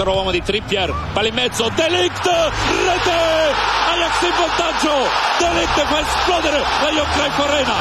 Marcatore 0.00 0.10
uomo 0.10 0.30
di 0.30 0.42
Trippier, 0.42 0.92
palla 1.12 1.28
in 1.28 1.34
mezzo, 1.34 1.68
Delict, 1.74 2.24
rete, 2.24 3.54
Ajax 3.92 4.22
in 4.22 4.32
vantaggio, 4.38 4.92
Delict 5.38 5.86
fa 5.86 6.00
esplodere 6.00 6.58
la 6.58 7.04
Cruyff 7.12 7.38
Arena. 7.38 7.74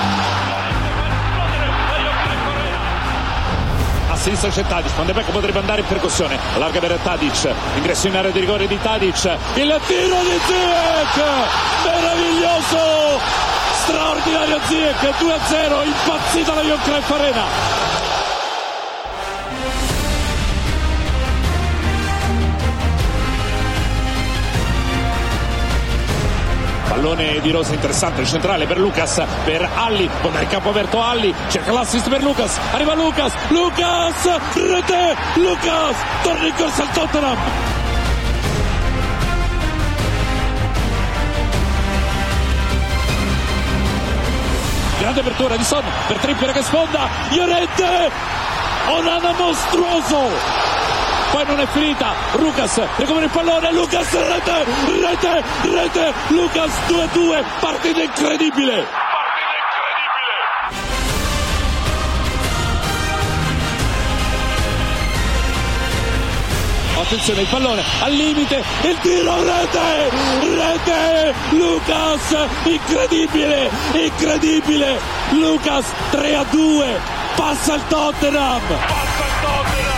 A 4.09 4.15
sinistra 4.17 4.49
c'è 4.49 4.65
Tadic, 4.67 4.93
Van 4.95 5.05
de 5.05 5.13
Beek 5.13 5.29
potrebbe 5.29 5.59
andare 5.59 5.81
in 5.81 5.87
percussione, 5.87 6.37
allarga 6.55 6.79
per 6.79 6.99
Tadic, 7.01 7.53
ingresso 7.75 8.07
in 8.07 8.17
area 8.17 8.31
di 8.31 8.39
rigore 8.39 8.67
di 8.67 8.79
Tadic, 8.81 9.37
il 9.55 9.79
tiro 9.85 10.19
di 10.21 10.39
Ziyech, 10.45 11.23
meraviglioso, 11.85 13.19
straordinario 13.83 14.59
Ziyech, 14.67 15.13
2-0, 15.19 15.85
impazzita 15.85 16.53
la 16.53 16.61
Cruyff 16.83 17.11
Arena. 17.11 17.78
Pallone 26.99 27.39
di 27.39 27.49
Rosa 27.51 27.73
interessante, 27.73 28.25
centrale 28.25 28.65
per 28.65 28.77
Lucas, 28.77 29.23
per 29.45 29.67
Alli, 29.73 30.09
con 30.21 30.33
il 30.33 30.47
campo 30.49 30.71
aperto 30.71 31.01
Alli, 31.01 31.33
cerca 31.47 31.71
l'assist 31.71 32.09
per 32.09 32.21
Lucas, 32.21 32.59
arriva 32.73 32.93
Lucas, 32.93 33.31
Lucas, 33.47 34.53
rete, 34.53 35.15
Lucas, 35.35 35.95
torna 36.23 36.45
in 36.45 36.53
corsa 36.55 36.81
al 36.81 36.91
Tottenham. 36.91 37.37
Grande 44.99 45.19
apertura 45.21 45.55
di 45.55 45.63
Son 45.63 45.83
per 46.07 46.17
Trippier 46.17 46.51
che 46.51 46.63
sfonda, 46.63 47.07
Llorente, 47.29 48.11
Onana 48.89 49.31
mostruoso, 49.37 50.67
poi 51.31 51.45
non 51.45 51.59
è 51.59 51.67
finita. 51.67 52.13
Lucas 52.37 52.81
recupera 52.97 53.25
il 53.25 53.31
pallone. 53.31 53.71
Lucas 53.71 54.11
rete 54.11 54.65
rete 55.01 55.43
rete. 55.63 56.13
Lucas 56.29 56.71
2-2 56.87 57.43
partita 57.59 58.01
incredibile. 58.01 59.07
Attenzione 66.99 67.41
il 67.41 67.47
pallone 67.47 67.83
al 68.01 68.11
limite. 68.11 68.63
Il 68.81 68.97
tiro 69.01 69.43
rete 69.43 70.09
rete. 70.55 71.33
Lucas 71.51 72.47
incredibile 72.63 73.69
incredibile. 73.93 74.99
Lucas 75.31 75.85
3 76.11 76.35
a 76.35 76.43
2 76.43 77.01
passa 77.35 77.75
il 77.75 77.81
Tottenham. 77.87 78.61
Passa 78.67 79.25
il 79.25 79.41
Tottenham 79.41 79.88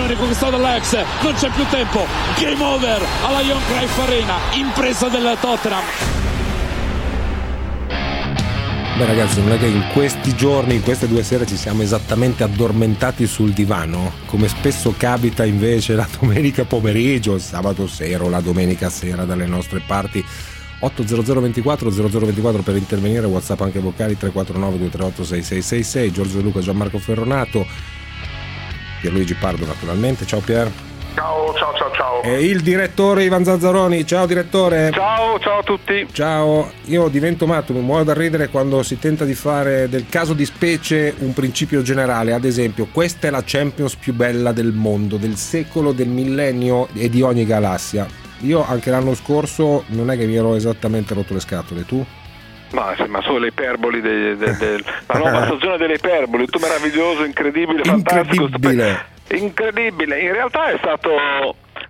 pallone 0.00 0.16
conquistato 0.16 0.52
dall'Ajax 0.52 1.04
non 1.22 1.34
c'è 1.34 1.50
più 1.50 1.64
tempo. 1.66 2.06
Game 2.38 2.62
over. 2.62 3.02
Alla 3.24 3.40
Johan 3.40 3.62
Cruyff 3.66 3.98
Arena 3.98 4.34
impresa 4.52 5.08
del 5.08 5.36
Tottenham. 5.40 5.82
Beh 8.96 9.06
ragazzi, 9.06 9.40
non 9.40 9.52
è 9.52 9.58
che 9.58 9.66
in 9.66 9.88
questi 9.92 10.34
giorni, 10.34 10.74
in 10.74 10.82
queste 10.82 11.08
due 11.08 11.22
sere 11.22 11.46
ci 11.46 11.56
siamo 11.56 11.82
esattamente 11.82 12.42
addormentati 12.42 13.26
sul 13.26 13.52
divano, 13.52 14.12
come 14.26 14.46
spesso 14.46 14.94
capita 14.96 15.44
invece 15.46 15.94
la 15.94 16.06
domenica 16.18 16.64
pomeriggio, 16.64 17.34
il 17.34 17.40
sabato 17.40 17.86
sera 17.86 18.24
o 18.24 18.28
la 18.28 18.40
domenica 18.40 18.90
sera 18.90 19.24
dalle 19.24 19.46
nostre 19.46 19.82
parti. 19.86 20.24
800 20.82 21.40
24 21.40 21.90
0024 21.90 22.62
per 22.62 22.76
intervenire, 22.76 23.26
WhatsApp 23.26 23.60
anche 23.60 23.80
vocali 23.80 24.16
349 24.16 24.78
238 24.78 25.24
6666, 25.24 26.12
Giorgio 26.12 26.40
Luca, 26.40 26.60
Gianmarco 26.60 26.98
Ferronato. 26.98 27.66
Pierluigi 29.00 29.34
Pardo 29.34 29.66
naturalmente. 29.66 30.26
Ciao 30.26 30.40
Pier. 30.40 30.70
Ciao, 31.14 31.52
ciao, 31.54 31.74
ciao, 31.74 31.90
ciao. 31.92 32.22
E 32.22 32.44
il 32.44 32.60
direttore 32.60 33.24
Ivan 33.24 33.44
Zazzaroni. 33.44 34.06
Ciao 34.06 34.26
direttore. 34.26 34.90
Ciao, 34.92 35.38
ciao 35.40 35.58
a 35.58 35.62
tutti. 35.62 36.06
Ciao, 36.12 36.70
io 36.84 37.08
divento 37.08 37.46
matto, 37.46 37.72
mi 37.72 37.80
muovo 37.80 38.04
da 38.04 38.14
ridere 38.14 38.48
quando 38.48 38.82
si 38.82 38.98
tenta 38.98 39.24
di 39.24 39.34
fare 39.34 39.88
del 39.88 40.06
caso 40.08 40.34
di 40.34 40.44
specie 40.44 41.14
un 41.18 41.32
principio 41.32 41.82
generale. 41.82 42.32
Ad 42.32 42.44
esempio, 42.44 42.86
questa 42.92 43.26
è 43.26 43.30
la 43.30 43.42
Champions 43.44 43.96
più 43.96 44.14
bella 44.14 44.52
del 44.52 44.72
mondo, 44.72 45.16
del 45.16 45.36
secolo, 45.36 45.92
del 45.92 46.08
millennio 46.08 46.88
e 46.94 47.08
di 47.08 47.22
ogni 47.22 47.44
galassia. 47.44 48.06
Io 48.42 48.64
anche 48.66 48.90
l'anno 48.90 49.14
scorso 49.14 49.84
non 49.88 50.10
è 50.10 50.16
che 50.16 50.26
mi 50.26 50.36
ero 50.36 50.54
esattamente 50.54 51.12
rotto 51.12 51.34
le 51.34 51.40
scatole, 51.40 51.84
tu? 51.84 52.04
Ma, 52.72 52.94
ma 53.08 53.20
sono 53.22 53.38
le 53.38 53.48
iperboli 53.48 54.00
de, 54.00 54.36
de, 54.36 54.56
de, 54.56 54.82
la 55.06 55.18
nuova 55.18 55.44
stagione 55.46 55.76
delle 55.76 55.94
iperboli, 55.94 56.44
tutto 56.44 56.58
meraviglioso, 56.60 57.24
incredibile, 57.24 57.82
fantastico. 57.84 58.44
Incredibile. 58.44 59.06
Incredibile. 59.28 60.20
In 60.20 60.32
realtà 60.32 60.66
è 60.66 60.76
stato 60.78 61.10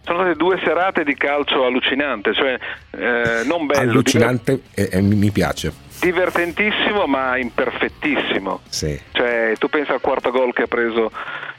sono 0.03 0.21
state 0.21 0.35
due 0.35 0.59
serate 0.65 1.05
di 1.05 1.15
calcio 1.15 1.65
allucinante, 1.65 2.33
cioè 2.35 2.59
eh, 2.91 3.45
non 3.45 3.67
bello. 3.67 3.91
Allucinante 3.91 4.61
diver- 4.75 4.95
e, 4.95 4.99
e, 4.99 5.01
mi 5.01 5.31
piace. 5.31 5.73
Divertentissimo 6.01 7.07
ma 7.07 7.37
imperfettissimo. 7.37 8.61
Sì. 8.69 8.99
Cioè, 9.13 9.53
tu 9.59 9.69
pensa 9.69 9.93
al 9.93 10.01
quarto 10.01 10.31
gol 10.31 10.53
che 10.53 10.63
ha 10.63 10.67
preso 10.67 11.11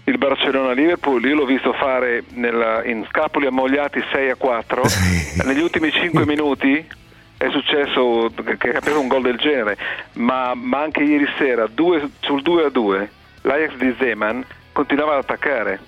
il 0.05 0.17
Barcellona-Liverpool, 0.17 1.23
io 1.25 1.35
l'ho 1.35 1.45
visto 1.45 1.73
fare 1.73 2.23
nella, 2.33 2.83
in 2.83 3.05
scapoli 3.07 3.45
ammogliati 3.45 4.03
6 4.11 4.31
a 4.31 4.35
4, 4.35 4.87
sì. 4.89 5.41
negli 5.45 5.61
ultimi 5.61 5.91
5 5.91 6.25
minuti 6.27 6.85
è 7.41 7.49
successo 7.49 8.31
che 8.59 8.69
ha 8.69 8.79
preso 8.81 8.99
un 8.99 9.07
gol 9.07 9.23
del 9.23 9.37
genere, 9.37 9.75
ma, 10.13 10.53
ma 10.53 10.81
anche 10.81 11.01
ieri 11.01 11.27
sera 11.39 11.65
due, 11.65 12.07
sul 12.19 12.43
2 12.43 12.65
a 12.65 12.69
2 12.69 13.11
l'Ajax 13.41 13.75
di 13.77 13.95
Zeman 13.97 14.45
continuava 14.71 15.13
ad 15.13 15.23
attaccare. 15.23 15.79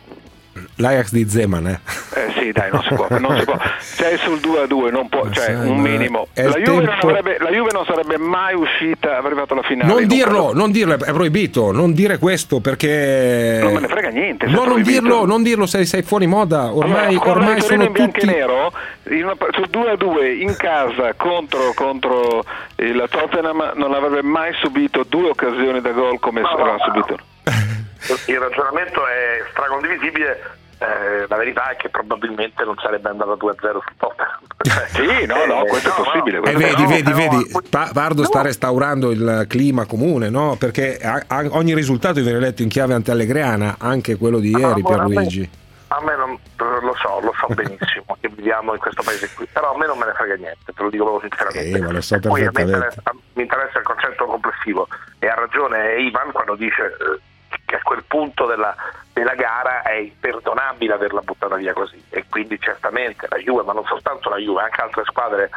L'Ajax 0.78 1.12
di 1.12 1.30
Zeman, 1.30 1.68
eh? 1.68 1.80
Eh 2.16 2.34
sì, 2.36 2.52
dai, 2.52 2.72
non 2.72 2.82
si 2.82 2.96
può, 2.96 3.08
non 3.20 3.38
si 3.38 3.46
può. 3.46 3.58
Cioè 3.96 4.18
sul 4.18 4.40
2 4.40 4.62
a 4.62 4.66
2 4.66 4.92
non 4.92 5.08
può, 5.08 5.30
cioè 5.30 5.54
un 5.56 5.80
minimo. 5.80 6.28
La 6.34 6.50
Juve, 6.50 6.86
tempo... 6.86 7.08
non 7.08 7.16
avrebbe, 7.16 7.38
la 7.40 7.50
Juve, 7.52 7.72
non 7.72 7.86
sarebbe 7.86 8.18
mai 8.18 8.56
uscita, 8.56 9.18
avrebbe 9.18 9.42
fatto 9.42 9.56
la 9.56 9.62
finale. 9.62 9.92
Non 9.94 10.08
dirlo, 10.08 10.52
non 10.54 10.72
dirlo, 10.72 10.94
è 10.94 11.12
proibito, 11.12 11.72
non 11.72 11.94
dire 11.94 12.18
questo 12.18 12.60
perché... 12.60 13.60
Non 13.62 13.74
me 13.74 13.82
ne 13.82 13.88
frega 13.88 14.10
niente. 14.10 14.48
No, 14.48 14.66
non 14.66 14.82
dirlo, 14.82 15.26
non 15.26 15.44
dirlo, 15.44 15.68
sei, 15.68 15.86
sei 15.86 16.02
fuori 16.02 16.26
moda, 16.26 16.74
ormai, 16.74 17.16
allora, 17.16 17.32
ormai 17.32 17.62
sono 17.62 17.84
in 17.84 17.92
bianco 17.92 18.20
tutti... 18.20 18.32
e 18.32 18.36
nero, 18.36 18.72
una, 19.10 19.36
sul 19.52 19.68
2 19.70 19.92
a 19.92 19.96
2 19.96 20.34
in 20.34 20.56
casa 20.58 21.14
contro, 21.14 21.74
contro 21.76 22.44
il 22.78 23.06
Tottenham 23.10 23.74
non 23.76 23.94
avrebbe 23.94 24.24
mai 24.24 24.54
subito 24.56 25.04
due 25.08 25.30
occasioni 25.30 25.82
da 25.82 25.92
gol 25.92 26.20
come 26.20 26.42
no, 26.42 26.48
aveva 26.48 26.78
subito. 26.80 27.18
Il 28.28 28.38
ragionamento 28.38 29.08
è 29.08 29.44
stracondivisibile 29.52 30.62
eh, 30.84 31.26
la 31.28 31.38
verità 31.38 31.70
è 31.70 31.76
che 31.78 31.90
probabilmente 31.90 32.64
non 32.66 32.76
sarebbe 32.78 33.10
andato 33.10 33.38
2-0 33.38 33.56
sul 33.72 33.96
Tottenham. 33.98 34.40
sì, 34.92 35.26
no, 35.26 35.46
no, 35.46 35.64
questo 35.66 35.90
no, 35.90 35.96
è 35.96 36.04
possibile. 36.04 36.40
No, 36.40 36.46
eh, 36.46 36.56
vedi, 36.56 36.82
no, 36.82 36.88
vedi, 36.88 37.12
vedi, 37.14 37.52
Pardo 37.70 38.24
sta 38.24 38.42
restaurando 38.42 39.12
il 39.12 39.46
clima 39.48 39.86
comune, 39.86 40.30
no? 40.30 40.56
Perché 40.60 40.98
a, 40.98 41.24
a, 41.28 41.46
ogni 41.52 41.74
risultato 41.74 42.22
viene 42.22 42.40
letto 42.40 42.62
in 42.62 42.70
chiave 42.70 42.94
antiallegriana, 42.94 43.78
anche 43.80 44.18
quello 44.18 44.40
di 44.40 44.50
ieri 44.50 44.82
per 44.82 45.00
Luigi. 45.00 45.50
A 45.88 46.02
me 46.02 46.16
non, 46.16 46.40
lo 46.58 46.96
so, 46.96 47.20
lo 47.22 47.34
so 47.38 47.54
benissimo 47.54 48.18
che 48.20 48.28
viviamo 48.30 48.74
in 48.74 48.80
questo 48.80 49.04
paese 49.04 49.30
qui, 49.36 49.48
però 49.52 49.76
a 49.76 49.78
me 49.78 49.86
non 49.86 49.98
me 49.98 50.06
ne 50.06 50.14
frega 50.14 50.36
niente, 50.36 50.74
te 50.74 50.82
lo 50.82 50.90
dico 50.90 51.06
proprio 51.06 51.30
sinceramente. 51.30 51.78
Eh, 51.78 51.82
ma 51.82 51.92
lo 51.92 52.02
so 52.02 52.20
Poi 52.20 52.42
a 52.42 52.46
me 52.46 52.52
perfettamente. 52.52 53.00
interessa, 53.00 53.16
mi 53.34 53.42
interessa 53.44 53.78
il 53.78 53.86
concetto 53.86 54.26
complessivo 54.26 54.88
e 55.20 55.28
ha 55.28 55.36
ragione 55.36 56.02
Ivan 56.02 56.32
quando 56.32 56.56
dice 56.56 56.84
eh, 56.84 57.20
che 57.66 57.76
a 57.76 57.82
quel 57.82 58.04
punto 58.04 58.46
della, 58.46 58.76
della 59.14 59.36
gara 59.36 59.82
è 59.84 59.94
imperdonabile 59.94 60.94
averla 60.94 61.22
buttata 61.22 61.56
via 61.56 61.74
così. 61.74 62.02
E 62.10 62.26
quindi 62.30 62.60
certamente 62.60 63.28
la 63.30 63.38
Juve, 63.38 63.64
ma 63.64 63.74
non 63.74 63.86
soltanto 63.86 64.30
la 64.30 64.38
Juve, 64.38 64.64
anche 64.64 64.82
altre 64.82 65.04
squadre 65.06 65.50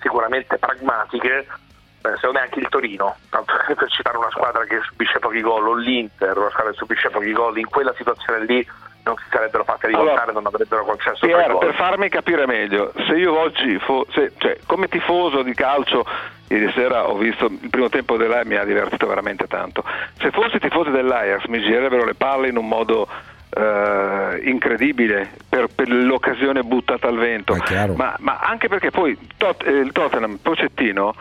sicuramente 0.00 0.58
pragmatiche, 0.58 1.38
eh, 1.38 2.14
secondo 2.16 2.32
me 2.32 2.40
anche 2.40 2.60
il 2.60 2.68
Torino, 2.68 3.16
tanto 3.30 3.54
per 3.74 3.90
citare 3.90 4.16
una 4.18 4.30
squadra 4.30 4.64
che 4.64 4.80
subisce 4.82 5.18
pochi 5.18 5.40
gol, 5.40 5.66
o 5.66 5.74
l'Inter, 5.74 6.36
una 6.36 6.50
squadra 6.50 6.72
che 6.72 6.78
subisce 6.78 7.10
pochi 7.10 7.32
gol, 7.32 7.58
in 7.58 7.68
quella 7.68 7.94
situazione 7.94 8.44
lì 8.44 8.68
non 9.04 9.16
si 9.16 9.24
sarebbero 9.30 9.64
fatti 9.64 9.86
rivoltare, 9.86 10.22
allora, 10.22 10.32
non 10.32 10.46
avrebbero 10.46 10.84
concesso 10.84 11.26
Pier, 11.26 11.56
per 11.58 11.74
farmi 11.74 12.08
capire 12.08 12.46
meglio, 12.46 12.92
se 13.06 13.14
io 13.14 13.38
oggi, 13.38 13.78
fo- 13.78 14.06
se, 14.10 14.32
cioè, 14.38 14.58
come 14.66 14.88
tifoso 14.88 15.42
di 15.42 15.54
calcio, 15.54 16.04
ieri 16.48 16.70
sera 16.72 17.08
ho 17.08 17.16
visto 17.16 17.46
il 17.46 17.68
primo 17.70 17.88
tempo 17.88 18.16
dell'Ajax, 18.16 18.46
mi 18.46 18.56
ha 18.56 18.64
divertito 18.64 19.06
veramente 19.06 19.46
tanto. 19.46 19.84
Se 20.18 20.30
fossi 20.30 20.58
tifoso 20.58 20.90
dell'Ajax 20.90 21.46
mi 21.46 21.60
girerebbero 21.60 22.04
le 22.04 22.14
palle 22.14 22.48
in 22.48 22.56
un 22.56 22.66
modo 22.66 23.06
eh, 23.50 24.40
incredibile 24.44 25.30
per, 25.48 25.68
per, 25.74 25.88
l'occasione 25.88 26.62
buttata 26.62 27.06
al 27.06 27.18
vento, 27.18 27.56
ma, 27.94 28.16
ma, 28.18 28.38
anche 28.40 28.68
perché 28.68 28.90
poi 28.90 29.16
tot, 29.36 29.66
eh, 29.66 29.70
il 29.70 29.92
Tottenham, 29.92 30.38
Pocettino, 30.42 31.14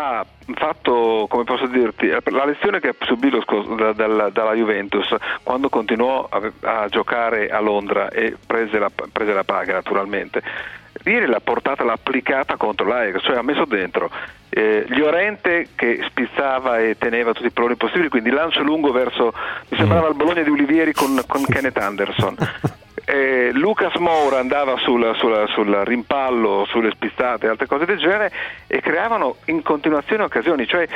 ha 0.00 0.26
fatto, 0.54 1.26
come 1.28 1.44
posso 1.44 1.66
dirti, 1.66 2.08
la 2.08 2.44
lezione 2.44 2.80
che 2.80 2.88
ha 2.88 2.94
subito 3.00 3.44
da, 3.74 3.92
da, 3.92 4.30
dalla 4.30 4.54
Juventus 4.54 5.14
quando 5.42 5.68
continuò 5.68 6.26
a, 6.28 6.50
a, 6.60 6.88
giocare 6.88 7.48
a 7.48 7.60
Londra 7.60 8.08
e 8.08 8.36
prese 8.46 8.78
la, 8.78 8.90
prese 9.12 9.32
la 9.32 9.44
paga 9.44 9.74
naturalmente. 9.74 10.42
Ieri 11.04 11.26
l'ha 11.26 11.40
portata, 11.40 11.84
l'ha 11.84 11.92
applicata 11.92 12.56
contro 12.56 12.86
l'Ajax, 12.86 13.22
cioè 13.22 13.36
ha 13.36 13.42
messo 13.42 13.64
dentro 13.64 14.10
eh, 14.50 14.84
Llorente 14.88 15.68
che 15.74 16.00
spizzava 16.08 16.78
e 16.78 16.96
teneva 16.98 17.32
tutti 17.32 17.46
i 17.46 17.52
problemi 17.52 17.78
possibili, 17.78 18.08
quindi 18.08 18.30
lancio 18.30 18.62
lungo 18.62 18.90
verso, 18.90 19.32
mi 19.68 19.78
sembrava 19.78 20.08
il 20.08 20.14
Bologna 20.14 20.42
di 20.42 20.50
Olivieri 20.50 20.92
con, 20.92 21.22
con 21.26 21.44
Kenneth 21.44 21.78
Anderson. 21.78 22.36
eh, 23.04 23.50
Lucas 23.52 23.94
Moura 23.96 24.38
andava 24.38 24.76
sul, 24.78 25.14
sul, 25.16 25.48
sul, 25.48 25.82
rimpallo, 25.84 26.64
sulle 26.68 26.90
spizzate 26.90 27.46
e 27.46 27.48
altre 27.48 27.66
cose 27.66 27.84
del 27.84 27.98
genere 27.98 28.32
e 28.66 28.80
creavano 28.80 29.36
in 29.46 29.62
continuazione 29.62 30.22
occasioni, 30.22 30.66
cioè 30.66 30.86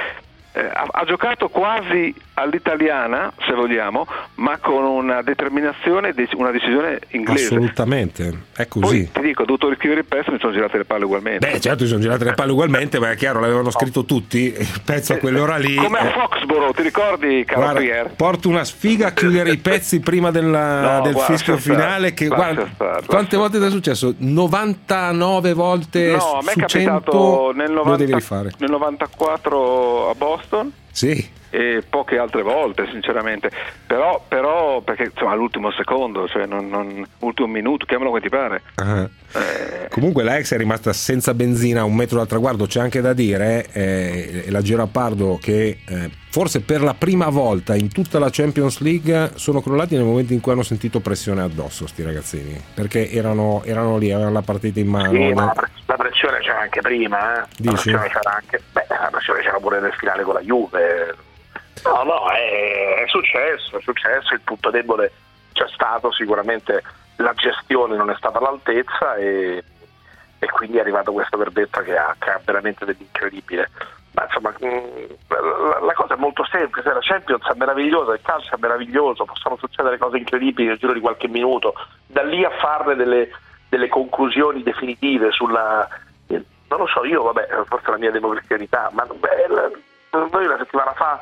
eh, 0.53 0.61
ha, 0.61 0.87
ha, 0.91 1.05
giocato 1.05 1.49
quasi 1.49 2.15
all'italiana, 2.35 3.33
se 3.47 3.55
vogliamo, 3.55 4.07
ma 4.37 4.59
con 4.59 4.85
una 4.85 5.23
determinazione, 5.23 6.13
una 6.37 6.51
decisione 6.51 6.99
inglese. 7.11 7.47
Assolutamente, 7.47 8.39
è 8.55 8.67
così. 8.67 9.09
Poi 9.13 9.23
ti 9.23 9.29
dico, 9.29 9.43
ho 9.43 9.45
dovuto 9.47 9.69
riscrivere 9.69 10.01
il 10.01 10.07
pezzo, 10.07 10.33
mi 10.33 10.39
sono 10.39 10.53
girate 10.53 10.79
le 10.79 10.85
palle 10.85 11.05
ugualmente. 11.05 11.49
Beh, 11.49 11.61
certo, 11.61 11.85
mi 11.85 11.89
sono 11.89 12.01
girate 12.01 12.25
le 12.25 12.35
palle 12.35 12.53
ugualmente, 12.53 12.99
ma 12.99 13.11
è 13.11 13.17
chiaro, 13.17 13.41
l'avevano 13.41 13.71
scritto 13.71 14.05
tutti, 14.05 14.55
il 14.57 14.81
pezzo 14.85 15.13
a 15.13 15.17
quell'ora 15.17 15.57
lì. 15.57 15.77
Come 15.77 15.99
a 15.99 16.11
Foxborough, 16.11 16.75
ti 16.75 16.83
ricordi, 16.83 17.45
caro 17.45 17.61
guarda, 17.61 17.81
Pierre? 17.81 18.11
Porto 18.17 18.49
una 18.49 18.65
sfiga 18.65 19.09
a 19.09 19.13
chiudere 19.13 19.51
i 19.53 19.59
pezzi 19.59 20.01
prima 20.01 20.31
della, 20.31 20.99
no, 20.99 21.01
del 21.03 21.17
fischio 21.17 21.57
finale. 21.57 22.15
Che, 22.15 22.27
guarda, 22.27 22.69
star, 22.75 23.05
quante 23.07 23.37
volte 23.37 23.59
ti 23.59 23.65
è 23.65 23.71
successo? 23.71 24.15
99 24.17 25.53
volte 25.53 26.17
no, 26.17 26.39
a 26.39 26.43
me 26.43 26.53
è 26.53 26.57
capitato 26.57 27.53
nel, 27.55 27.71
90, 27.71 28.43
nel 28.59 28.71
94 28.71 30.11
a 30.11 30.15
Boston 30.15 30.73
sì. 30.95 31.29
E 31.51 31.83
poche 31.89 32.19
altre 32.19 32.43
volte, 32.43 32.87
sinceramente. 32.91 33.51
Però, 33.87 34.25
però 34.27 34.81
perché 34.81 35.11
insomma, 35.13 35.33
all'ultimo 35.33 35.71
secondo, 35.73 36.27
cioè 36.29 36.47
non, 36.47 36.69
non, 36.69 37.05
ultimo 37.21 37.49
minuto, 37.49 37.85
chiamalo 37.85 38.11
come 38.11 38.21
ti 38.21 38.29
pare. 38.29 38.63
Uh-huh. 38.77 39.09
Eh. 39.39 39.89
Comunque 39.89 40.23
la 40.23 40.37
ex 40.39 40.53
è 40.53 40.57
rimasta 40.57 40.93
senza 40.93 41.35
benzina 41.35 41.81
a 41.81 41.85
un 41.85 41.95
metro 41.95 42.19
dal 42.19 42.29
traguardo. 42.29 42.67
C'è 42.67 42.81
anche 42.81 43.01
da 43.01 43.13
dire, 43.13 43.67
eh, 43.73 44.45
la 44.49 44.63
Girappardo, 44.63 45.39
che 45.41 45.79
eh, 45.85 46.11
forse 46.31 46.61
per 46.61 46.81
la 46.81 46.95
prima 46.95 47.29
volta 47.29 47.75
in 47.75 47.91
tutta 47.93 48.19
la 48.19 48.29
Champions 48.31 48.81
League 48.81 49.33
sono 49.35 49.61
crollati 49.61 49.97
nel 49.97 50.05
momento 50.05 50.33
in 50.33 50.41
cui 50.41 50.53
hanno 50.53 50.63
sentito 50.63 51.01
pressione 51.01 51.43
addosso, 51.43 51.87
sti 51.87 52.03
ragazzini. 52.03 52.61
Perché 52.75 53.11
erano, 53.11 53.63
erano 53.65 53.97
lì, 53.99 54.11
avevano 54.13 54.35
la 54.35 54.43
partita 54.43 54.79
in 54.81 54.89
mano. 54.89 55.13
Sì, 55.13 55.33
ma 55.33 55.53
la 55.87 55.97
pressione 55.97 56.39
c'era 56.39 56.61
anche 56.61 56.81
prima, 56.81 57.45
eh. 57.45 57.47
La 57.59 57.73
pressione 57.73 58.09
c'era 58.09 58.35
anche, 58.35 58.63
beh, 58.73 58.87
la 58.89 59.09
pressione 59.11 59.41
c'era 59.41 59.59
pure 59.59 59.81
nel 59.81 59.93
finale 59.95 60.23
con 60.23 60.35
la 60.35 60.41
Juve. 60.41 61.17
No, 61.85 62.03
no, 62.05 62.31
è, 62.31 63.03
è 63.05 63.09
successo, 63.09 63.77
è 63.77 63.83
successo, 63.83 64.33
il 64.33 64.41
punto 64.41 64.71
debole 64.71 65.13
c'è 65.53 65.67
stato, 65.69 66.11
sicuramente 66.13 66.83
la 67.17 67.33
gestione 67.35 67.97
non 67.97 68.11
è 68.11 68.15
stata 68.17 68.39
all'altezza 68.39 69.15
e, 69.17 69.63
e 70.39 70.47
quindi 70.51 70.79
è 70.79 70.81
arrivato 70.81 71.13
questo 71.13 71.37
verdetto 71.37 71.81
che 71.83 71.97
ha, 71.97 72.15
che 72.19 72.31
ha 72.31 72.41
veramente 72.45 72.85
dell'incredibile. 72.85 73.71
Ma 74.13 74.25
insomma, 74.25 74.55
mm, 74.65 75.05
la, 75.29 75.81
la, 75.81 75.93
cosa 75.93 76.15
è 76.15 76.17
molto 76.17 76.45
semplice, 76.47 76.93
la 76.93 77.01
Champions 77.01 77.45
è 77.47 77.55
meravigliosa, 77.57 78.15
il 78.15 78.21
calcio 78.23 78.55
è 78.55 78.59
meraviglioso, 78.59 79.25
possono 79.25 79.57
succedere 79.57 79.99
cose 79.99 80.19
incredibili 80.19 80.69
nel 80.69 80.79
giro 80.79 80.93
di 80.93 81.01
qualche 81.01 81.29
minuto, 81.29 81.75
da 82.07 82.23
lì 82.23 82.45
a 82.45 82.51
farne 82.51 82.95
delle, 82.95 83.29
delle 83.75 83.89
conclusioni 83.89 84.63
definitive 84.63 85.33
sulla... 85.33 85.89
Non 86.27 86.79
lo 86.79 86.87
so, 86.87 87.05
io 87.05 87.23
vabbè, 87.23 87.47
forse 87.67 87.91
la 87.91 87.99
mia 87.99 88.11
democraticità, 88.11 88.91
ma 88.93 89.05
beh, 89.05 89.47
noi 90.31 90.47
una 90.47 90.57
settimana 90.59 90.93
fa 90.93 91.21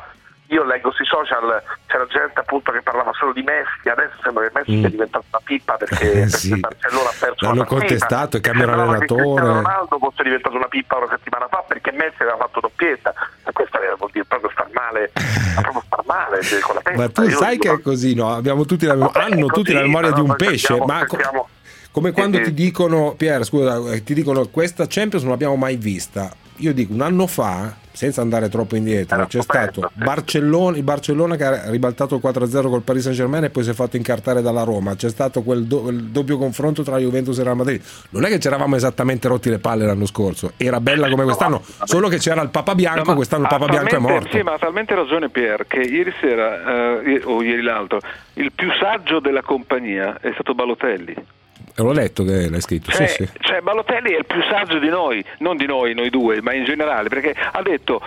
io 0.53 0.65
leggo 0.65 0.93
sui 0.93 1.07
social 1.07 1.63
c'era 1.87 2.07
gente 2.07 2.41
appunto 2.41 2.73
che 2.73 2.83
parlava 2.83 3.11
solo 3.15 3.33
di 3.33 3.43
Messi, 3.43 3.89
adesso 3.89 4.17
sembra 4.23 4.47
che 4.47 4.51
Messi 4.55 4.73
mm. 4.73 4.81
sia 4.81 4.89
diventato 4.91 5.25
una 5.31 5.41
pippa 5.43 5.77
perché, 5.77 6.29
sì. 6.29 6.49
perché 6.51 6.61
Barcellona 6.61 7.09
ha 7.09 7.15
perso 7.19 7.47
L'hanno 7.47 7.65
contestato 7.65 8.37
e 8.37 8.41
cambiano 8.41 8.73
allenatore. 8.73 9.47
Ronaldo 9.47 9.99
fosse 9.99 10.23
diventato 10.23 10.55
una 10.57 10.69
pippa 10.69 10.97
una 10.99 11.09
settimana 11.09 11.49
fa 11.49 11.65
perché 11.67 11.91
Messi 11.93 12.21
aveva 12.21 12.37
fatto 12.37 12.61
doppietta. 12.61 13.15
Ma 13.45 13.53
questo 13.53 13.79
vuol 13.97 14.11
dire 14.13 14.25
proprio 14.27 14.51
star 14.51 14.69
male, 14.73 15.13
proprio 15.55 15.83
star 15.87 16.05
male 16.05 16.43
cioè, 16.43 16.61
con 16.61 16.75
la 16.75 16.81
testa. 16.85 17.01
Ma 17.01 17.09
tu 17.09 17.23
Io 17.23 17.37
sai 17.37 17.59
che 17.59 17.71
è 17.71 17.81
così, 17.81 18.15
no? 18.15 18.35
Abbiamo 18.35 18.67
tutti 18.67 18.85
la, 18.85 18.95
Vabbè, 18.95 19.19
hanno 19.21 19.47
così, 19.47 19.53
tutti 19.53 19.73
la 19.73 19.81
memoria 19.81 20.11
di 20.11 20.21
un 20.21 20.37
pesce, 20.37 20.75
cerchiamo, 20.75 20.85
ma 20.85 20.99
cerchiamo, 21.07 21.49
come 21.93 22.13
quando 22.13 22.41
ti 22.41 22.55
dicono, 22.55 23.15
Pier, 23.17 23.45
scusa, 23.45 23.93
eh, 23.93 24.03
ti 24.03 24.15
dicono 24.15 24.49
questa 24.49 24.87
Champions 24.89 25.23
non 25.23 25.33
l'abbiamo 25.33 25.57
mai 25.57 25.77
vista. 25.77 26.35
Io 26.57 26.73
dico 26.73 26.93
un 26.93 27.01
anno 27.01 27.27
fa 27.27 27.75
senza 27.93 28.23
andare 28.23 28.49
troppo 28.49 28.77
indietro, 28.77 29.27
c'è 29.27 29.43
stato 29.43 29.91
Barcellona, 29.95 30.77
il 30.77 30.83
Barcellona 30.83 31.37
che 31.37 31.45
ha 31.45 31.71
ribaltato 31.71 32.15
il 32.15 32.23
4-0 32.25 32.69
col 32.69 32.83
Paris 32.83 33.03
Saint 33.03 33.17
Germain 33.17 33.45
e 33.45 33.51
poi 33.51 33.65
si 33.65 33.71
è 33.71 33.73
fatto 33.75 33.97
incartare 33.97 34.41
dalla 34.41 34.63
Roma, 34.63 34.95
c'è 34.95 35.11
stato 35.11 35.43
quel 35.43 35.65
do, 35.65 35.91
doppio 35.93 36.39
confronto 36.39 36.83
tra 36.83 36.99
Juventus 36.99 37.39
e 37.39 37.43
Real 37.43 37.57
Madrid. 37.57 37.83
Non 38.11 38.25
è 38.25 38.29
che 38.29 38.39
ci 38.39 38.47
eravamo 38.47 38.77
esattamente 38.77 39.29
rotti 39.29 39.51
le 39.51 39.59
palle 39.59 39.85
l'anno 39.85 40.07
scorso, 40.07 40.53
era 40.57 40.81
bella 40.81 41.09
come 41.11 41.25
quest'anno, 41.25 41.63
solo 41.85 42.09
che 42.09 42.19
c'era 42.19 42.41
il 42.41 42.49
Papa 42.49 42.75
Bianco, 42.75 43.11
no, 43.11 43.17
quest'anno 43.17 43.43
il 43.43 43.49
Papa 43.49 43.67
Bianco 43.67 43.95
è 43.95 43.99
morto. 43.99 44.37
Sì, 44.37 44.43
ma 44.43 44.55
ha 44.55 44.59
talmente 44.59 44.95
ragione 44.95 45.29
Pier 45.29 45.67
che 45.67 45.81
ieri 45.81 46.13
sera, 46.21 47.03
eh, 47.03 47.21
o 47.25 47.43
ieri 47.43 47.61
l'altro, 47.61 48.01
il 48.35 48.53
più 48.53 48.71
saggio 48.81 49.21
della 49.21 49.43
compagnia 49.43 50.19
è 50.21 50.31
stato 50.33 50.55
Balotelli. 50.55 51.41
L'ho 51.77 51.93
letto 51.93 52.25
che 52.25 52.49
l'hai 52.49 52.61
scritto. 52.61 52.91
Cioè, 52.91 53.07
sì, 53.07 53.25
sì. 53.25 53.31
cioè, 53.41 53.61
Balotelli 53.61 54.13
è 54.13 54.19
il 54.19 54.27
più 54.27 54.43
saggio 54.43 54.79
di 54.79 54.89
noi, 54.89 55.25
non 55.39 55.57
di 55.57 55.67
noi, 55.67 55.95
noi 55.95 56.11
due, 56.11 56.43
ma 56.43 56.53
in 56.53 56.65
generale, 56.65 57.09
perché 57.09 57.35
ha 57.35 57.63
detto 57.63 58.01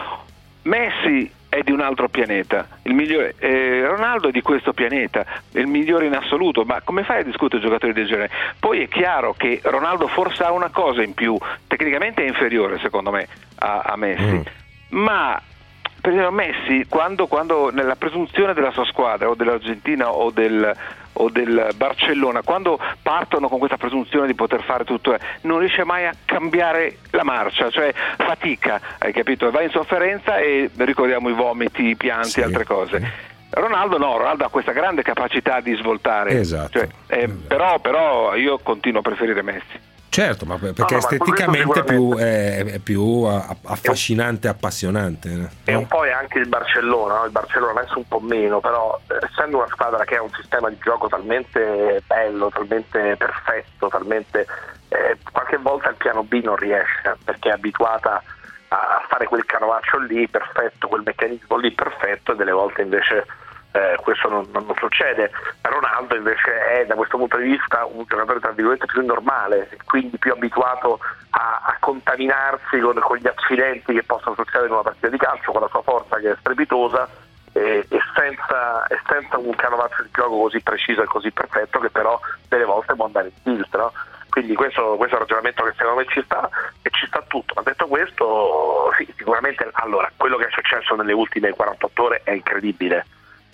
Messi 0.64 1.32
è 1.56 1.62
di 1.62 1.72
un 1.72 1.80
altro 1.80 2.10
pianeta, 2.10 2.68
migliore, 2.84 3.36
eh, 3.38 3.86
Ronaldo 3.86 4.28
è 4.28 4.32
di 4.32 4.42
questo 4.42 4.74
pianeta, 4.74 5.26
è 5.52 5.60
il 5.60 5.68
migliore 5.68 6.06
in 6.06 6.14
assoluto, 6.14 6.64
ma 6.66 6.82
come 6.84 7.04
fai 7.04 7.22
a 7.22 7.24
discutere 7.24 7.62
giocatori 7.62 7.94
del 7.94 8.08
genere? 8.08 8.30
Poi 8.60 8.82
è 8.82 8.88
chiaro 8.90 9.34
che 9.38 9.62
Ronaldo 9.64 10.08
forse 10.08 10.44
ha 10.44 10.52
una 10.52 10.70
cosa 10.70 11.02
in 11.02 11.14
più, 11.14 11.38
tecnicamente 11.68 12.24
è 12.24 12.28
inferiore 12.28 12.80
secondo 12.80 13.10
me 13.10 13.28
a, 13.60 13.84
a 13.86 13.96
Messi, 13.96 14.24
mm. 14.24 14.42
ma 15.02 15.42
per 16.02 16.12
esempio 16.12 16.32
Messi 16.32 16.86
quando, 16.90 17.28
quando 17.28 17.72
nella 17.72 17.96
presunzione 17.96 18.54
della 18.54 18.72
sua 18.72 18.86
squadra 18.86 19.30
o 19.30 19.36
dell'Argentina 19.36 20.12
o 20.12 20.32
del, 20.32 20.76
o 21.18 21.30
del 21.30 21.70
Barcellona, 21.76 22.42
quando 22.42 22.80
partono 23.02 23.48
con 23.48 23.60
questa 23.60 23.78
presunzione 23.78 24.28
di 24.28 24.36
poter 24.36 24.64
fare 24.64 24.84
tutto, 24.84 25.14
eh, 25.14 25.20
non 25.42 25.60
riesce 25.60 25.84
mai 25.84 26.06
a 26.06 26.14
cambiare 26.26 26.98
la 27.12 27.24
marcia, 27.24 27.70
cioè 27.70 27.94
fatica, 28.18 28.80
hai 28.98 29.12
capito? 29.14 29.50
Va 29.52 29.62
in 29.62 29.70
sofferenza 29.70 30.38
e 30.38 30.70
ricordiamo 30.76 31.30
i 31.30 31.34
vomiti, 31.34 31.88
i 31.88 31.96
pianti, 31.96 32.30
sì. 32.30 32.42
altre 32.42 32.64
cose. 32.66 33.34
Ronaldo 33.50 33.98
no, 33.98 34.18
Ronaldo 34.18 34.46
ha 34.46 34.50
questa 34.50 34.74
grande 34.74 35.02
capacità 35.02 35.62
di 35.62 35.74
svoltare, 35.76 36.40
esatto. 36.40 36.80
Cioè, 36.80 36.88
eh, 37.08 37.24
esatto. 37.24 37.48
Però, 37.48 37.80
però 37.80 38.36
io 38.36 38.60
continuo 38.62 39.00
a 39.00 39.04
preferire 39.04 39.42
Messi. 39.42 39.94
Certo, 40.16 40.46
ma 40.46 40.56
perché 40.58 40.82
no, 40.82 40.88
no, 40.92 40.98
esteticamente 40.98 41.84
più, 41.84 42.16
è, 42.16 42.64
è, 42.64 42.80
più 42.80 43.24
affascinante 43.24 44.48
e 44.48 44.50
appassionante. 44.50 45.50
E 45.66 45.76
un 45.76 45.88
po' 45.88 46.06
è 46.06 46.12
anche 46.12 46.40
il 46.40 46.48
Barcellona, 46.48 47.18
no? 47.18 47.26
il 47.26 47.32
Barcellona 47.32 47.82
adesso 47.82 47.98
un 47.98 48.08
po' 48.08 48.22
meno, 48.22 48.62
però 48.62 48.98
eh, 49.08 49.18
essendo 49.30 49.58
una 49.58 49.68
squadra 49.68 50.06
che 50.06 50.16
ha 50.16 50.22
un 50.22 50.32
sistema 50.32 50.70
di 50.70 50.78
gioco 50.82 51.10
talmente 51.10 52.02
bello, 52.08 52.50
talmente 52.50 53.18
perfetto, 53.18 53.90
talmente 53.90 54.48
eh, 54.88 55.18
qualche 55.30 55.58
volta 55.58 55.90
il 55.90 55.96
piano 55.98 56.24
B 56.24 56.40
non 56.42 56.56
riesce 56.56 57.18
perché 57.22 57.50
è 57.50 57.52
abituata 57.52 58.24
a 58.70 59.06
fare 59.10 59.26
quel 59.26 59.46
canovaccio 59.46 59.98
lì 60.00 60.30
perfetto, 60.30 60.88
quel 60.88 61.04
meccanismo 61.04 61.58
lì 61.58 61.74
perfetto 61.74 62.32
e 62.32 62.36
delle 62.38 62.54
volte 62.54 62.84
invece 62.84 63.26
eh, 63.76 63.98
questo 64.02 64.30
non, 64.30 64.48
non, 64.52 64.66
succede. 64.78 65.30
Ronaldo 65.62 66.16
invece 66.16 66.66
è 66.66 66.86
da 66.86 66.96
questo 66.96 67.18
punto 67.18 67.36
di 67.36 67.50
vista 67.50 67.86
un 67.86 68.06
giocatore 68.08 68.40
tra 68.40 68.52
virgolette 68.52 68.86
più 68.86 69.06
normale, 69.06 69.70
quindi 69.86 70.18
più 70.18 70.32
abituato 70.32 71.00
a, 71.32 71.62
a 71.66 71.76
contaminarsi 71.80 72.80
con, 72.80 72.98
con, 73.02 73.18
gli 73.18 73.28
accidenti 73.28 73.94
che 73.94 74.04
possono 74.04 74.36
succedere 74.36 74.68
in 74.68 74.74
una 74.74 74.82
partita 74.82 75.10
di 75.10 75.18
calcio, 75.18 75.52
con 75.52 75.62
la 75.62 75.68
sua 75.68 75.82
forza 75.82 76.16
che 76.18 76.32
è 76.32 76.36
strepitosa 76.40 77.10
e, 77.52 77.86
e, 77.90 78.00
senza, 78.16 78.88
e 78.88 78.98
senza, 79.10 79.38
un 79.38 79.54
canovaccio 79.56 80.04
di 80.04 80.10
gioco 80.14 80.40
così 80.40 80.62
preciso 80.62 81.02
e 81.02 81.08
così 81.08 81.32
perfetto 81.32 81.80
che 81.80 81.90
però 81.90 82.18
delle 82.48 82.66
volte 82.66 82.96
può 82.96 83.06
andare 83.06 83.28
in 83.28 83.44
tilt. 83.44 83.76
No? 83.76 83.92
Quindi 84.30 84.56
questo, 84.56 84.96
questo, 84.96 85.16
è 85.16 85.20
un 85.20 85.26
ragionamento 85.26 85.64
che 85.66 85.74
secondo 85.76 86.00
me 86.00 86.06
ci 86.08 86.22
sta 86.24 86.50
e 86.82 86.90
ci 86.92 87.06
sta 87.08 87.22
tutto. 87.28 87.54
Ma 87.56 87.62
detto 87.62 87.88
questo, 87.88 88.94
sì, 88.98 89.14
sicuramente 89.18 89.68
allora, 89.74 90.10
quello 90.16 90.38
che 90.38 90.46
è 90.46 90.52
successo 90.52 90.96
nelle 90.96 91.14
ultime 91.14 91.52
48 91.52 92.04
ore 92.04 92.22
è 92.24 92.32
incredibile 92.32 93.06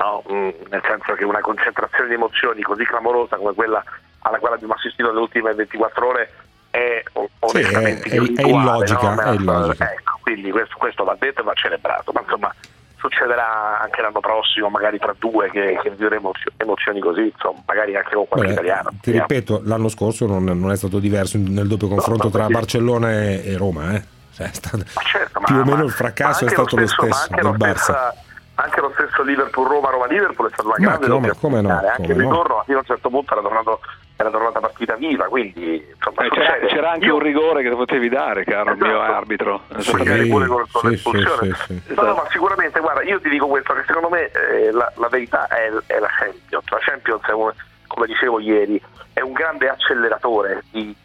no? 0.02 0.24
mm, 0.32 0.50
nel 0.70 0.82
senso 0.84 1.14
che 1.14 1.24
una 1.24 1.42
concentrazione 1.42 2.10
di 2.10 2.16
emozioni 2.16 2.62
così 2.62 2.84
clamorosa 2.86 3.38
come 3.38 3.54
quella 3.54 3.84
alla 4.24 4.40
quale 4.40 4.56
abbiamo 4.56 4.74
assistito 4.74 5.08
nelle 5.08 5.22
ultime 5.22 5.54
24 5.54 6.08
ore 6.08 6.32
è 6.70 7.04
onestamente 7.40 8.10
sì, 8.10 8.16
è, 8.16 8.20
è, 8.20 8.44
è 8.44 8.48
illogica, 8.48 9.14
no? 9.14 9.22
è 9.22 9.34
illogica. 9.34 9.92
Ecco, 9.92 10.20
quindi 10.22 10.52
questo, 10.52 10.76
questo, 10.78 11.04
va 11.04 11.16
detto 11.20 11.42
e 11.42 11.44
va 11.44 11.54
celebrato, 11.54 12.12
ma 12.14 12.22
insomma 12.22 12.56
succederà 12.98 13.80
anche 13.82 14.02
l'anno 14.02 14.20
prossimo, 14.20 14.70
magari 14.70 15.00
tra 15.00 15.14
due 15.18 15.50
che, 15.50 15.80
che 15.82 15.90
vivremo 15.90 16.32
emozioni 16.58 17.00
così, 17.00 17.32
insomma, 17.34 17.62
magari 17.66 17.96
anche 17.96 18.14
con 18.14 18.28
qualche 18.28 18.48
Beh, 18.48 18.54
italiano. 18.54 18.90
Ti 18.90 19.12
Vediamo. 19.12 19.28
ripeto, 19.28 19.62
l'anno 19.66 19.90
scorso 19.90 20.28
non, 20.28 20.44
non, 20.44 20.72
è 20.72 20.76
stato 20.78 21.00
diverso 21.00 21.38
nel 21.40 21.68
doppio 21.68 21.88
confronto 21.88 22.26
no, 22.26 22.30
tra 22.30 22.48
Barcellona 22.48 23.12
e, 23.12 23.58
Roma, 23.58 23.96
eh? 23.96 24.04
cioè, 24.34 24.50
stato, 24.54 24.86
certo, 25.04 25.42
più 25.44 25.56
ma, 25.56 25.62
o 25.62 25.66
meno 25.66 25.84
il 25.84 25.92
fracasso 25.92 26.46
è 26.46 26.50
stato 26.50 26.78
lo 26.78 26.88
stesso, 26.88 27.06
lo 27.06 27.14
stesso 27.14 27.42
del 27.42 27.58
Barça 27.58 28.14
anche 28.56 28.82
lo 28.82 28.92
stesso 28.94 29.24
Liverpool-Roma, 29.24 29.90
Roma-Liverpool 29.90 30.50
è 30.50 30.54
stata 30.54 30.68
una 30.68 30.78
grande 30.78 31.08
come, 31.08 31.34
come 31.40 31.62
no, 31.62 31.70
anche 31.70 31.94
come 31.96 32.14
il 32.14 32.20
ritorno 32.20 32.56
no. 32.56 32.64
fino 32.66 32.78
a 32.78 32.80
un 32.82 32.86
certo 32.86 33.10
punto 33.10 33.34
era 33.34 33.42
tornato 33.42 33.80
era 34.22 34.30
tornata 34.30 34.60
partita 34.60 34.96
viva, 34.96 35.26
quindi 35.26 35.84
insomma, 35.94 36.26
eh, 36.26 36.30
c'era, 36.30 36.60
c'era, 36.68 36.92
anche 36.92 37.06
Io... 37.06 37.16
un 37.16 37.22
rigore 37.22 37.64
che 37.64 37.70
potevi 37.70 38.08
dare, 38.08 38.44
caro 38.44 38.72
esatto. 38.72 38.86
il 38.86 38.92
mio 38.92 39.02
arbitro. 39.02 39.62
Sì, 39.80 39.82
sì, 39.82 40.28
pure 40.30 40.46
con, 40.46 40.66
con 40.72 40.82
sì, 40.82 40.88
l'espulsione. 40.90 41.56
Sì, 41.56 41.82
sì, 41.88 41.94
no, 41.96 42.02
no, 42.04 42.14
ma 42.14 42.28
sicuramente, 42.30 42.80
guarda, 42.80 43.02
io 43.04 43.20
ti 43.20 43.30
dico 43.30 43.48
questo, 43.48 43.74
che 43.74 43.84
secondo 43.86 44.10
me 44.10 44.30
eh, 44.32 44.72
la, 44.72 44.92
la, 44.96 45.08
verità 45.08 45.48
è, 45.48 45.72
è, 45.88 46.00
la 46.00 46.08
Champions. 46.08 46.70
La 46.70 46.80
Champions, 46.80 47.24
è 47.26 47.32
un, 47.32 47.52
come 47.88 48.06
dicevo 48.06 48.40
ieri, 48.40 48.82
è 49.14 49.22
un 49.22 49.34
grande 49.34 49.70
acceleratore 49.70 50.64
di, 50.70 50.96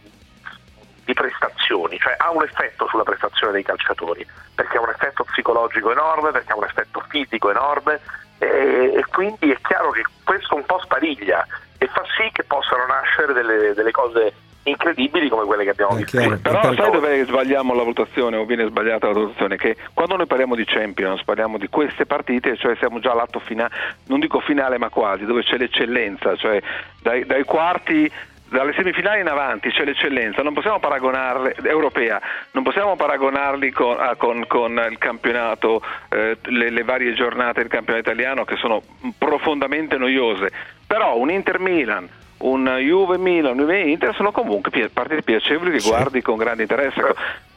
di 1.07 1.15
prestazioni, 1.15 1.99
cioè 1.99 2.17
ha 2.19 2.31
un 2.33 2.43
effetto 2.43 2.87
sulla 2.89 3.05
prestazione 3.05 3.53
dei 3.53 3.63
calciatori, 3.63 4.27
perché 4.55 4.77
ha 4.77 4.81
un 4.81 4.91
effetto 4.91 5.25
psicologico 5.25 5.93
enorme, 5.93 6.33
perché 6.33 6.53
ha 6.53 6.57
un 6.57 6.65
effetto 6.65 7.03
fisico 7.09 7.49
enorme 7.49 8.01
e, 8.39 8.93
e 8.97 9.05
quindi 9.11 9.51
è 9.51 9.57
chiaro 9.63 9.93
che 9.93 10.03
questo 10.25 10.57
un 10.57 10.67
po' 10.67 10.81
spariglia 10.83 11.47
e 11.79 11.87
fa 11.87 12.03
sì 12.17 12.29
che 12.33 12.43
possano 12.43 12.87
nascere 12.87 13.33
delle, 13.33 13.73
delle 13.73 13.93
cose 13.93 14.35
incredibili 14.65 15.29
come 15.29 15.45
quelle 15.45 15.63
che 15.63 15.71
abbiamo 15.71 15.95
visto. 15.95 16.39
Però 16.43 16.61
sai 16.75 16.91
dove 16.91 17.25
sbagliamo 17.25 17.73
la 17.73 17.83
valutazione 17.83 18.37
o 18.37 18.45
viene 18.45 18.67
sbagliata 18.67 19.07
la 19.07 19.13
valutazione? 19.13 19.57
Che 19.57 19.77
quando 19.95 20.17
noi 20.17 20.27
parliamo 20.27 20.57
di 20.57 20.65
Champions, 20.65 21.23
parliamo 21.23 21.57
di 21.57 21.69
queste 21.69 22.05
partite, 22.05 22.57
cioè 22.57 22.75
siamo 22.77 22.99
già 22.99 23.13
all'atto 23.13 23.39
finale, 23.39 23.73
non 24.07 24.19
dico 24.19 24.41
finale 24.41 24.77
ma 24.77 24.89
quasi, 24.89 25.25
dove 25.25 25.45
c'è 25.45 25.57
l'eccellenza, 25.57 26.35
cioè 26.35 26.61
dai, 27.01 27.25
dai 27.25 27.45
quarti 27.45 28.11
dalle 28.49 28.73
semifinali 28.75 29.21
in 29.21 29.29
avanti 29.29 29.71
c'è 29.71 29.85
l'eccellenza, 29.85 30.43
non 30.43 30.55
possiamo 30.55 30.79
paragonarli, 30.79 31.55
europea, 31.65 32.21
non 32.53 32.63
possiamo 32.63 32.97
paragonarli 32.97 33.71
con, 33.71 33.97
ah, 33.99 34.15
con, 34.15 34.45
con 34.47 34.87
il 34.91 34.99
campionato, 34.99 35.83
eh, 36.11 36.37
le, 36.43 36.71
le, 36.71 36.83
varie 36.85 37.13
giornate 37.15 37.61
del 37.61 37.71
campionato 37.71 38.09
italiano 38.09 38.45
che 38.45 38.57
sono 38.57 38.83
profondamente 39.19 39.97
noiose, 39.97 40.51
però 40.87 41.17
un 41.17 41.31
Inter 41.31 41.59
Milan, 41.59 42.09
un 42.39 42.77
Juve 42.79 43.19
Milan, 43.19 43.53
un 43.53 43.59
Juve 43.59 43.81
Inter 43.81 44.15
sono 44.15 44.31
comunque 44.31 44.89
partite 44.91 45.23
piacevoli 45.23 45.73
che 45.73 45.81
sì. 45.81 45.89
guardi 45.89 46.23
con 46.23 46.37
grande 46.37 46.63
interesse. 46.63 47.03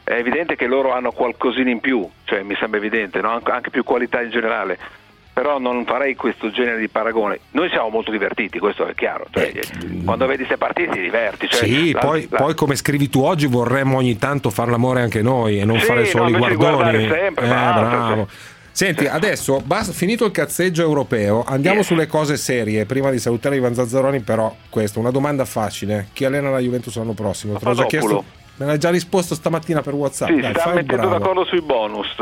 È 0.03 0.13
evidente 0.13 0.55
che 0.55 0.65
loro 0.65 0.91
hanno 0.91 1.12
qualcosina 1.12 1.69
in 1.69 1.81
più, 1.81 2.10
cioè 2.24 2.41
mi 2.41 2.55
sembra 2.55 2.79
evidente, 2.79 3.22
no? 3.22 3.39
anche 3.43 3.69
più 3.69 3.84
qualità 3.84 4.22
in 4.22 4.31
generale 4.31 4.79
però 5.39 5.58
non 5.58 5.86
farei 5.86 6.15
questo 6.15 6.51
genere 6.51 6.79
di 6.79 6.89
paragone. 6.89 7.39
Noi 7.51 7.69
siamo 7.69 7.88
molto 7.88 8.12
divertiti, 8.12 8.60
questo 8.60 8.86
è 8.86 8.93
chiaro. 8.93 9.25
Cioè, 9.29 9.53
eh, 9.53 10.03
quando 10.03 10.25
vedi 10.25 10.43
queste 10.43 10.58
partite 10.58 10.91
ti 10.91 11.00
diverti. 11.00 11.48
Cioè, 11.48 11.65
sì, 11.65 11.91
la, 11.93 12.00
poi, 12.00 12.27
la... 12.29 12.38
poi, 12.39 12.53
come 12.55 12.75
scrivi 12.75 13.08
tu 13.08 13.22
oggi 13.22 13.48
vorremmo 13.48 13.96
ogni 13.96 14.17
tanto 14.17 14.50
far 14.50 14.67
l'amore 14.67 15.00
anche 15.01 15.22
noi 15.22 15.58
e 15.58 15.63
non 15.63 15.79
sì, 15.79 15.86
fare 15.86 16.03
solo 16.03 16.27
i 16.27 16.34
guardoni. 16.34 17.08
Sempre, 17.08 17.46
eh, 17.46 17.48
bravo. 17.48 18.27
Senti, 18.69 19.05
adesso 19.05 19.62
basta, 19.63 19.93
finito 19.93 20.25
il 20.25 20.31
cazzeggio 20.31 20.81
europeo, 20.81 21.46
andiamo 21.48 21.84
sulle 21.84 22.08
cose 22.08 22.36
serie. 22.36 22.86
Prima 22.86 23.10
di 23.10 23.17
salutare 23.17 23.55
Ivan 23.55 23.74
Zazzaroni, 23.74 24.19
però, 24.19 24.53
questa 24.67 25.00
una 25.00 25.12
domanda 25.12 25.46
facile: 25.46 26.10
chi 26.12 26.25
allena 26.25 26.50
la 26.50 26.60
Juventus 26.60 26.98
l'anno 26.98 27.13
prossimo? 27.13 27.58
Te 27.58 27.63
l'ho 27.63 27.74
già 27.75 27.86
chiesto 27.86 28.25
Me 28.59 28.65
l'hai 28.65 28.77
già 28.77 28.89
risposto 28.89 29.35
stamattina 29.35 29.81
per 29.81 29.93
WhatsApp. 29.93 30.29
Sì, 30.29 30.41
Dai, 30.41 30.53
sta 30.53 30.73
mettendo 30.73 31.07
bravo. 31.07 31.17
d'accordo 31.17 31.45
sui 31.45 31.61
bonus. 31.61 32.13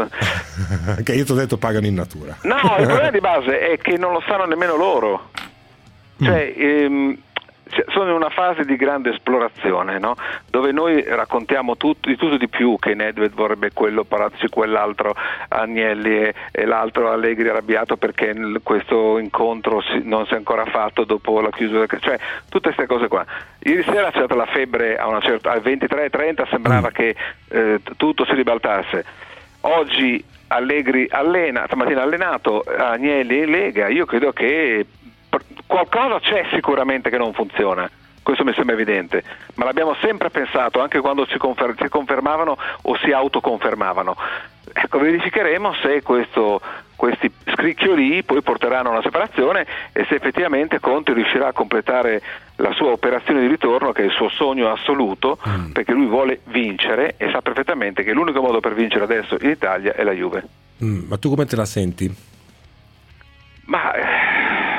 che 1.03 1.13
io 1.15 1.25
ti 1.25 1.32
ho 1.32 1.36
detto 1.36 1.58
pagano 1.58 1.88
in 1.88 1.96
natura. 1.96 2.38
No, 2.44 2.75
il 2.77 2.86
problema 2.86 3.10
di 3.10 3.20
base 3.20 3.60
è 3.60 3.77
che 3.79 3.98
non 3.98 4.13
lo 4.13 4.22
sanno 4.27 4.46
nemmeno 4.46 4.75
loro. 4.75 5.32
Cioè, 6.22 6.53
mm. 6.56 6.62
ehm, 6.62 7.17
sono 7.88 8.10
in 8.10 8.16
una 8.16 8.30
fase 8.30 8.64
di 8.64 8.76
grande 8.76 9.12
esplorazione, 9.12 10.00
no? 10.00 10.16
dove 10.50 10.72
noi 10.72 11.04
raccontiamo 11.04 11.78
tutto, 11.78 12.10
di 12.10 12.16
tutto 12.16 12.38
di 12.38 12.48
più, 12.48 12.78
che 12.80 12.94
Nedved 12.94 13.34
vorrebbe 13.34 13.72
quello, 13.74 14.04
Parazzi 14.04 14.48
quell'altro, 14.50 15.16
Agnelli 15.50 16.24
e, 16.24 16.34
e 16.52 16.66
l'altro 16.66 17.12
Allegri 17.12 17.50
arrabbiato 17.50 17.98
perché 17.98 18.34
questo 18.64 19.18
incontro 19.18 19.82
si, 19.82 20.02
non 20.04 20.26
si 20.26 20.34
è 20.34 20.38
ancora 20.38 20.66
fatto 20.66 21.04
dopo 21.04 21.42
la 21.42 21.50
chiusura, 21.50 21.86
cioè 22.00 22.18
tutte 22.50 22.74
queste 22.74 22.86
cose 22.86 23.08
qua. 23.08 23.26
Ieri 23.60 23.84
sera 23.84 24.12
c'è 24.12 24.18
stata 24.18 24.36
la 24.36 24.46
febbre 24.46 24.98
a, 24.98 25.20
certa, 25.22 25.52
a 25.52 25.58
23.30, 25.58 26.50
sembrava 26.50 26.90
mm. 26.90 26.94
che 26.94 27.16
eh, 27.50 27.82
tutto 27.98 28.26
si 28.26 28.34
ribaltasse. 28.34 29.06
Oggi 29.62 30.24
Allegri 30.50 31.08
allena, 31.10 31.64
stamattina 31.66 32.02
ha 32.02 32.04
allenato 32.04 32.62
Agnelli 32.62 33.42
e 33.42 33.46
Lega, 33.46 33.90
io 33.90 34.06
credo 34.06 34.32
che 34.32 34.86
qualcosa 35.68 36.20
c'è 36.20 36.48
sicuramente 36.52 37.10
che 37.10 37.18
non 37.18 37.34
funziona. 37.34 37.90
Questo 38.24 38.44
mi 38.44 38.54
sembra 38.54 38.76
evidente, 38.76 39.24
ma 39.56 39.64
l'abbiamo 39.64 39.96
sempre 40.02 40.30
pensato 40.30 40.82
anche 40.82 41.00
quando 41.00 41.26
si, 41.28 41.38
confer- 41.38 41.82
si 41.82 41.88
confermavano 41.88 42.58
o 42.82 42.98
si 42.98 43.12
autoconfermavano. 43.14 44.18
Ecco, 44.74 45.00
verificheremo 45.00 45.74
se 45.82 46.02
questo, 46.02 46.60
questi 46.98 47.32
scricchioli 47.54 48.24
poi 48.24 48.42
porteranno 48.42 48.90
a 48.90 48.92
una 48.92 49.02
separazione 49.02 49.66
e 49.94 50.06
se 50.10 50.16
effettivamente 50.16 50.82
Conte 50.82 51.14
riuscirà 51.14 51.48
a 51.48 51.54
completare 51.54 52.22
la 52.58 52.74
sua 52.74 52.92
operazione 52.92 53.40
di 53.40 53.48
ritorno, 53.48 53.94
che 53.94 54.02
è 54.02 54.06
il 54.06 54.12
suo 54.12 54.28
sogno 54.28 54.70
assoluto, 54.70 55.40
mm. 55.48 55.72
perché 55.72 55.94
lui 55.94 56.08
vuole 56.08 56.42
vincere 56.46 57.16
e 57.16 57.30
sa 57.32 57.42
perfettamente 57.42 58.04
che 58.04 58.12
l'unico 58.12 58.42
modo 58.42 58.60
per 58.60 58.74
vincere 58.74 59.06
adesso 59.06 59.38
in 59.40 59.52
Italia 59.52 59.94
è 59.94 60.04
la 60.04 60.12
Juve. 60.12 60.44
Mm, 60.84 61.08
ma 61.08 61.18
tu 61.18 61.30
come 61.30 61.46
te 61.46 61.56
la 61.56 61.66
senti? 61.66 62.14
Ma 63.68 63.94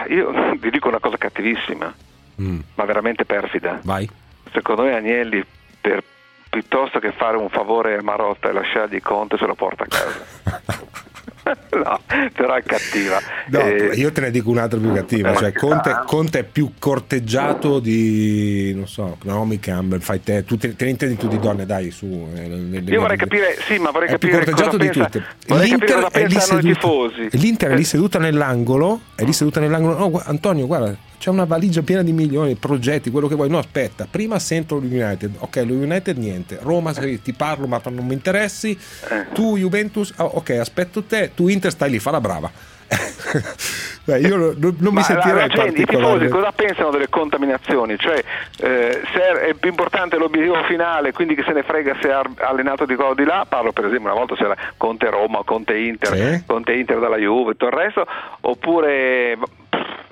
io 0.08 0.32
vi 0.58 0.70
dico 0.70 0.88
una 0.88 1.00
cosa 1.00 1.16
cattivissima, 1.16 1.94
mm. 2.40 2.60
ma 2.74 2.84
veramente 2.84 3.24
perfida. 3.24 3.80
Vai. 3.82 4.08
Secondo 4.52 4.82
me 4.82 4.94
Agnelli, 4.94 5.44
per, 5.80 6.02
piuttosto 6.48 6.98
che 6.98 7.12
fare 7.12 7.36
un 7.36 7.48
favore 7.48 7.96
a 7.96 8.02
Marotta 8.02 8.48
e 8.48 8.52
lasciargli 8.52 9.00
Conte, 9.00 9.36
se 9.36 9.46
lo 9.46 9.54
porta 9.54 9.84
a 9.84 9.86
casa. 9.86 10.96
no, 11.76 12.00
però 12.32 12.54
è 12.54 12.62
cattiva. 12.62 13.20
No, 13.48 13.60
eh, 13.60 13.94
io 13.94 14.12
te 14.12 14.20
ne 14.20 14.30
dico 14.30 14.50
un'altra 14.50 14.78
più 14.78 14.92
cattiva. 14.92 15.34
Cioè, 15.34 15.52
Conte, 15.52 16.02
Conte, 16.04 16.40
è 16.40 16.44
più 16.44 16.72
corteggiato 16.78 17.78
di 17.80 18.72
non 18.74 18.86
so, 18.86 19.16
Naomi 19.22 19.58
Campbell, 19.58 20.00
fai 20.00 20.22
te, 20.22 20.44
tu 20.44 20.56
te, 20.56 20.74
te 20.76 20.84
ne 20.84 20.90
intendi 20.90 21.16
tu 21.16 21.28
di 21.28 21.38
donne, 21.38 21.66
dai, 21.66 21.90
su. 21.90 22.06
Eh, 22.34 22.48
le, 22.48 22.80
le, 22.80 22.90
io 22.90 23.00
vorrei 23.00 23.16
capire, 23.16 23.56
sì, 23.60 23.78
ma 23.78 23.90
vorrei 23.90 24.08
è 24.08 24.12
capire. 24.12 24.38
Più 24.38 24.44
corteggiato 24.44 24.76
di 24.76 24.90
tutte. 24.90 25.24
L'Inter 25.46 26.08
è 26.10 26.26
lì 26.26 26.38
seduta, 26.38 26.88
L'Inter 27.30 27.70
è 27.70 27.76
lì 27.76 27.84
seduta 27.84 28.18
nell'angolo, 28.18 29.00
è 29.14 29.24
lì 29.24 29.32
seduta 29.32 29.60
nell'angolo. 29.60 29.96
No, 29.96 30.22
Antonio, 30.24 30.66
guarda, 30.66 30.96
c'è 31.18 31.30
una 31.30 31.44
valigia 31.44 31.82
piena 31.82 32.02
di 32.02 32.12
milioni, 32.12 32.54
progetti, 32.54 33.10
quello 33.10 33.26
che 33.26 33.34
vuoi. 33.34 33.48
No, 33.48 33.58
aspetta, 33.58 34.06
prima 34.10 34.38
sento 34.38 34.76
lo 34.76 34.87
United. 34.87 35.34
Ok, 35.38 35.56
lo 35.66 35.75
United 35.75 36.16
niente. 36.16 36.58
Roma, 36.62 36.92
ti 36.92 37.32
parlo, 37.37 37.66
ma 37.66 37.80
non 37.84 38.06
mi 38.06 38.14
interessi. 38.14 38.78
Eh. 39.10 39.26
Tu 39.32 39.56
Juventus, 39.56 40.14
oh, 40.18 40.30
ok, 40.37 40.50
aspetto 40.50 41.02
te. 41.02 41.32
Tu 41.34 41.48
Inter 41.48 41.72
stai 41.72 41.90
lì, 41.90 41.98
fa 41.98 42.12
la 42.12 42.20
brava. 42.20 42.50
Beh, 44.04 44.20
io 44.20 44.37
non, 44.37 44.76
non 44.78 44.94
mi 44.94 45.02
sentirei 45.02 45.46
la 45.54 45.64
I 45.66 45.72
tifosi 45.72 46.28
cosa 46.28 46.52
pensano 46.52 46.90
delle 46.90 47.10
contaminazioni? 47.10 47.98
Cioè, 47.98 48.25
eh, 48.60 49.02
se 49.12 49.40
è 49.48 49.54
più 49.54 49.68
importante 49.68 50.16
l'obiettivo 50.16 50.62
finale, 50.64 51.12
quindi 51.12 51.34
che 51.34 51.42
se 51.42 51.52
ne 51.52 51.62
frega 51.62 51.96
se 52.00 52.10
ha 52.10 52.22
allenato 52.37 52.87
di 52.87 52.94
qua 52.94 53.08
o 53.08 53.14
di 53.14 53.25
là, 53.25 53.44
parlo 53.46 53.72
per 53.72 53.84
esempio 53.84 54.10
una 54.10 54.18
volta 54.18 54.34
c'era 54.34 54.56
Conte 54.78 55.10
Roma, 55.10 55.42
Conte 55.44 55.76
Inter, 55.76 56.16
sì. 56.16 56.44
Conte 56.46 56.72
Inter 56.72 56.98
dalla 57.00 57.18
Juve, 57.18 57.50
tutto 57.50 57.66
il 57.66 57.72
resto, 57.72 58.06
oppure 58.40 59.37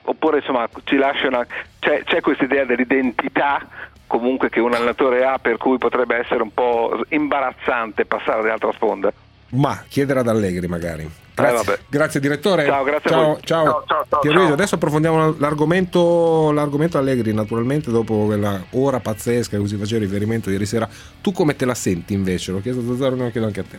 oppure 0.07 0.39
insomma 0.39 0.69
ci 0.85 0.97
lascia 0.97 1.29
una, 1.29 1.47
c'è, 1.79 2.03
c'è 2.05 2.21
questa 2.21 2.45
idea 2.45 2.65
dell'identità 2.65 3.67
comunque 4.07 4.49
che 4.49 4.61
un 4.61 4.73
allenatore 4.73 5.25
ha 5.25 5.39
per 5.39 5.57
cui 5.57 5.79
potrebbe 5.79 6.17
essere 6.17 6.43
un 6.43 6.53
po' 6.53 7.01
imbarazzante 7.09 8.07
passare 8.07 8.43
dall'altra 8.43 8.73
sponda? 8.73 9.13
Ma 9.49 9.85
chiedere 9.89 10.21
ad 10.21 10.29
Allegri 10.29 10.67
magari. 10.67 11.09
Grazie, 11.35 11.75
eh, 11.75 11.79
grazie 11.89 12.19
direttore. 12.19 12.65
Ciao, 12.65 12.83
grazie 12.83 13.11
ciao, 13.11 13.39
ciao. 13.43 13.85
ciao, 13.87 14.05
ciao, 14.09 14.33
ciao 14.33 14.53
adesso 14.53 14.77
approfondiamo 14.77 15.37
l'argomento, 15.39 16.51
l'argomento 16.51 16.99
Allegri, 16.99 17.33
naturalmente 17.33 17.91
dopo 17.91 18.25
quella 18.25 18.59
ora 18.71 19.01
pazzesca 19.01 19.57
a 19.57 19.59
cui 19.59 19.69
si 19.69 19.77
faceva 19.77 20.01
riferimento 20.01 20.51
ieri 20.51 20.67
sera. 20.67 20.89
Tu 21.21 21.33
come 21.33 21.55
te 21.55 21.65
la 21.65 21.75
senti 21.75 22.15
invece? 22.15 22.53
L'ho 22.53 22.61
chiesto 22.61 22.81
a 22.81 22.85
Zazzaro, 22.87 23.17
lo 23.17 23.31
chiedo 23.31 23.47
anche 23.47 23.61
a 23.61 23.65
te. 23.65 23.79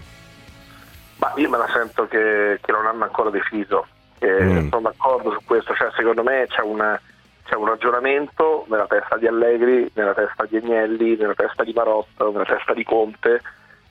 Ma 1.17 1.33
io 1.35 1.49
me 1.49 1.57
la 1.57 1.67
sento 1.73 2.07
che, 2.07 2.59
che 2.61 2.71
non 2.71 2.85
hanno 2.85 3.03
ancora 3.03 3.31
deciso 3.31 3.87
eh, 4.19 4.43
mm. 4.43 4.69
Sono 4.69 4.81
d'accordo 4.81 5.31
su 5.31 5.39
questo, 5.45 5.73
cioè, 5.75 5.91
secondo 5.95 6.23
me 6.23 6.45
c'è, 6.47 6.61
una, 6.61 6.99
c'è, 7.45 7.55
un 7.55 7.67
ragionamento 7.67 8.65
nella 8.69 8.87
testa 8.87 9.17
di 9.17 9.27
Allegri, 9.27 9.89
nella 9.93 10.13
testa 10.13 10.45
di 10.45 10.57
Agnelli, 10.57 11.15
nella 11.15 11.35
testa 11.35 11.63
di 11.63 11.73
Marotta, 11.73 12.25
nella 12.25 12.45
testa 12.45 12.73
di 12.73 12.83
Conte 12.83 13.41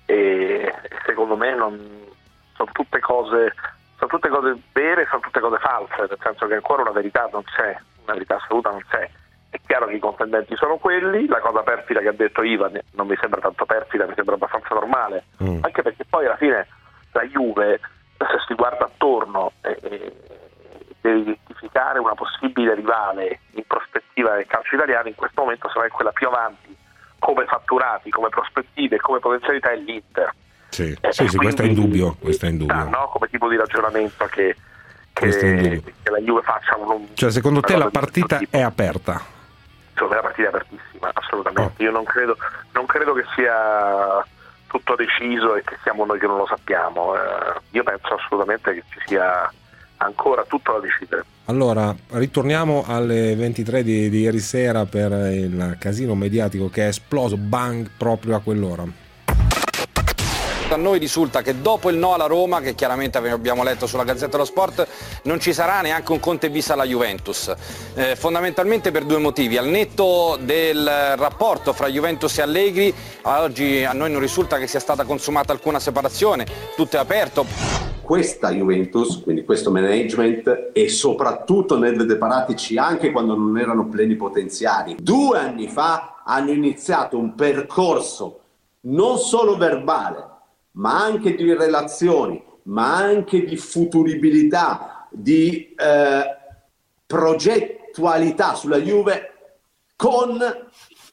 e 0.05 0.73
secondo 1.05 1.37
me 1.37 1.55
non, 1.55 1.79
sono 2.55 2.71
tutte 2.73 3.01
cose 3.01 3.53
sono 3.97 4.11
tutte 4.11 4.29
cose 4.29 4.57
vere, 4.73 5.07
sono 5.09 5.23
tutte 5.23 5.41
cose 5.41 5.59
false, 5.59 5.95
nel 5.99 6.19
senso 6.23 6.47
che 6.47 6.55
ancora 6.55 6.83
una 6.83 6.93
verità 6.93 7.29
non 7.33 7.43
c'è, 7.45 7.77
una 8.05 8.13
verità 8.13 8.37
assoluta 8.37 8.71
non 8.71 8.83
c'è. 8.89 9.09
È 9.49 9.59
chiaro 9.67 9.87
che 9.87 9.95
i 9.95 9.99
contendenti 10.01 10.55
sono 10.57 10.77
quelli, 10.77 11.27
la 11.27 11.41
cosa 11.41 11.63
perfida 11.63 12.01
che 12.01 12.09
ha 12.09 12.13
detto 12.13 12.43
Ivan 12.43 12.79
non 12.93 13.07
mi 13.07 13.17
sembra 13.19 13.41
tanto 13.41 13.65
perfida, 13.65 14.07
mi 14.07 14.15
sembra 14.15 14.35
abbastanza 14.35 14.75
normale, 14.75 15.25
mm. 15.43 15.61
anche 15.63 15.83
perché 15.83 16.05
poi 16.09 16.27
alla 16.27 16.37
fine 16.37 16.67
la 17.13 17.23
Juve, 17.23 17.81
se 18.19 18.39
si 18.47 18.55
guarda 18.55 18.85
attorno, 18.85 19.53
eh, 19.63 20.13
deve 21.01 21.19
identificare 21.19 21.99
una 21.99 22.15
possibile 22.15 22.75
rivale 22.75 23.41
in 23.53 23.65
prospettiva 23.67 24.35
del 24.35 24.47
calcio 24.47 24.75
italiano, 24.75 25.09
in 25.09 25.15
questo 25.15 25.43
momento 25.43 25.71
sarà 25.71 25.89
quella 25.89 26.13
più 26.13 26.27
avanti 26.27 26.77
come 27.19 27.45
fatturati, 27.47 28.11
come 28.11 28.29
prospettive, 28.29 28.99
come 29.01 29.19
potenzialità 29.19 29.71
è 29.71 29.77
l'Inter. 29.77 30.33
Sì, 30.69 30.97
eh, 31.01 31.13
sì, 31.13 31.27
sì 31.29 31.37
questo 31.37 31.63
è 31.63 31.67
indubbio. 31.67 32.17
Questo 32.21 32.47
è 32.47 32.51
indubbio. 32.51 32.89
No? 32.89 33.09
Come 33.09 33.29
tipo 33.29 33.49
di 33.49 33.57
ragionamento 33.57 34.27
che, 34.27 34.57
che, 35.13 35.29
che 35.31 36.11
la 36.11 36.19
Juve 36.19 36.43
faccia 36.43 36.77
un, 36.77 37.09
Cioè, 37.15 37.31
secondo 37.31 37.61
te 37.61 37.77
la 37.77 37.89
partita 37.91 38.41
è 38.51 38.61
aperta? 38.61 39.21
Secondo 39.95 40.15
me 40.15 40.21
la 40.21 40.27
partita 40.27 40.49
è 40.49 40.51
apertissima, 40.51 41.11
assolutamente. 41.15 41.83
Oh. 41.83 41.85
Io 41.85 41.91
non 41.91 42.05
credo, 42.05 42.37
non 42.73 42.87
credo, 42.87 43.15
che 43.15 43.25
sia 43.35 44.25
tutto 44.67 44.95
deciso 44.95 45.55
e 45.57 45.63
che 45.63 45.77
siamo 45.83 46.05
noi 46.05 46.19
che 46.19 46.27
non 46.27 46.39
lo 46.39 46.47
sappiamo. 46.47 47.15
Eh, 47.15 47.61
io 47.71 47.83
penso 47.83 48.15
assolutamente 48.15 48.75
che 48.75 48.83
ci 48.91 49.01
sia 49.07 49.51
ancora 49.99 50.45
tutto 50.45 50.73
da 50.73 50.81
decidere. 50.81 51.25
Allora, 51.47 51.95
ritorniamo 52.13 52.85
alle 52.87 53.35
23 53.37 53.83
di, 53.83 54.11
di 54.11 54.21
ieri 54.21 54.41
sera 54.41 54.85
per 54.85 55.13
il 55.33 55.77
casino 55.79 56.15
mediatico 56.15 56.69
che 56.69 56.85
è 56.85 56.89
esploso, 56.89 57.37
bang, 57.37 57.89
proprio 57.97 58.37
a 58.37 58.41
quell'ora. 58.41 59.05
A 60.69 60.75
noi 60.75 60.99
risulta 60.99 61.43
che 61.43 61.61
dopo 61.63 61.91
il 61.91 61.97
no 61.97 62.13
alla 62.13 62.27
Roma, 62.27 62.61
che 62.61 62.75
chiaramente 62.75 63.19
abbiamo 63.19 63.63
letto 63.63 63.87
sulla 63.87 64.03
Gazzetta 64.03 64.33
dello 64.33 64.45
Sport, 64.45 64.87
non 65.23 65.39
ci 65.39 65.53
sarà 65.53 65.81
neanche 65.81 66.11
un 66.11 66.19
conte 66.19 66.51
bis 66.51 66.71
alla 66.71 66.85
Juventus. 66.85 67.55
Eh, 67.95 68.17
fondamentalmente 68.17 68.91
per 68.91 69.05
due 69.05 69.19
motivi. 69.19 69.57
Al 69.57 69.69
netto 69.69 70.37
del 70.41 70.85
rapporto 71.17 71.73
fra 71.73 71.87
Juventus 71.87 72.37
e 72.39 72.43
Allegri, 72.43 72.93
oggi 73.23 73.85
a 73.85 73.93
noi 73.93 74.11
non 74.11 74.21
risulta 74.21 74.59
che 74.59 74.67
sia 74.67 74.81
stata 74.81 75.05
consumata 75.05 75.53
alcuna 75.53 75.79
separazione, 75.79 76.47
tutto 76.75 76.97
è 76.97 76.99
aperto 76.99 77.47
questa 78.03 78.51
Juventus, 78.51 79.21
quindi 79.21 79.45
questo 79.45 79.73
management 79.73 80.71
e 80.73 80.89
soprattutto 80.89 81.77
Nedved 81.77 82.17
Paratici 82.19 82.79
anche 82.79 83.11
quando 83.11 83.35
non 83.35 83.59
erano 83.59 83.89
plenipotenziari, 83.89 84.97
due 85.01 85.39
anni 85.39 85.67
fa 85.67 86.23
hanno 86.25 86.53
iniziato 86.53 87.19
un 87.19 87.35
percorso 87.35 88.41
non 88.83 89.19
solo 89.19 89.57
verbale 89.57 90.35
ma 90.77 91.03
anche 91.03 91.35
di 91.35 91.53
relazioni, 91.55 92.43
ma 92.65 92.97
anche 92.97 93.45
di 93.45 93.57
futuribilità, 93.57 95.07
di 95.11 95.75
eh, 95.75 96.37
progettualità 97.07 98.55
sulla 98.55 98.79
Juve 98.79 99.33
con 99.97 100.39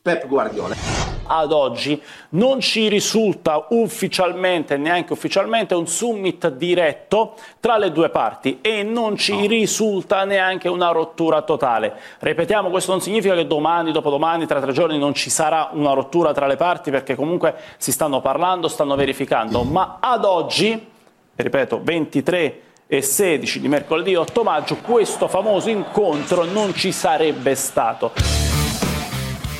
Pep 0.01 0.27
Guardiola 0.27 1.12
ad 1.25 1.51
oggi 1.51 2.01
non 2.29 2.59
ci 2.59 2.87
risulta 2.87 3.67
ufficialmente, 3.69 4.77
neanche 4.77 5.13
ufficialmente, 5.13 5.75
un 5.75 5.87
summit 5.87 6.49
diretto 6.49 7.35
tra 7.59 7.77
le 7.77 7.91
due 7.91 8.09
parti 8.09 8.59
e 8.61 8.83
non 8.83 9.15
ci 9.15 9.33
no. 9.39 9.47
risulta 9.47 10.23
neanche 10.25 10.67
una 10.69 10.91
rottura 10.91 11.41
totale. 11.41 11.93
Ripetiamo, 12.19 12.69
questo 12.69 12.91
non 12.91 13.01
significa 13.01 13.35
che 13.35 13.47
domani, 13.47 13.91
dopodomani, 13.91 14.45
tra 14.45 14.59
tre 14.59 14.71
giorni 14.71 14.97
non 14.97 15.13
ci 15.13 15.29
sarà 15.29 15.69
una 15.73 15.93
rottura 15.93 16.33
tra 16.33 16.47
le 16.47 16.55
parti 16.55 16.91
perché 16.91 17.15
comunque 17.15 17.55
si 17.77 17.91
stanno 17.91 18.21
parlando, 18.21 18.67
stanno 18.67 18.95
verificando, 18.95 19.63
ma 19.63 19.97
ad 19.99 20.25
oggi, 20.25 20.87
ripeto, 21.35 21.81
23 21.83 22.61
e 22.87 23.01
16 23.01 23.59
di 23.59 23.67
mercoledì 23.67 24.15
8 24.15 24.43
maggio, 24.43 24.77
questo 24.77 25.27
famoso 25.27 25.69
incontro 25.69 26.43
non 26.43 26.73
ci 26.75 26.91
sarebbe 26.91 27.55
stato. 27.55 28.52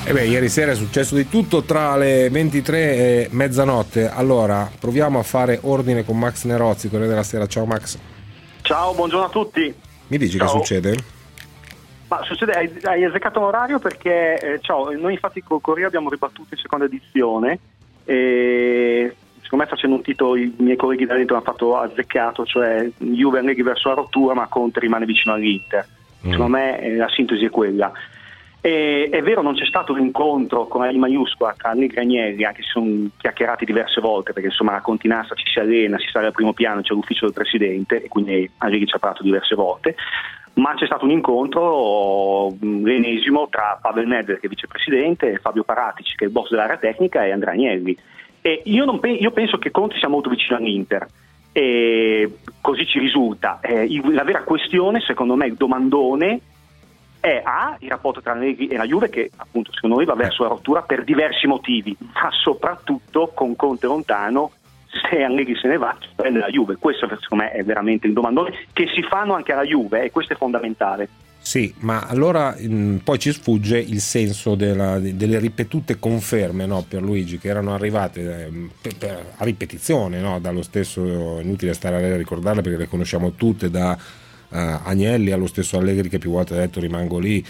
E 0.06 0.10
eh 0.10 0.12
beh, 0.12 0.26
ieri 0.26 0.50
sera 0.50 0.72
è 0.72 0.76
successo 0.76 1.16
di 1.16 1.30
tutto 1.30 1.64
tra 1.64 1.96
le 1.96 2.30
23 2.30 2.78
e 2.78 3.28
mezzanotte. 3.32 4.10
Allora, 4.10 4.70
proviamo 4.78 5.18
a 5.18 5.24
fare 5.24 5.60
ordine 5.62 6.04
con 6.04 6.20
Max 6.20 6.44
Nerozzi, 6.44 6.90
Corriere 6.90 7.10
della 7.10 7.24
Sera. 7.24 7.48
Ciao 7.48 7.64
Max. 7.66 7.98
Ciao, 8.64 8.94
buongiorno 8.94 9.28
a 9.28 9.30
tutti. 9.30 9.74
Mi 10.08 10.18
dici 10.18 10.38
ciao. 10.38 10.48
che 10.48 10.52
succede? 10.58 10.96
Ma 12.10 12.22
succede, 12.24 12.52
hai, 12.52 12.70
hai 12.84 13.06
azzeccato 13.06 13.40
l'orario 13.40 13.80
perché 13.80 14.40
eh, 14.40 14.60
ciao, 14.60 14.92
noi 14.92 15.14
infatti 15.14 15.42
con 15.42 15.62
Corriere 15.62 15.88
abbiamo 15.88 16.10
ribattuto 16.10 16.54
in 16.54 16.60
seconda 16.60 16.84
edizione 16.84 17.60
e 18.04 19.16
secondo 19.42 19.64
me 19.64 19.70
facendo 19.70 19.96
un 19.96 20.02
titolo 20.02 20.36
i 20.36 20.54
miei 20.58 20.76
colleghi 20.76 21.06
da 21.06 21.16
dentro 21.16 21.38
hanno 21.38 21.46
fatto 21.46 21.78
azzeccato, 21.78 22.44
cioè 22.44 22.90
Juve 22.98 23.40
Allegri 23.40 23.64
verso 23.64 23.88
la 23.88 23.96
rottura 23.96 24.34
ma 24.34 24.48
Conte 24.48 24.82
rimane 24.82 25.06
vicino 25.06 25.34
all'Inter. 25.34 25.88
Mm. 26.28 26.32
Secondo 26.32 26.58
me 26.58 26.82
eh, 26.82 26.96
la 26.98 27.10
sintesi 27.10 27.46
è 27.46 27.50
quella. 27.50 27.90
E, 28.66 29.10
è 29.12 29.22
vero, 29.22 29.42
non 29.42 29.56
c'è 29.56 29.66
stato 29.66 29.92
un 29.92 30.00
incontro 30.00 30.68
con 30.68 30.84
la 30.84 30.90
I 30.90 30.98
maiuscola 30.98 31.54
tra 31.58 31.74
e 31.74 32.00
Agnelli, 32.00 32.46
anche 32.46 32.62
se 32.62 32.70
sono 32.70 33.10
chiacchierati 33.18 33.66
diverse 33.66 34.00
volte, 34.00 34.32
perché 34.32 34.48
insomma 34.48 34.72
la 34.72 34.80
continassa 34.80 35.36
ci 35.36 35.44
si 35.52 35.60
allena, 35.60 36.00
si 36.00 36.08
sale 36.08 36.28
al 36.28 36.32
primo 36.32 36.54
piano, 36.54 36.80
c'è 36.80 36.94
l'ufficio 36.94 37.26
del 37.26 37.34
presidente, 37.34 38.02
e 38.02 38.08
quindi 38.08 38.50
Allegri 38.60 38.88
ci 38.88 38.96
ha 38.96 39.00
parlato 39.00 39.22
diverse 39.22 39.56
volte. 39.56 39.98
Ma 40.54 40.76
c'è 40.76 40.86
stato 40.86 41.04
un 41.04 41.12
incontro, 41.12 42.56
l'ennesimo, 42.62 43.50
tra 43.50 43.78
Pavel 43.82 44.08
Nedved, 44.08 44.40
che 44.40 44.46
è 44.46 44.50
vicepresidente, 44.50 45.40
Fabio 45.40 45.66
Paratici, 45.66 46.16
che 46.16 46.24
è 46.24 46.28
il 46.28 46.34
boss 46.34 46.50
dell'area 46.50 46.78
tecnica, 46.78 47.26
e 47.26 47.32
Andrea 47.32 47.52
Agnelli. 47.52 47.98
E 48.42 48.62
io, 48.64 48.98
pe- 48.98 49.10
io 49.10 49.32
penso 49.32 49.58
che 49.58 49.72
Conte 49.72 49.98
sia 49.98 50.08
molto 50.08 50.30
vicino 50.30 50.56
all'Inter. 50.56 51.06
E 51.52 52.38
così 52.62 52.86
ci 52.86 53.00
risulta. 53.00 53.60
Eh, 53.62 53.90
la 54.10 54.24
vera 54.24 54.44
questione, 54.44 55.02
secondo 55.02 55.36
me, 55.36 55.48
il 55.48 55.56
domandone 55.56 56.40
è 57.24 57.42
A, 57.42 57.78
il 57.80 57.90
rapporto 57.90 58.22
tra 58.22 58.34
Negri 58.34 58.68
e 58.68 58.76
la 58.76 58.84
Juve 58.84 59.08
che 59.08 59.32
appunto 59.38 59.72
secondo 59.72 59.96
me 59.96 60.04
va 60.04 60.14
verso 60.14 60.44
la 60.44 60.50
rottura 60.50 60.82
per 60.82 61.06
diversi 61.06 61.48
motivi, 61.48 61.96
ma 62.00 62.30
soprattutto 62.32 63.32
con 63.34 63.56
Conte 63.56 63.88
lontano 63.88 64.52
se 65.10 65.24
Allegri 65.24 65.56
se 65.56 65.70
ne 65.70 65.78
va 65.78 65.96
prende 66.16 66.40
la 66.40 66.50
Juve, 66.50 66.76
questo 66.76 67.08
secondo 67.22 67.46
me 67.46 67.52
è 67.52 67.64
veramente 67.64 68.08
il 68.08 68.14
domandone 68.14 68.68
che 68.74 68.90
si 68.94 69.02
fanno 69.04 69.36
anche 69.36 69.54
alla 69.54 69.64
Juve 69.64 70.04
e 70.04 70.12
questo 70.12 70.34
è 70.34 70.36
fondamentale. 70.36 71.08
Sì, 71.40 71.74
ma 71.80 72.02
allora 72.02 72.58
mh, 72.60 72.74
mm, 72.74 72.96
poi 72.98 73.20
ci 73.20 73.32
sfugge 73.32 73.78
il 73.78 74.02
senso 74.02 74.56
della, 74.56 75.00
delle 75.00 75.40
ripetute 75.40 76.00
conferme 76.00 76.66
no, 76.66 76.86
per 76.86 77.02
Luigi 77.02 77.38
che 77.38 77.48
erano 77.48 77.74
arrivate 77.74 78.48
eh, 78.48 78.70
per, 78.82 78.98
per, 78.98 79.34
a 79.38 79.44
ripetizione 79.46 80.20
no, 80.20 80.42
dallo 80.42 80.62
stesso, 80.62 81.40
inutile 81.40 81.74
stare 81.74 82.12
a 82.12 82.18
ricordarle 82.18 82.62
perché 82.62 82.78
le 82.80 82.88
conosciamo 82.90 83.32
tutte 83.32 83.70
da 83.70 83.98
Agnelli, 84.58 85.32
allo 85.32 85.48
stesso 85.48 85.78
Allegri 85.78 86.10
che 86.10 86.20
più 86.20 86.32
volte 86.32 86.54
ha 86.54 86.60
detto 86.60 86.80
rimango 86.80 87.20
lì. 87.20 87.44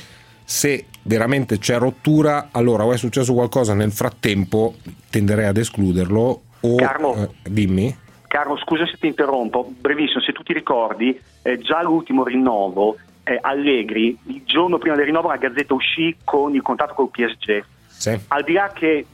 Se 0.46 0.86
veramente 1.04 1.58
c'è 1.58 1.78
rottura, 1.78 2.50
allora 2.52 2.86
o 2.86 2.92
è 2.92 2.98
successo 2.98 3.34
qualcosa 3.34 3.74
nel 3.74 3.92
frattempo, 3.92 4.76
tenderei 5.10 5.46
ad 5.46 5.58
escluderlo. 5.58 6.42
O, 6.62 6.76
Carlo, 6.76 7.16
eh, 7.16 7.30
dimmi. 7.50 7.96
Carlo, 8.28 8.58
scusa 8.58 8.86
se 8.86 8.98
ti 9.00 9.08
interrompo, 9.08 9.72
brevissimo, 9.80 10.22
se 10.22 10.32
tu 10.32 10.44
ti 10.44 10.54
ricordi, 10.54 11.20
eh, 11.44 11.60
già 11.60 11.82
l'ultimo 11.84 12.24
rinnovo, 12.24 12.98
eh, 13.24 13.38
Allegri, 13.39 14.18
il 14.28 14.42
giorno 14.46 14.78
prima 14.78 14.96
del 14.96 15.06
rinnovo 15.06 15.28
la 15.28 15.38
Gazzetta 15.38 15.74
uscì 15.74 16.16
con 16.24 16.54
il 16.56 16.62
contatto 16.62 16.94
col 16.94 17.10
PSG. 17.10 17.63
Sì. 17.88 18.20
Al 18.28 18.44
di 18.44 18.54
là 18.54 18.72
che, 18.74 19.06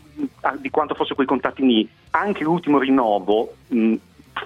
di 0.60 0.70
quanto 0.70 0.96
fosse 0.96 1.16
quei 1.16 1.28
contatti 1.28 1.66
lì, 1.66 1.88
anche 2.12 2.44
l'ultimo 2.44 2.80
rinnovo 2.80 3.54
mh, 3.68 3.96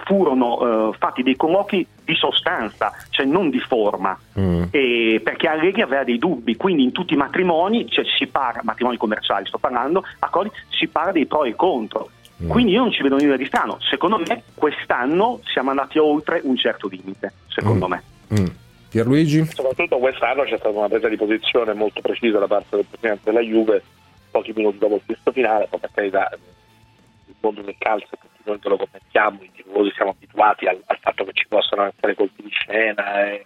furono 0.05 0.87
uh, 0.87 0.93
fatti 0.93 1.23
dei 1.23 1.35
colloqui 1.35 1.85
di 2.03 2.15
sostanza, 2.15 2.91
cioè 3.09 3.25
non 3.25 3.49
di 3.49 3.59
forma, 3.59 4.17
mm. 4.39 4.63
e 4.71 5.21
perché 5.23 5.47
Allegri 5.47 5.81
aveva 5.81 6.03
dei 6.03 6.17
dubbi, 6.17 6.55
quindi 6.55 6.83
in 6.83 6.91
tutti 6.91 7.13
i 7.13 7.17
matrimoni, 7.17 7.89
cioè 7.89 8.03
si 8.17 8.27
parla, 8.27 8.61
matrimoni 8.63 8.97
commerciali 8.97 9.45
sto 9.45 9.57
parlando, 9.57 10.03
accordi, 10.19 10.51
si 10.69 10.87
parla 10.87 11.11
dei 11.11 11.25
pro 11.25 11.43
e 11.43 11.55
contro. 11.55 12.09
Mm. 12.43 12.49
Quindi 12.49 12.71
io 12.73 12.81
non 12.81 12.91
ci 12.91 13.03
vedo 13.03 13.15
niente 13.15 13.37
di 13.37 13.45
strano. 13.45 13.77
Secondo 13.79 14.17
me 14.17 14.43
quest'anno 14.55 15.39
siamo 15.43 15.69
andati 15.69 15.97
oltre 15.99 16.41
un 16.43 16.57
certo 16.57 16.87
limite, 16.87 17.33
secondo 17.47 17.87
mm. 17.87 17.91
me. 17.91 18.03
Mm. 18.39 18.45
Pierluigi? 18.89 19.45
Soprattutto 19.45 19.97
quest'anno 19.97 20.43
c'è 20.43 20.57
stata 20.57 20.77
una 20.77 20.87
presa 20.87 21.07
di 21.07 21.15
posizione 21.15 21.73
molto 21.73 22.01
precisa 22.01 22.37
da 22.37 22.47
parte 22.47 22.75
del 22.75 22.85
Presidente 22.87 23.21
della 23.23 23.41
Juve, 23.41 23.83
pochi 24.29 24.53
minuti 24.55 24.77
dopo 24.77 24.95
il 24.95 25.01
questo 25.05 25.31
finale, 25.31 25.67
poi 25.69 25.79
per 25.79 25.89
carità 25.93 26.29
il 26.31 27.35
mondo 27.39 27.61
del 27.61 27.75
calcio 27.77 28.07
noi 28.43 28.59
che 28.59 28.69
lo 28.69 28.77
commentiamo, 28.77 29.41
i 29.41 29.51
tifosi 29.53 29.91
siamo 29.95 30.11
abituati 30.11 30.67
al, 30.67 30.81
al, 30.85 30.97
fatto 30.99 31.23
che 31.25 31.31
ci 31.33 31.47
possano 31.47 31.83
essere 31.85 32.15
colpi 32.15 32.43
di 32.43 32.49
scena, 32.49 33.25
e, 33.25 33.45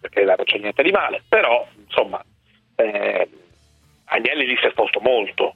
perché 0.00 0.24
non 0.24 0.36
c'è 0.44 0.58
niente 0.58 0.82
di 0.82 0.90
male, 0.90 1.22
però 1.28 1.66
insomma 1.84 2.22
eh, 2.76 3.28
Agnelli 4.04 4.46
lì 4.46 4.56
si 4.56 4.64
è 4.64 4.68
esposto 4.68 5.00
molto, 5.00 5.54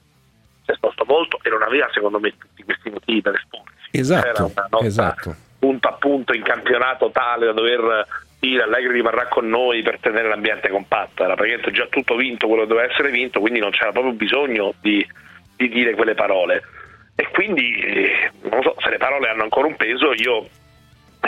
si 0.63 0.71
è 0.71 0.73
esposto 0.73 1.05
molto 1.07 1.39
e 1.41 1.49
non 1.49 1.61
aveva 1.61 1.89
secondo 1.91 2.19
me 2.19 2.35
tutti 2.37 2.63
questi 2.63 2.89
motivi 2.89 3.21
per 3.21 3.35
esporsi. 3.35 3.89
Esatto, 3.91 4.27
Era 4.27 4.43
una 4.43 4.67
nota 4.69 4.85
esatto. 4.85 5.35
punto 5.59 5.87
a 5.87 5.93
punto 5.93 6.33
in 6.33 6.43
campionato 6.43 7.09
tale 7.11 7.45
da 7.45 7.53
dover 7.53 8.07
dire 8.39 8.63
Allegri 8.63 8.93
rimarrà 8.93 9.27
con 9.27 9.47
noi 9.47 9.81
per 9.81 9.99
tenere 9.99 10.27
l'ambiente 10.27 10.69
compatto, 10.69 11.23
era 11.23 11.33
praticamente 11.33 11.71
già 11.71 11.87
tutto 11.87 12.15
vinto 12.15 12.47
quello 12.47 12.63
che 12.63 12.69
doveva 12.69 12.91
essere 12.91 13.09
vinto, 13.09 13.39
quindi 13.39 13.59
non 13.59 13.71
c'era 13.71 13.91
proprio 13.91 14.13
bisogno 14.13 14.73
di, 14.79 15.05
di 15.55 15.69
dire 15.69 15.95
quelle 15.95 16.13
parole 16.13 16.63
e 17.19 17.27
quindi 17.33 17.73
non 18.49 18.61
so 18.61 18.75
se 18.79 18.89
le 18.89 18.97
parole 18.97 19.27
hanno 19.29 19.43
ancora 19.43 19.65
un 19.67 19.75
peso 19.75 20.13
io, 20.13 20.47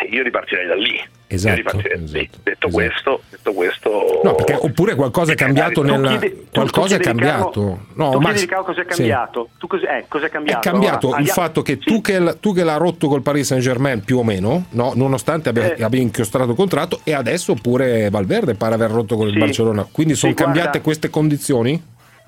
io 0.09 0.23
ripartirei 0.23 0.67
da 0.67 0.75
lì 0.75 1.01
Esatto, 1.31 1.59
esatto, 1.59 2.07
sì, 2.07 2.27
detto, 2.41 2.69
questo, 2.69 3.21
detto 3.29 3.53
questo, 3.53 4.21
No, 4.23 4.33
perché 4.33 4.55
oppure 4.59 4.95
qualcosa 4.95 5.33
è 5.33 5.35
cambiato 5.35 5.83
nella... 5.83 6.19
qualcosa 6.51 6.95
è 6.95 6.99
cambiato. 6.99 7.85
No, 7.93 8.09
tu 8.09 8.17
chiedi 8.17 8.39
Riccardo 8.39 8.63
cos'è 8.65 8.81
sì. 8.81 8.87
cambiato? 8.87 9.49
Tu 9.59 9.67
cos'è, 9.67 9.97
eh, 9.97 10.05
cos'è 10.07 10.27
cambiato? 10.29 10.67
È 10.67 10.71
cambiato 10.71 11.05
Allora, 11.05 11.21
il 11.21 11.27
andiamo- 11.27 11.41
fatto 11.47 11.61
che 11.61 11.77
tu 11.77 12.01
che, 12.01 12.37
tu 12.39 12.51
che 12.55 12.63
l'ha 12.63 12.77
rotto 12.77 13.07
col 13.07 13.21
Paris 13.21 13.45
Saint 13.45 13.61
Germain 13.61 14.03
più 14.03 14.17
o 14.17 14.23
meno, 14.23 14.65
no? 14.71 14.93
nonostante 14.95 15.49
abbia, 15.49 15.75
Eh. 15.75 15.83
abbia 15.83 16.01
inchiostrato 16.01 16.49
il 16.49 16.55
contratto, 16.55 17.01
e 17.03 17.13
adesso 17.13 17.53
pure 17.53 18.09
Valverde 18.09 18.55
pare 18.55 18.73
aver 18.73 18.89
rotto 18.89 19.15
con 19.15 19.27
il 19.27 19.33
Sì. 19.33 19.37
Barcellona. 19.39 19.87
Quindi 19.91 20.13
Sì, 20.13 20.19
sono 20.21 20.33
guarda- 20.33 20.51
cambiate 20.51 20.81
queste 20.81 21.11
condizioni? 21.11 21.79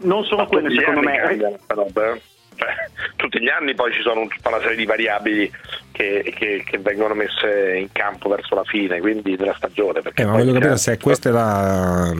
Non 0.03 0.23
sono 0.25 0.45
quelle, 0.45 0.69
secondo 0.77 0.99
me. 1.01 1.17
cambiano 1.17 1.57
roba, 1.65 2.13
eh. 2.13 2.21
tutti 3.15 3.39
gli 3.41 3.49
anni 3.49 3.73
poi 3.75 3.91
ci 3.93 4.01
sono 4.01 4.27
tutta 4.27 4.49
una 4.49 4.59
serie 4.59 4.75
di 4.75 4.85
variabili 4.85 5.51
che, 5.91 6.33
che- 6.35 6.63
che 6.65 6.77
vengono 6.79 7.13
messe 7.13 7.77
in 7.77 7.91
campo 7.91 8.29
verso 8.29 8.55
la 8.55 8.63
fine, 8.63 8.99
quindi 8.99 9.35
della 9.35 9.53
stagione. 9.55 10.01
Perché 10.01 10.21
Eh, 10.23 10.25
ma 10.25 10.33
voglio 10.33 10.53
capire 10.53 10.77
se 10.77 10.97
questa 10.97 11.29
è 11.29 11.31
la, 11.31 12.11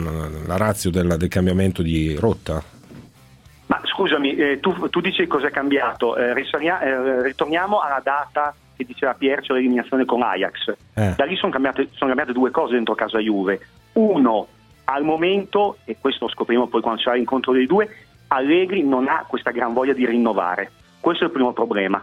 la 0.46 0.56
razio 0.56 0.90
della- 0.90 1.16
del 1.16 1.28
cambiamento 1.28 1.82
di 1.82 2.16
rotta. 2.18 2.62
Ma 3.66 3.80
scusami, 3.84 4.34
eh, 4.34 4.60
tu, 4.60 4.88
tu 4.90 5.00
dici 5.00 5.26
cos'è 5.26 5.50
cambiato? 5.50 6.16
Eh, 6.16 6.30
eh, 6.30 7.22
ritorniamo 7.22 7.80
alla 7.80 8.00
data 8.02 8.54
che 8.76 8.84
diceva 8.84 9.14
Pier, 9.14 9.42
cioè 9.42 9.56
l'eliminazione 9.56 10.04
con 10.04 10.22
Ajax. 10.22 10.74
Eh. 10.94 11.14
Da 11.16 11.24
lì 11.24 11.36
sono 11.36 11.52
cambiate, 11.52 11.88
sono 11.92 12.08
cambiate 12.14 12.32
due 12.32 12.50
cose 12.50 12.74
dentro 12.74 12.94
casa 12.94 13.18
Juve. 13.18 13.60
Uno, 13.92 14.46
al 14.84 15.04
momento, 15.04 15.78
e 15.84 15.96
questo 16.00 16.26
lo 16.26 16.30
scopriremo 16.30 16.66
poi 16.68 16.80
quando 16.82 17.00
c'è 17.00 17.14
l'incontro 17.14 17.52
dei 17.52 17.66
due, 17.66 17.88
Allegri 18.34 18.82
non 18.82 19.08
ha 19.08 19.24
questa 19.28 19.50
gran 19.50 19.72
voglia 19.74 19.92
di 19.92 20.06
rinnovare. 20.06 20.70
Questo 21.00 21.24
è 21.24 21.26
il 21.26 21.32
primo 21.32 21.52
problema. 21.52 22.02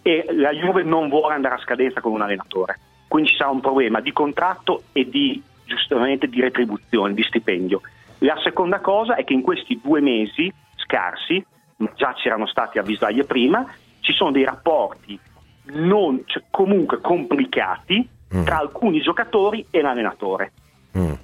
E 0.00 0.26
la 0.30 0.52
Juve 0.52 0.82
non 0.82 1.08
vuole 1.08 1.34
andare 1.34 1.56
a 1.56 1.58
scadenza 1.58 2.00
con 2.00 2.12
un 2.12 2.22
allenatore. 2.22 2.78
Quindi 3.08 3.30
ci 3.30 3.36
sarà 3.36 3.50
un 3.50 3.60
problema 3.60 4.00
di 4.00 4.12
contratto 4.12 4.84
e 4.92 5.08
di, 5.08 5.42
giustamente, 5.64 6.28
di 6.28 6.40
retribuzione, 6.40 7.12
di 7.12 7.22
stipendio. 7.22 7.82
La 8.18 8.38
seconda 8.42 8.80
cosa 8.80 9.16
è 9.16 9.24
che 9.24 9.34
in 9.34 9.42
questi 9.42 9.78
due 9.82 10.00
mesi 10.00 10.52
scarsi, 10.76 11.44
ma 11.76 11.90
già 11.94 12.14
c'erano 12.14 12.46
stati 12.46 12.78
avvisaglie 12.78 13.24
prima, 13.24 13.66
ci 14.00 14.12
sono 14.12 14.30
dei 14.30 14.44
rapporti 14.44 15.18
non, 15.66 16.22
cioè, 16.26 16.42
comunque 16.50 17.00
complicati 17.00 18.08
tra 18.44 18.58
alcuni 18.58 19.00
giocatori 19.00 19.64
e 19.70 19.80
l'allenatore. 19.80 20.52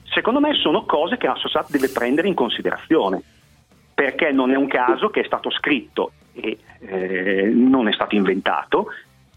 Secondo 0.05 0.41
me 0.41 0.55
sono 0.55 0.85
cose 0.85 1.17
che 1.17 1.27
la 1.27 1.37
società 1.37 1.67
deve 1.69 1.89
prendere 1.89 2.29
in 2.29 2.35
considerazione, 2.35 3.23
perché 4.01 4.33
non 4.33 4.51
è 4.51 4.57
un 4.57 4.67
caso 4.67 5.11
che 5.11 5.21
è 5.21 5.25
stato 5.25 5.51
scritto 5.51 6.13
e 6.33 6.57
eh, 6.81 7.51
non 7.53 7.87
è 7.87 7.93
stato 7.93 8.15
inventato 8.15 8.87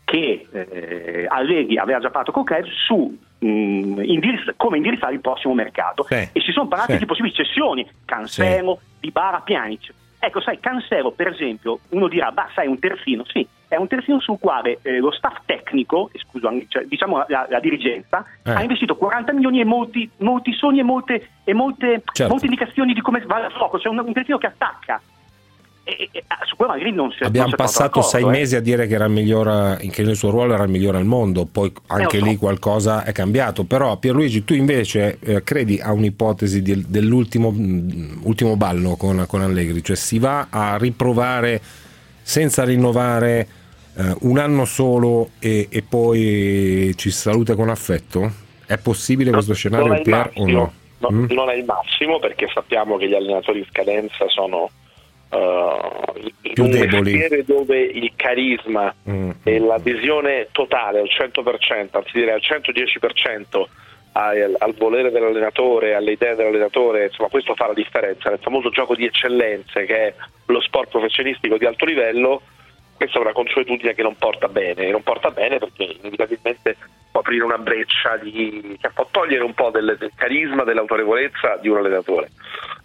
che 0.05 0.47
eh, 0.51 1.25
Allegri 1.27 1.77
aveva 1.77 1.99
già 1.99 2.09
parlato 2.09 2.31
con 2.31 2.45
Club 2.45 2.63
su 2.67 3.17
mh, 3.39 3.45
indirizz- 4.03 4.53
come 4.55 4.77
indirizzare 4.77 5.15
il 5.15 5.19
prossimo 5.19 5.53
mercato 5.53 6.03
Sì. 6.07 6.15
e 6.31 6.39
si 6.39 6.53
sono 6.53 6.69
parlati 6.69 6.93
Sì. 6.93 6.99
di 6.99 7.05
possibili 7.05 7.33
cessioni, 7.33 7.85
Cancelo, 8.05 8.79
Dybala, 9.01 9.41
Pjanic. 9.41 9.93
Ecco, 10.25 10.39
sai, 10.39 10.57
Cancelo 10.61 11.11
per 11.11 11.27
esempio, 11.27 11.79
uno 11.89 12.07
dirà, 12.07 12.31
bah, 12.31 12.47
sai, 12.55 12.67
è 12.67 12.69
un 12.69 12.79
terzino, 12.79 13.25
sì, 13.25 13.45
è 13.67 13.75
un 13.75 13.87
terzino 13.87 14.21
sul 14.21 14.39
quale 14.39 14.79
eh, 14.81 14.99
lo 14.99 15.11
staff 15.11 15.39
tecnico, 15.45 16.09
scusa, 16.13 16.49
cioè, 16.69 16.85
diciamo 16.85 17.25
la, 17.27 17.45
la 17.49 17.59
dirigenza, 17.59 18.23
Eh. 18.41 18.51
ha 18.53 18.61
investito 18.61 18.95
40 18.95 19.33
milioni 19.33 19.59
e 19.59 19.65
molti, 19.65 20.09
molti 20.19 20.53
sogni 20.53 20.79
e 20.79 20.83
molte, 20.83 21.27
e 21.43 21.53
molte, 21.53 22.03
Certo. 22.13 22.31
molte 22.31 22.45
indicazioni 22.45 22.93
di 22.93 23.01
come 23.01 23.19
va 23.25 23.45
il 23.45 23.51
fuoco, 23.51 23.77
c'è 23.77 23.89
un, 23.89 23.99
un 23.99 24.13
terzino 24.13 24.37
che 24.37 24.47
attacca. 24.47 25.01
E, 25.85 25.91
e- 25.99 26.09
e- 26.13 26.23
su 26.47 26.55
quello 26.55 26.71
magari 26.71 26.91
non 26.93 27.11
si 27.11 27.23
Abbiamo 27.23 27.47
non 27.47 27.57
passato 27.57 28.01
sei 28.01 28.23
eh. 28.23 28.27
mesi 28.27 28.55
a 28.55 28.61
dire 28.61 28.87
che 28.87 28.93
era 28.93 29.05
il 29.05 29.11
miglior, 29.11 29.77
che 29.91 30.03
nel 30.03 30.15
suo 30.15 30.29
ruolo 30.29 30.53
era 30.53 30.63
il 30.63 30.69
migliore 30.69 30.97
al 30.97 31.05
mondo, 31.05 31.45
poi 31.45 31.71
anche 31.87 32.17
Eh, 32.17 32.19
so. 32.19 32.25
lì 32.25 32.37
qualcosa 32.37 33.03
è 33.03 33.11
cambiato. 33.11 33.65
Però 33.65 33.97
Pierluigi, 33.97 34.45
tu 34.45 34.53
invece 34.53 35.17
eh, 35.21 35.43
credi 35.43 35.79
a 35.81 35.91
un'ipotesi 35.91 36.61
del- 36.61 36.85
dell'ultimo 36.85 37.53
ultimo 38.23 38.55
ballo 38.55 38.95
con, 38.95 39.25
con 39.27 39.41
Allegri, 39.41 39.83
cioè 39.83 39.95
si 39.97 40.19
va 40.19 40.47
a 40.49 40.77
riprovare 40.77 41.59
senza 42.21 42.63
rinnovare 42.63 43.47
eh, 43.95 44.15
un 44.21 44.37
anno 44.37 44.63
solo 44.65 45.31
e, 45.39 45.67
e 45.69 45.81
poi 45.81 46.93
ci 46.95 47.11
saluta 47.11 47.55
con 47.55 47.67
affetto? 47.69 48.31
È 48.65 48.77
possibile 48.77 49.31
questo 49.31 49.53
scenario, 49.53 49.93
il 49.93 50.01
Pier, 50.01 50.31
o 50.35 50.47
no? 50.47 50.73
no, 50.99 51.09
Mm? 51.11 51.25
Non 51.31 51.49
è 51.49 51.55
il 51.55 51.65
massimo 51.65 52.17
perché 52.19 52.47
sappiamo 52.53 52.95
che 52.95 53.09
gli 53.09 53.13
allenatori 53.13 53.59
in 53.59 53.65
scadenza 53.69 54.25
sono 54.29 54.69
in 56.43 56.53
Più 56.53 56.63
un 56.63 56.69
deboli. 56.71 57.11
mestiere 57.11 57.43
dove 57.43 57.79
il 57.79 58.11
carisma 58.15 58.93
Mm. 59.09 59.31
e 59.43 59.59
l'adesione 59.59 60.47
totale 60.51 60.99
al 60.99 61.09
100%, 61.09 61.97
anzi 61.97 62.11
direi 62.13 62.33
al 62.33 62.41
110% 62.41 63.63
al, 64.13 64.55
al 64.59 64.73
volere 64.75 65.09
dell'allenatore, 65.09 65.95
alle 65.95 66.11
idee 66.11 66.35
dell'allenatore, 66.35 67.05
insomma 67.05 67.29
questo 67.29 67.55
fa 67.55 67.67
la 67.67 67.73
differenza. 67.73 68.29
Nel 68.29 68.39
famoso 68.39 68.69
gioco 68.69 68.95
di 68.95 69.05
eccellenze 69.05 69.85
che 69.85 69.95
è 70.07 70.13
lo 70.45 70.61
sport 70.61 70.89
professionistico 70.89 71.57
di 71.57 71.65
alto 71.65 71.85
livello, 71.85 72.41
questa 72.95 73.17
è 73.17 73.21
una 73.21 73.33
consuetudine 73.33 73.95
che 73.95 74.03
non 74.03 74.15
porta 74.15 74.47
bene, 74.47 74.91
non 74.91 75.01
porta 75.01 75.31
bene 75.31 75.57
perché 75.57 75.83
inevitabilmente 75.99 76.77
può 77.13 77.21
aprire 77.21 77.43
una 77.43 77.59
breccia 77.59 78.17
di, 78.17 78.75
che 78.81 78.89
può 78.89 79.07
togliere 79.11 79.43
un 79.43 79.53
po' 79.53 79.69
del, 79.69 79.95
del 79.99 80.11
carisma, 80.15 80.63
dell'autorevolezza 80.63 81.57
di 81.61 81.69
un 81.69 81.77
allenatore. 81.77 82.31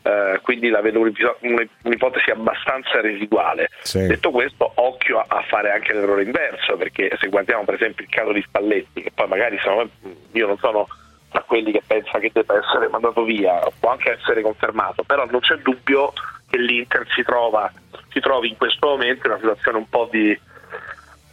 Eh, 0.02 0.40
quindi 0.42 0.68
la 0.68 0.82
vedo 0.82 1.00
un'ipo- 1.00 1.38
un'ipotesi 1.40 2.30
abbastanza 2.30 3.00
residuale. 3.00 3.70
Sì. 3.80 4.06
Detto 4.06 4.30
questo, 4.30 4.70
occhio 4.74 5.18
a, 5.18 5.24
a 5.26 5.42
fare 5.48 5.72
anche 5.72 5.94
l'errore 5.94 6.24
inverso, 6.24 6.76
perché 6.76 7.10
se 7.18 7.28
guardiamo 7.28 7.64
per 7.64 7.74
esempio 7.74 8.04
il 8.04 8.10
caso 8.10 8.32
di 8.32 8.42
Spalletti, 8.42 9.00
che 9.00 9.12
poi 9.14 9.28
magari 9.28 9.58
me, 9.64 9.88
io 10.32 10.46
non 10.46 10.58
sono 10.58 10.86
tra 11.30 11.42
quelli 11.46 11.72
che 11.72 11.82
pensa 11.86 12.18
che 12.18 12.30
debba 12.30 12.58
essere 12.58 12.88
mandato 12.88 13.24
via, 13.24 13.60
può 13.80 13.92
anche 13.92 14.12
essere 14.12 14.42
confermato, 14.42 15.04
però 15.04 15.24
non 15.24 15.40
c'è 15.40 15.56
dubbio 15.56 16.12
che 16.50 16.58
l'Inter 16.58 17.06
si, 17.14 17.22
trova, 17.22 17.72
si 18.10 18.20
trovi 18.20 18.48
in 18.48 18.58
questo 18.58 18.88
momento 18.88 19.26
in 19.26 19.32
una 19.32 19.40
situazione 19.40 19.78
un 19.78 19.88
po' 19.88 20.06
di 20.10 20.38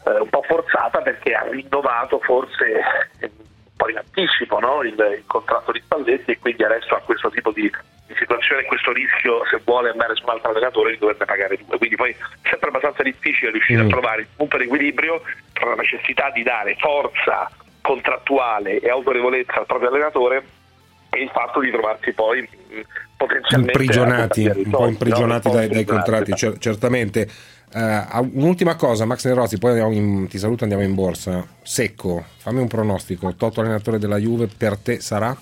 eh, 0.06 0.20
un 0.20 0.30
po' 0.30 0.44
forzata 0.44 1.02
perché 1.02 1.34
ha 1.34 1.48
rinnovato 1.50 2.20
forse 2.20 2.80
eh, 3.20 3.26
un 3.26 3.76
po' 3.76 3.90
in 3.90 3.98
anticipo 3.98 4.60
no? 4.60 4.82
il, 4.84 4.94
il 4.94 5.24
contratto 5.26 5.72
di 5.72 5.82
Spalletti 5.84 6.32
e 6.32 6.40
quindi 6.40 6.64
adesso 6.64 6.96
ha 6.96 7.02
questo 7.02 7.30
tipo 7.30 7.52
di, 7.52 7.70
di 8.08 8.16
situazione, 8.18 8.64
questo 8.66 8.94
rischio 8.94 9.46
se 9.50 9.60
vuole 9.66 9.90
andare 9.90 10.16
su 10.16 10.24
un 10.24 10.30
altro 10.30 10.52
allenatore 10.52 10.92
di 10.92 10.98
doverne 10.98 11.26
pagare 11.26 11.58
due. 11.66 11.78
Quindi 11.78 11.96
poi 11.96 12.12
è 12.12 12.16
sempre 12.50 12.70
abbastanza 12.70 13.04
difficile 13.04 13.52
riuscire 13.52 13.84
Mm. 13.84 13.88
a 13.88 13.90
trovare 13.90 14.22
il 14.22 14.28
punto 14.36 14.58
di 14.58 14.64
equilibrio 14.64 15.22
tra 15.54 15.70
la 15.70 15.76
necessità 15.76 16.30
di 16.32 16.44
dare 16.44 16.76
forza 16.80 17.50
contrattuale 17.82 18.80
e 18.80 18.90
autorevolezza 18.90 19.54
al 19.60 19.66
proprio 19.66 19.90
allenatore 19.90 20.44
e 21.12 21.22
il 21.22 21.30
fatto 21.30 21.60
di 21.60 21.72
trovarsi 21.72 22.12
poi 22.14 22.42
mh, 22.42 22.80
potenzialmente 23.16 23.72
imprigionati, 23.82 24.46
un 24.48 24.70
po' 24.70 24.88
imprigionati 24.88 25.48
no? 25.48 25.54
dai, 25.54 25.68
dai 25.70 25.86
contratti, 25.86 26.34
cer- 26.34 26.58
certamente. 26.58 27.28
Eh, 27.78 28.06
un'ultima 28.32 28.76
cosa, 28.76 29.04
Max 29.04 29.26
Nerozzi, 29.26 29.58
poi 29.58 29.78
in- 29.98 30.28
ti 30.30 30.38
saluto 30.38 30.64
andiamo 30.64 30.84
in 30.86 30.94
borsa. 30.96 31.46
Secco, 31.62 32.24
fammi 32.38 32.62
un 32.62 32.68
pronostico. 32.68 33.36
Toto 33.36 33.60
allenatore 33.60 34.00
della 34.00 34.16
Juve 34.18 34.48
per 34.48 34.78
te 34.78 35.02
sarà? 35.02 35.36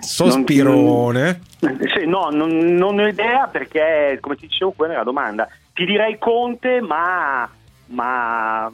Sospirone. 0.00 1.40
Eh, 1.60 1.76
Sì, 1.98 2.06
no, 2.06 2.28
non, 2.30 2.50
non 2.56 2.98
ho 3.00 3.06
idea 3.08 3.48
perché, 3.48 4.18
come 4.20 4.36
ti 4.36 4.46
dicevo, 4.46 4.70
quella 4.70 4.94
è 4.94 4.96
la 4.96 5.02
domanda. 5.02 5.48
Ti 5.74 5.84
direi 5.84 6.16
Conte, 6.18 6.80
ma, 6.80 7.48
ma, 7.86 8.70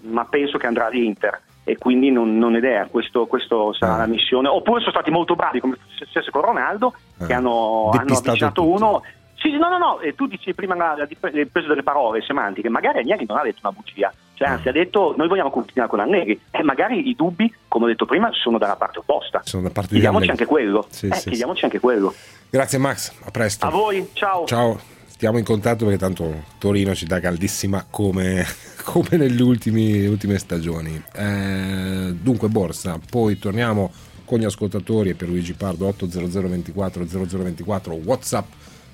ma 0.00 0.24
penso 0.24 0.58
che 0.58 0.66
andrà 0.66 0.86
all'Inter 0.86 1.40
e 1.64 1.76
quindi 1.78 2.10
non, 2.10 2.36
non 2.38 2.54
idea. 2.54 2.86
Questo, 2.86 3.26
questo 3.26 3.72
sarà 3.72 3.94
Ah. 3.94 3.98
la 3.98 4.06
missione. 4.06 4.48
Oppure 4.48 4.80
sono 4.80 4.92
stati 4.92 5.10
molto 5.10 5.34
bravi, 5.34 5.60
come 5.60 5.74
è 5.74 5.78
successo 6.04 6.30
con 6.30 6.42
Ronaldo, 6.42 6.92
che 7.26 7.32
Ah. 7.32 7.36
hanno, 7.38 7.88
hanno 7.90 7.98
Depistato 8.04 8.28
avvicinato 8.28 8.66
uno. 8.68 9.02
Sì, 9.36 9.50
sì, 9.50 9.58
no, 9.58 9.68
no, 9.68 9.76
no, 9.76 9.98
tu 10.16 10.26
dici 10.26 10.54
prima 10.54 10.74
la- 10.74 10.94
la 10.96 11.06
il 11.32 11.48
peso 11.50 11.68
delle 11.68 11.82
parole 11.82 12.22
semantiche, 12.22 12.70
magari 12.70 13.00
Agnelli 13.00 13.26
non 13.28 13.36
ha 13.36 13.42
detto 13.42 13.58
una 13.62 13.72
bugia, 13.72 14.10
cioè 14.34 14.48
anzi 14.48 14.68
ha 14.70 14.72
detto 14.72 15.12
noi 15.18 15.28
vogliamo 15.28 15.50
continuare 15.50 15.90
con 15.90 16.00
Allegri 16.00 16.40
e 16.50 16.62
magari 16.62 17.10
i 17.10 17.14
dubbi, 17.14 17.52
come 17.68 17.84
ho 17.84 17.88
detto 17.88 18.06
prima, 18.06 18.30
sono 18.32 18.56
dalla 18.56 18.76
parte 18.76 19.00
opposta. 19.00 19.42
Sono 19.44 19.64
da 19.64 19.68
parte 19.68 19.88
di 19.92 20.00
Chiediamoci 20.00 20.30
anche 20.30 20.46
quello. 20.46 20.86
Sì, 20.88 21.08
eh, 21.08 21.14
sì, 21.14 21.28
chiediamoci 21.28 21.64
anche 21.64 21.78
quello. 21.78 22.14
Grazie 22.48 22.78
Max, 22.78 23.12
a 23.26 23.30
presto. 23.30 23.66
A 23.66 23.70
voi, 23.70 24.08
ciao. 24.14 24.46
Ciao, 24.46 24.78
stiamo 25.24 25.40
in 25.40 25.46
contatto 25.46 25.86
perché 25.86 25.98
tanto 25.98 26.44
Torino 26.58 26.94
città 26.94 27.18
caldissima 27.18 27.86
come, 27.88 28.44
come 28.84 29.08
nelle 29.12 29.42
ultimi- 29.42 30.04
ultime 30.04 30.36
stagioni. 30.36 31.02
Eh, 31.14 32.14
dunque 32.20 32.48
borsa, 32.48 33.00
poi 33.08 33.38
torniamo 33.38 33.90
con 34.26 34.38
gli 34.38 34.44
ascoltatori 34.44 35.08
e 35.08 35.14
per 35.14 35.28
Luigi 35.28 35.54
Pardo 35.54 35.86
800 35.86 36.46
24 36.46 37.06
0024 37.06 37.94
Whatsapp 37.94 38.46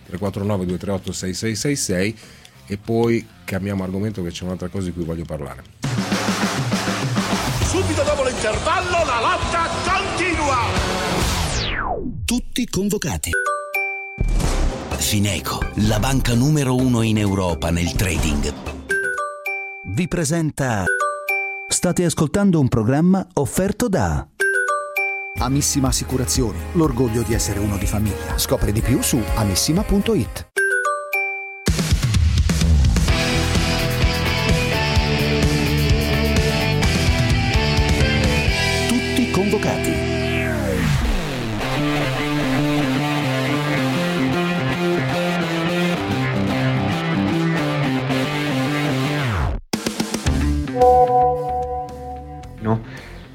349 0.07 0.67
238 0.67 1.13
6666 1.13 2.19
e 2.67 2.77
poi 2.77 3.27
cambiamo 3.43 3.83
argomento 3.83 4.23
che 4.23 4.31
c'è 4.31 4.45
un'altra 4.45 4.69
cosa 4.69 4.85
di 4.85 4.93
cui 4.93 5.03
voglio 5.03 5.25
parlare. 5.25 5.65
Subito 7.65 8.05
dopo 8.05 8.23
l'intervallo 8.23 9.05
la 9.05 9.21
lotta 9.21 9.69
continua. 9.85 10.59
Tutti 12.25 12.69
convocati. 12.69 13.31
Fineco, 15.01 15.59
la 15.87 15.99
banca 15.99 16.35
numero 16.35 16.77
uno 16.77 17.03
in 17.03 17.19
Europa 17.19 17.71
nel 17.71 17.93
trading, 17.93 18.53
vi 19.87 20.07
presenta 20.07 20.85
State 21.69 22.05
ascoltando 22.05 22.61
un 22.61 22.69
programma 22.69 23.27
offerto 23.35 23.89
da 23.89 24.27
Amissima 25.39 25.89
Assicurazioni, 25.89 26.59
l'orgoglio 26.73 27.23
di 27.23 27.33
essere 27.33 27.59
uno 27.59 27.77
di 27.79 27.87
famiglia. 27.87 28.37
Scopri 28.37 28.73
di 28.73 28.83
più 28.83 29.01
su 29.01 29.19
amissima.it. 29.37 30.49
Tutti 38.89 39.31
convocati. 39.31 40.00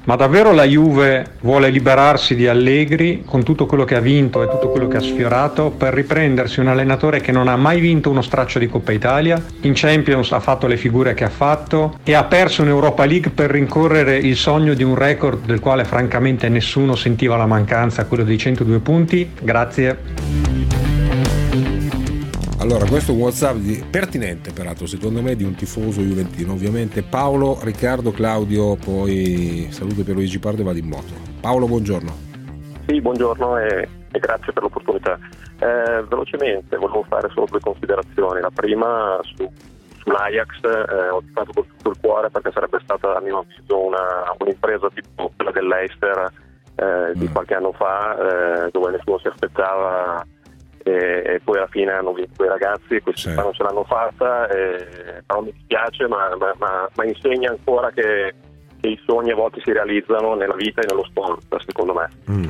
Ma 0.06 0.14
davvero 0.14 0.52
la 0.52 0.62
Juve 0.62 1.32
vuole 1.40 1.68
liberarsi 1.68 2.36
di 2.36 2.46
Allegri 2.46 3.24
con 3.26 3.42
tutto 3.42 3.66
quello 3.66 3.82
che 3.82 3.96
ha 3.96 4.00
vinto 4.00 4.40
e 4.40 4.48
tutto 4.48 4.68
quello 4.68 4.86
che 4.86 4.98
ha 4.98 5.00
sfiorato 5.00 5.70
per 5.70 5.92
riprendersi 5.92 6.60
un 6.60 6.68
allenatore 6.68 7.20
che 7.20 7.32
non 7.32 7.48
ha 7.48 7.56
mai 7.56 7.80
vinto 7.80 8.10
uno 8.10 8.22
straccio 8.22 8.60
di 8.60 8.68
Coppa 8.68 8.92
Italia, 8.92 9.42
in 9.62 9.72
Champions 9.74 10.30
ha 10.30 10.38
fatto 10.38 10.68
le 10.68 10.76
figure 10.76 11.12
che 11.14 11.24
ha 11.24 11.28
fatto 11.28 11.98
e 12.04 12.14
ha 12.14 12.22
perso 12.22 12.62
in 12.62 12.68
Europa 12.68 13.04
League 13.04 13.32
per 13.32 13.50
rincorrere 13.50 14.16
il 14.16 14.36
sogno 14.36 14.74
di 14.74 14.84
un 14.84 14.94
record 14.94 15.44
del 15.44 15.58
quale 15.58 15.84
francamente 15.84 16.48
nessuno 16.48 16.94
sentiva 16.94 17.36
la 17.36 17.46
mancanza, 17.46 18.04
quello 18.04 18.22
dei 18.22 18.38
102 18.38 18.78
punti? 18.78 19.32
Grazie. 19.42 20.85
Allora, 22.66 22.84
questo 22.84 23.12
è 23.12 23.14
un 23.14 23.20
WhatsApp 23.20 23.54
di- 23.58 23.86
pertinente, 23.88 24.52
peraltro, 24.52 24.86
secondo 24.86 25.22
me, 25.22 25.36
di 25.36 25.44
un 25.44 25.54
tifoso 25.54 26.00
juventino. 26.00 26.50
Ovviamente 26.50 27.04
Paolo, 27.04 27.60
Riccardo, 27.62 28.10
Claudio, 28.10 28.74
poi 28.74 29.68
saluto 29.70 30.02
per 30.02 30.16
Luigi 30.16 30.40
Pardo 30.40 30.62
e 30.62 30.64
vado 30.64 30.78
in 30.78 30.88
moto. 30.88 31.12
Paolo, 31.40 31.68
buongiorno. 31.68 32.12
Sì, 32.88 33.00
buongiorno 33.00 33.56
e, 33.58 33.88
e 34.10 34.18
grazie 34.18 34.52
per 34.52 34.64
l'opportunità. 34.64 35.16
Eh, 35.60 36.02
velocemente 36.08 36.76
volevo 36.76 37.04
fare 37.08 37.28
solo 37.32 37.46
due 37.48 37.60
considerazioni. 37.60 38.40
La 38.40 38.50
prima 38.52 39.16
su, 39.22 39.48
sull'Ajax, 39.98 40.64
eh, 40.64 41.08
ho 41.10 41.22
fatto 41.32 41.52
con 41.54 41.66
tutto 41.68 41.90
il 41.90 41.96
cuore 42.00 42.30
perché 42.30 42.50
sarebbe 42.50 42.80
stata 42.82 43.14
a 43.16 43.20
mio 43.20 43.46
avviso 43.46 43.78
una, 43.78 44.34
un'impresa 44.40 44.88
tipo 44.92 45.30
quella 45.36 45.52
dell'Eister 45.52 46.32
eh, 46.74 47.12
di 47.14 47.28
qualche 47.28 47.54
anno 47.54 47.70
fa, 47.70 48.64
eh, 48.66 48.70
dove 48.72 48.90
nessuno 48.90 49.20
si 49.20 49.28
aspettava 49.28 50.26
e, 50.90 51.40
poi 51.42 51.56
alla 51.58 51.66
fine 51.66 51.92
hanno 51.92 52.12
vinto 52.12 52.44
i 52.44 52.48
ragazzi 52.48 52.94
e 52.94 53.02
questi 53.02 53.28
non 53.34 53.52
ce 53.52 53.62
l'hanno 53.62 53.84
fatta, 53.84 54.48
e, 54.48 55.22
però 55.26 55.40
mi 55.42 55.52
dispiace 55.52 56.06
ma, 56.06 56.34
ma- 56.38 56.54
ma- 56.58 56.88
ma 56.94 57.04
insegna 57.04 57.50
ancora 57.50 57.90
che, 57.90 58.34
che 58.80 58.88
i 58.88 59.00
sogni 59.06 59.32
a 59.32 59.34
volte 59.34 59.60
si 59.62 59.72
realizzano 59.72 60.34
nella 60.34 60.54
vita 60.54 60.80
e 60.80 60.86
nello 60.86 61.04
sport, 61.04 61.56
secondo 61.64 61.92
me. 61.94 62.08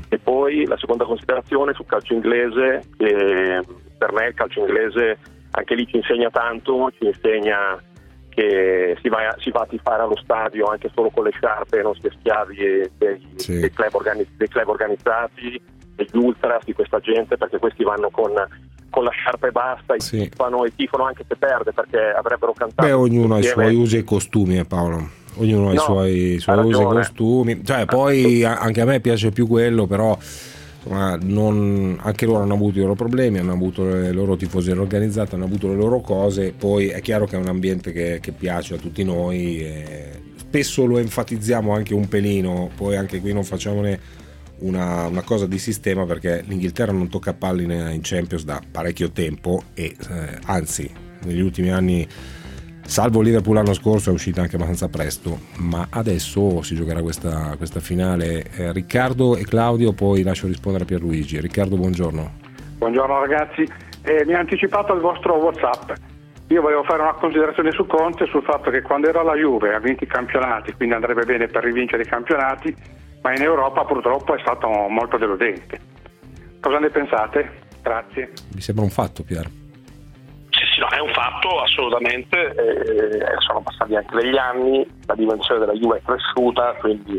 E 0.08 0.18
poi 0.18 0.66
la 0.66 0.76
seconda 0.76 1.04
considerazione 1.04 1.72
sul 1.72 1.86
calcio 1.86 2.14
inglese, 2.14 2.82
che 2.96 3.60
per 3.98 4.12
me 4.12 4.26
il 4.28 4.34
calcio 4.34 4.60
inglese 4.60 5.18
anche 5.52 5.74
lì 5.74 5.86
ci 5.86 5.96
insegna 5.96 6.28
tanto, 6.30 6.90
ci 6.98 7.06
insegna 7.06 7.80
che 8.28 8.98
si 9.00 9.08
va, 9.08 9.34
si 9.38 9.50
va 9.50 9.60
a 9.62 9.66
tifare 9.66 10.02
allo 10.02 10.16
stadio 10.18 10.66
anche 10.66 10.90
solo 10.94 11.08
con 11.08 11.24
le 11.24 11.30
sciarpe, 11.30 11.80
non 11.80 11.94
si 11.94 12.06
è 12.06 12.10
schiavi 12.18 12.90
dei, 12.98 13.26
dei 13.46 13.72
club, 13.72 13.94
organi- 13.94 14.28
dei 14.36 14.48
club 14.48 14.68
organizzati, 14.68 15.58
degli 15.96 16.22
ultras, 16.22 16.62
di 16.64 16.72
questa 16.74 17.00
gente, 17.00 17.36
perché 17.36 17.58
questi 17.58 17.82
vanno 17.82 18.10
con, 18.10 18.30
con 18.90 19.02
la 19.02 19.10
sciarpa 19.10 19.48
e 19.48 19.50
basta, 19.50 19.94
e 19.94 19.98
tifano 19.98 20.64
e 20.64 20.72
tifano 20.76 21.04
anche 21.04 21.24
se 21.26 21.34
perde 21.36 21.72
perché 21.72 21.98
avrebbero 21.98 22.52
cantato. 22.52 22.86
Beh, 22.86 22.94
ognuno 22.94 23.34
ha 23.34 23.38
i 23.38 23.42
suoi 23.42 23.74
usi 23.74 23.96
e 23.96 24.04
costumi, 24.04 24.58
eh, 24.58 24.64
Paolo. 24.64 25.08
Ognuno 25.38 25.70
ha 25.70 25.72
i 25.74 25.78
suoi, 25.78 26.34
i 26.34 26.38
suoi 26.38 26.64
usi 26.64 26.80
e 26.80 26.84
costumi. 26.84 27.64
Cioè, 27.64 27.84
poi 27.86 28.44
anche 28.44 28.80
a 28.80 28.84
me 28.84 29.00
piace 29.00 29.30
più 29.30 29.46
quello, 29.46 29.86
però 29.86 30.16
insomma, 30.76 31.18
non- 31.20 31.98
anche 32.00 32.24
loro 32.24 32.42
hanno 32.42 32.54
avuto 32.54 32.78
i 32.78 32.82
loro 32.82 32.94
problemi, 32.94 33.38
hanno 33.38 33.52
avuto 33.52 33.84
le 33.84 34.12
loro 34.12 34.36
tifoserie 34.36 34.80
organizzate, 34.80 35.34
hanno 35.34 35.44
avuto 35.44 35.68
le 35.68 35.74
loro 35.74 36.00
cose. 36.00 36.54
Poi 36.56 36.88
è 36.88 37.00
chiaro 37.00 37.26
che 37.26 37.36
è 37.36 37.38
un 37.38 37.48
ambiente 37.48 37.92
che, 37.92 38.18
che 38.22 38.32
piace 38.32 38.74
a 38.74 38.78
tutti 38.78 39.02
noi. 39.04 39.60
e 39.60 40.24
spesso 40.46 40.86
lo 40.86 40.98
enfatizziamo 40.98 41.74
anche 41.74 41.92
un 41.92 42.08
pelino, 42.08 42.70
poi 42.74 42.96
anche 42.96 43.20
qui 43.20 43.32
non 43.32 43.44
facciamone 43.44 43.98
una, 44.58 45.06
una 45.06 45.22
cosa 45.22 45.46
di 45.46 45.58
sistema 45.58 46.06
perché 46.06 46.42
l'Inghilterra 46.46 46.92
non 46.92 47.08
tocca 47.08 47.34
palli 47.34 47.64
in, 47.64 48.00
Champions 48.02 48.44
da 48.44 48.60
parecchio 48.70 49.10
tempo 49.10 49.62
e 49.74 49.84
eh, 49.84 50.38
anzi 50.46 50.90
negli 51.24 51.40
ultimi 51.40 51.70
anni 51.70 52.06
salvo 52.84 53.20
Liverpool 53.20 53.56
l'anno 53.56 53.74
scorso 53.74 54.10
è 54.10 54.12
uscita 54.12 54.42
anche 54.42 54.54
abbastanza 54.54 54.88
presto 54.88 55.38
ma 55.58 55.88
adesso 55.90 56.62
si 56.62 56.74
giocherà 56.74 57.02
questa, 57.02 57.54
questa 57.56 57.80
finale. 57.80 58.44
Eh, 58.56 58.72
Riccardo 58.72 59.36
e 59.36 59.44
Claudio 59.44 59.92
poi 59.92 60.22
lascio 60.22 60.46
rispondere 60.46 60.84
a 60.84 60.86
Pierluigi. 60.86 61.40
Riccardo 61.40 61.76
buongiorno. 61.76 62.44
Buongiorno 62.78 63.20
ragazzi, 63.20 63.66
Eh, 64.02 64.24
mi 64.24 64.34
ha 64.34 64.38
anticipato 64.38 64.94
il 64.94 65.00
vostro 65.00 65.34
Whatsapp. 65.34 65.90
Io 66.48 66.62
volevo 66.62 66.84
fare 66.84 67.02
una 67.02 67.14
considerazione 67.14 67.72
su 67.72 67.86
Conte 67.86 68.26
sul 68.26 68.44
fatto 68.44 68.70
che 68.70 68.80
quando 68.80 69.08
era 69.08 69.20
alla 69.20 69.34
Juve 69.34 69.74
ha 69.74 69.80
vinto 69.80 70.04
i 70.04 70.06
campionati, 70.06 70.72
quindi 70.74 70.94
andrebbe 70.94 71.24
bene 71.24 71.48
per 71.48 71.64
rivincere 71.64 72.04
i 72.04 72.06
campionati, 72.06 72.72
ma 73.22 73.32
in 73.34 73.42
Europa 73.42 73.84
purtroppo 73.84 74.34
è 74.34 74.40
stato 74.40 74.68
molto 74.68 75.16
deludente. 75.16 75.80
Cosa 76.60 76.78
ne 76.78 76.90
pensate? 76.90 77.64
Grazie. 77.82 78.32
mi 78.52 78.60
sembra 78.60 78.82
un 78.82 78.90
fatto 78.90 79.22
Pier 79.22 79.46
Sì, 80.50 80.64
sì, 80.74 80.80
no, 80.80 80.88
è 80.88 80.98
un 80.98 81.12
fatto 81.12 81.60
assolutamente, 81.60 82.36
eh, 82.36 83.40
sono 83.46 83.60
passati 83.60 83.94
anche 83.94 84.16
degli 84.16 84.36
anni, 84.36 84.84
la 85.06 85.14
dimensione 85.14 85.60
della 85.60 85.74
Juve 85.74 85.98
è 85.98 86.02
cresciuta, 86.02 86.74
quindi 86.80 87.16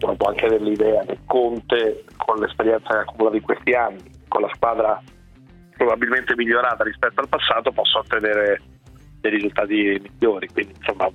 uno 0.00 0.16
può 0.16 0.28
anche 0.28 0.46
avere 0.46 0.64
l'idea 0.64 1.04
che 1.04 1.18
Conte, 1.26 2.04
con 2.16 2.38
l'esperienza 2.38 2.88
che 2.88 2.96
ha 2.96 3.00
accumulato 3.00 3.36
in 3.36 3.42
questi 3.42 3.74
anni, 3.74 4.02
con 4.28 4.40
la 4.40 4.50
squadra 4.54 5.02
probabilmente 5.76 6.34
migliorata 6.36 6.84
rispetto 6.84 7.20
al 7.20 7.28
passato, 7.28 7.70
possa 7.72 7.98
ottenere 7.98 8.62
dei 9.20 9.30
risultati 9.32 10.00
migliori. 10.00 10.48
Quindi 10.48 10.74
insomma 10.76 11.10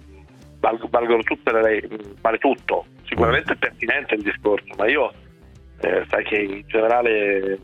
valgono 0.89 1.23
tutte 1.23 1.52
le, 1.52 1.88
vale 2.21 2.38
tutto. 2.38 2.86
Sicuramente 3.06 3.54
è 3.54 3.58
pertinente 3.58 4.15
il 4.15 4.21
discorso, 4.23 4.73
ma 4.78 4.88
io 4.88 5.12
eh, 5.82 6.06
sai 6.10 6.23
che 6.23 6.38
in 6.38 6.63
generale 6.67 7.60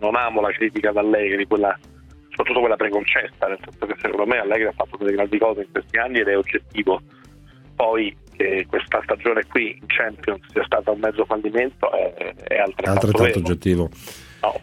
non 0.00 0.16
amo 0.16 0.40
la 0.40 0.50
critica 0.50 0.88
ad 0.90 0.96
Allegri, 0.96 1.46
quella, 1.46 1.78
soprattutto 2.30 2.60
quella 2.60 2.76
preconcetta, 2.76 3.46
nel 3.48 3.58
senso 3.62 3.86
che 3.86 3.94
secondo 4.00 4.26
me 4.26 4.38
Allegri 4.38 4.66
ha 4.66 4.72
fatto 4.72 4.96
delle 4.96 5.12
grandi 5.12 5.38
cose 5.38 5.60
in 5.62 5.70
questi 5.70 5.98
anni 5.98 6.20
ed 6.20 6.28
è 6.28 6.36
oggettivo. 6.36 7.00
Poi 7.76 8.16
che 8.34 8.66
questa 8.68 9.00
stagione 9.02 9.44
qui 9.46 9.76
in 9.78 9.86
Champions 9.86 10.40
sia 10.50 10.64
stata 10.64 10.90
un 10.90 11.00
mezzo 11.00 11.24
fallimento 11.26 11.90
è, 11.92 12.12
è 12.48 12.56
altrettanto, 12.58 13.06
altrettanto 13.06 13.38
oggettivo 13.38 13.90
No, 14.40 14.60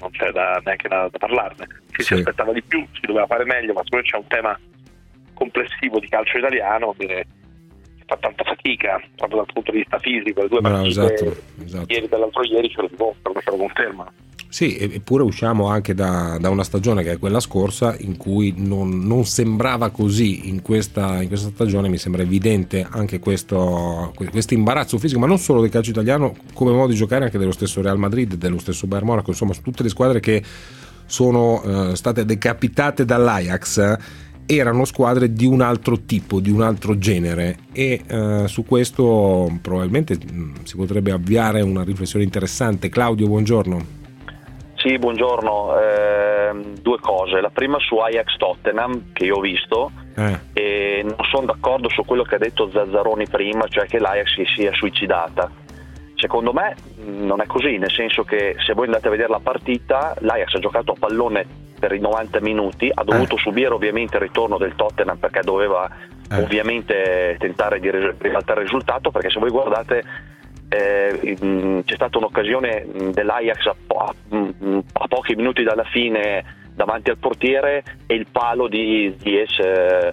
non 0.00 0.10
c'è 0.10 0.30
da- 0.32 0.60
neanche 0.64 0.88
da, 0.88 1.08
da 1.10 1.18
parlarne. 1.18 1.66
Ci 1.92 2.02
si 2.02 2.04
Sì. 2.04 2.14
aspettava 2.14 2.52
di 2.52 2.62
più, 2.62 2.84
si 2.92 3.06
doveva 3.06 3.26
fare 3.26 3.44
meglio, 3.44 3.72
ma 3.74 3.82
siccome 3.84 4.02
c'è 4.02 4.16
un 4.16 4.26
tema 4.26 4.58
complessivo 5.36 6.00
di 6.00 6.08
calcio 6.08 6.38
italiano 6.38 6.94
che 6.98 7.26
fa 8.06 8.16
tanta 8.16 8.44
fatica 8.44 9.00
proprio 9.16 9.38
dal 9.38 9.52
punto 9.52 9.70
di 9.70 9.78
vista 9.78 9.98
fisico. 9.98 10.42
Le 10.42 10.48
due 10.48 10.60
Bravo, 10.60 10.76
partite 10.76 11.14
esatto, 11.14 11.36
esatto. 11.64 11.92
ieri 11.92 12.08
dell'altro 12.08 12.44
ieri 12.44 12.68
ce 12.68 12.80
lo 12.80 12.88
dimostrano, 12.88 13.40
ce 13.40 13.50
lo 13.50 13.56
confermano. 13.56 14.12
Sì, 14.48 14.78
eppure 14.78 15.22
usciamo 15.24 15.66
anche 15.66 15.92
da, 15.92 16.38
da 16.40 16.48
una 16.48 16.62
stagione 16.62 17.02
che 17.02 17.12
è 17.12 17.18
quella 17.18 17.40
scorsa 17.40 17.94
in 17.98 18.16
cui 18.16 18.54
non, 18.56 19.00
non 19.00 19.24
sembrava 19.24 19.90
così 19.90 20.48
in 20.48 20.62
questa, 20.62 21.20
in 21.20 21.28
questa 21.28 21.48
stagione, 21.48 21.88
mi 21.88 21.98
sembra 21.98 22.22
evidente 22.22 22.86
anche 22.88 23.18
questo 23.18 24.14
questo 24.14 24.54
imbarazzo 24.54 24.98
fisico, 24.98 25.20
ma 25.20 25.26
non 25.26 25.38
solo 25.38 25.60
del 25.60 25.68
calcio 25.68 25.90
italiano, 25.90 26.34
come 26.54 26.70
modo 26.70 26.92
di 26.92 26.94
giocare 26.94 27.24
anche 27.24 27.38
dello 27.38 27.52
stesso 27.52 27.82
Real 27.82 27.98
Madrid, 27.98 28.34
dello 28.36 28.58
stesso 28.58 28.86
Bayern 28.86 29.06
Monaco, 29.06 29.30
insomma 29.30 29.52
tutte 29.62 29.82
le 29.82 29.88
squadre 29.90 30.20
che 30.20 30.42
sono 31.06 31.62
eh, 31.62 31.96
state 31.96 32.24
decapitate 32.24 33.04
dall'Ajax 33.04 33.98
erano 34.46 34.84
squadre 34.84 35.32
di 35.32 35.44
un 35.44 35.60
altro 35.60 36.00
tipo, 36.04 36.40
di 36.40 36.50
un 36.50 36.62
altro 36.62 36.96
genere 36.98 37.56
e 37.72 38.02
eh, 38.06 38.44
su 38.46 38.64
questo 38.64 39.50
probabilmente 39.60 40.14
mh, 40.16 40.64
si 40.64 40.76
potrebbe 40.76 41.10
avviare 41.10 41.60
una 41.60 41.82
riflessione 41.82 42.24
interessante. 42.24 42.88
Claudio, 42.88 43.26
buongiorno. 43.26 43.94
Sì, 44.76 44.98
buongiorno. 44.98 45.80
Ehm, 45.80 46.78
due 46.80 46.98
cose. 47.00 47.40
La 47.40 47.50
prima 47.50 47.78
su 47.80 47.96
Ajax 47.96 48.36
Tottenham 48.36 49.12
che 49.12 49.24
io 49.24 49.36
ho 49.36 49.40
visto 49.40 49.90
Eh. 50.14 50.38
e 50.52 51.02
non 51.02 51.16
sono 51.30 51.46
d'accordo 51.46 51.88
su 51.88 52.04
quello 52.04 52.22
che 52.22 52.36
ha 52.36 52.38
detto 52.38 52.70
Zazzaroni 52.70 53.26
prima, 53.28 53.66
cioè 53.68 53.86
che 53.86 53.98
l'Ajax 53.98 54.34
si 54.34 54.44
sia 54.54 54.72
suicidata. 54.72 55.50
Secondo 56.14 56.52
me 56.52 56.76
mh, 57.04 57.24
non 57.26 57.40
è 57.40 57.46
così, 57.46 57.78
nel 57.78 57.90
senso 57.90 58.22
che 58.22 58.54
se 58.64 58.74
voi 58.74 58.84
andate 58.86 59.08
a 59.08 59.10
vedere 59.10 59.28
la 59.28 59.40
partita, 59.42 60.14
l'Ajax 60.20 60.54
ha 60.54 60.58
giocato 60.60 60.92
a 60.92 60.96
pallone 60.98 61.46
per 61.78 61.92
i 61.92 61.98
90 62.00 62.40
minuti, 62.40 62.90
ha 62.92 63.04
dovuto 63.04 63.36
subire 63.36 63.72
ovviamente 63.74 64.16
il 64.16 64.22
ritorno 64.22 64.58
del 64.58 64.74
Tottenham 64.74 65.18
perché 65.18 65.40
doveva 65.42 65.88
ovviamente 66.42 67.36
tentare 67.38 67.78
di 67.80 67.90
ribaltare 67.90 68.60
il 68.60 68.66
risultato, 68.66 69.10
perché 69.10 69.30
se 69.30 69.38
voi 69.38 69.50
guardate 69.50 70.02
eh, 70.68 71.82
c'è 71.84 71.94
stata 71.94 72.18
un'occasione 72.18 72.86
dell'Ajax 73.12 73.66
a, 73.66 73.76
po- 73.86 73.98
a- 73.98 75.06
pochi 75.08 75.34
minuti 75.36 75.62
dalla 75.62 75.84
fine 75.84 76.64
davanti 76.74 77.10
al 77.10 77.18
portiere 77.18 77.84
e 78.06 78.14
il 78.14 78.26
palo 78.30 78.68
di 78.68 79.14
eh, 79.22 80.12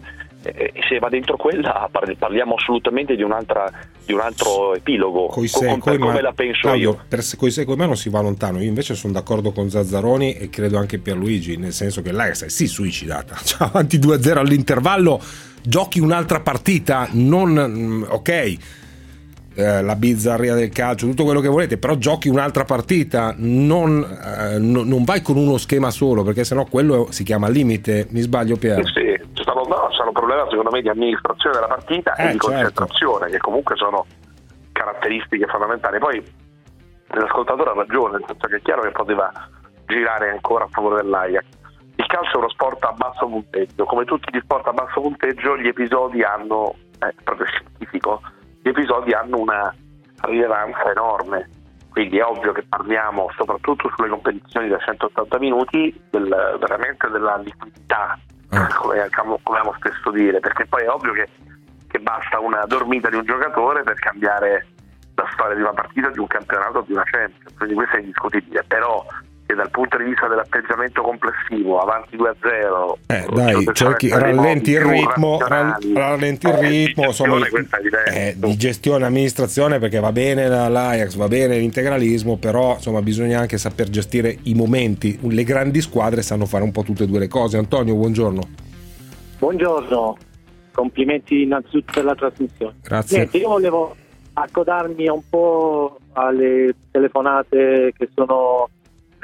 E 0.51 0.73
se 0.89 0.99
va 0.99 1.09
dentro 1.09 1.37
quella 1.37 1.87
par- 1.91 2.15
parliamo 2.17 2.55
assolutamente 2.55 3.15
di, 3.15 3.23
un'altra, 3.23 3.71
di 4.05 4.11
un 4.13 4.19
altro 4.19 4.75
epilogo. 4.75 5.27
Coi 5.27 5.49
Co- 5.49 5.59
se, 5.59 5.67
com- 5.67 5.79
coi 5.79 5.97
come 5.97 6.13
ma- 6.13 6.21
la 6.21 6.33
penso 6.33 6.61
Claudio, 6.61 6.89
io. 6.91 6.99
Per 7.07 7.23
coi 7.37 7.51
se, 7.51 7.65
coi 7.65 7.75
ma 7.75 7.85
non 7.85 7.95
si 7.97 8.09
va 8.09 8.21
lontano. 8.21 8.59
Io 8.61 8.67
invece 8.67 8.95
sono 8.95 9.13
d'accordo 9.13 9.51
con 9.51 9.69
Zazzaroni 9.69 10.33
e 10.33 10.49
credo 10.49 10.77
anche 10.77 10.97
Pierluigi, 10.99 11.57
nel 11.57 11.73
senso 11.73 12.01
che 12.01 12.11
l'Ajax 12.11 12.45
è 12.45 12.49
sì 12.49 12.67
suicidata. 12.67 13.35
Cioè, 13.43 13.67
avanti 13.67 13.97
2-0 13.99 14.37
all'intervallo, 14.37 15.21
giochi 15.61 15.99
un'altra 15.99 16.39
partita, 16.39 17.07
non 17.11 17.51
mm, 17.53 18.03
ok. 18.09 18.57
eh, 19.55 19.81
la 19.83 19.95
bizzarria 19.95 20.55
del 20.55 20.69
calcio, 20.69 21.05
tutto 21.07 21.23
quello 21.25 21.39
che 21.39 21.47
volete, 21.47 21.77
però 21.77 21.95
giochi 21.95 22.27
un'altra 22.27 22.65
partita, 22.65 23.35
non, 23.37 24.01
eh, 24.01 24.57
no- 24.57 24.83
non 24.83 25.03
vai 25.03 25.21
con 25.21 25.37
uno 25.37 25.57
schema 25.57 25.91
solo, 25.91 26.23
perché 26.23 26.43
sennò 26.43 26.65
quello 26.65 27.07
si 27.11 27.23
chiama 27.23 27.47
limite. 27.49 28.07
Mi 28.09 28.21
sbaglio, 28.21 28.55
Pier? 28.57 28.83
Sì, 28.87 29.11
stanno 30.13 30.25
problemi 30.27 30.49
secondo 30.49 30.71
me 30.71 30.81
di 30.81 30.89
amministrazione 30.89 31.55
della 31.55 31.67
partita 31.67 32.13
Eh, 32.15 32.23
e 32.23 32.31
di 32.31 32.39
certo. 32.39 32.47
concentrazione, 32.47 33.29
che 33.29 33.37
comunque 33.39 33.75
sono 33.75 34.05
caratteristiche 34.71 35.45
fondamentali. 35.47 35.99
Poi 35.99 36.23
l'ascoltatore 37.09 37.71
ha 37.71 37.73
ragione, 37.73 38.17
nel 38.17 38.23
senso 38.27 38.47
che 38.47 38.55
è 38.57 38.61
chiaro 38.61 38.81
che 38.81 38.91
poteva 38.91 39.31
girare 39.85 40.29
ancora 40.31 40.63
a 40.65 40.67
favore 40.69 41.01
dell'Ajax. 41.01 41.43
Il 41.95 42.05
calcio 42.07 42.35
è 42.35 42.37
uno 42.37 42.49
sport 42.49 42.83
a 42.85 42.91
basso 42.93 43.27
punteggio, 43.27 43.85
come 43.85 44.05
tutti 44.05 44.35
gli 44.35 44.39
sport 44.41 44.67
a 44.67 44.73
basso 44.73 44.99
punteggio 45.01 45.57
gli 45.57 45.67
episodi 45.67 46.23
hanno, 46.23 46.75
è 46.97 47.13
proprio 47.23 47.45
scientifico, 47.47 48.21
gli 48.61 48.69
episodi 48.69 49.11
hanno 49.13 49.37
una 49.37 49.73
rilevanza 50.23 50.89
enorme. 50.89 51.49
Quindi 51.91 52.17
è 52.17 52.23
ovvio 52.25 52.53
che 52.53 52.63
parliamo 52.67 53.29
soprattutto 53.37 53.91
sulle 53.95 54.09
competizioni 54.09 54.67
da 54.67 54.79
180 54.79 55.37
minuti 55.37 55.93
del- 56.09 56.57
veramente 56.59 57.07
della 57.09 57.35
liquidità, 57.37 58.17
come, 58.77 59.39
come 59.43 59.59
amo 59.59 59.73
spesso 59.77 60.11
dire, 60.11 60.39
perché 60.39 60.65
poi 60.65 60.83
è 60.83 60.89
ovvio 60.89 61.13
che, 61.13 61.27
che 61.87 61.99
basta 61.99 62.39
una 62.39 62.63
dormita 62.65 63.09
di 63.09 63.17
un 63.17 63.25
giocatore 63.25 63.83
per 63.83 63.95
cambiare 63.95 64.67
la 65.15 65.29
storia 65.33 65.55
di 65.55 65.61
una 65.61 65.73
partita, 65.73 66.09
di 66.09 66.19
un 66.19 66.27
campionato, 66.27 66.83
di 66.87 66.93
una 66.93 67.03
Champions, 67.03 67.55
quindi 67.55 67.75
questo 67.75 67.95
è 67.97 67.99
indiscutibile, 67.99 68.63
però 68.63 69.05
che 69.53 69.55
dal 69.55 69.69
punto 69.69 69.97
di 69.97 70.03
vista 70.05 70.27
dell'atteggiamento 70.27 71.01
complessivo, 71.01 71.79
avanti 71.79 72.17
2-0, 72.17 72.97
Eh, 73.07 73.25
dai, 73.31 73.69
cerchi, 73.73 74.09
rallenti 74.09 74.71
il 74.71 74.81
ritmo, 74.81 75.37
ral- 75.39 75.77
rallenti 75.93 76.47
il 76.47 76.53
ritmo 76.53 77.05
insomma, 77.05 77.37
eh, 78.11 78.33
di 78.35 78.57
gestione, 78.57 79.05
amministrazione, 79.05 79.79
perché 79.79 79.99
va 79.99 80.11
bene 80.11 80.47
la- 80.47 80.67
l'Ajax, 80.67 81.15
va 81.15 81.27
bene 81.27 81.57
l'integralismo, 81.57 82.37
però 82.37 82.73
insomma 82.73 83.01
bisogna 83.01 83.39
anche 83.39 83.57
saper 83.57 83.89
gestire 83.89 84.37
i 84.43 84.53
momenti. 84.55 85.17
Le 85.21 85.43
grandi 85.43 85.81
squadre 85.81 86.21
sanno 86.21 86.45
fare 86.45 86.63
un 86.63 86.71
po' 86.71 86.83
tutte 86.83 87.03
e 87.03 87.07
due 87.07 87.19
le 87.19 87.27
cose. 87.27 87.57
Antonio, 87.57 87.93
buongiorno. 87.95 88.41
Buongiorno, 89.39 90.17
complimenti 90.71 91.41
innanzitutto 91.43 91.91
per 91.93 92.05
la 92.05 92.15
trasmissione. 92.15 92.75
Grazie. 92.81 93.17
Niente, 93.17 93.37
io 93.37 93.49
volevo 93.49 93.95
accodarmi 94.33 95.07
un 95.09 95.21
po' 95.29 95.97
alle 96.13 96.73
telefonate 96.91 97.93
che 97.97 98.09
sono 98.15 98.69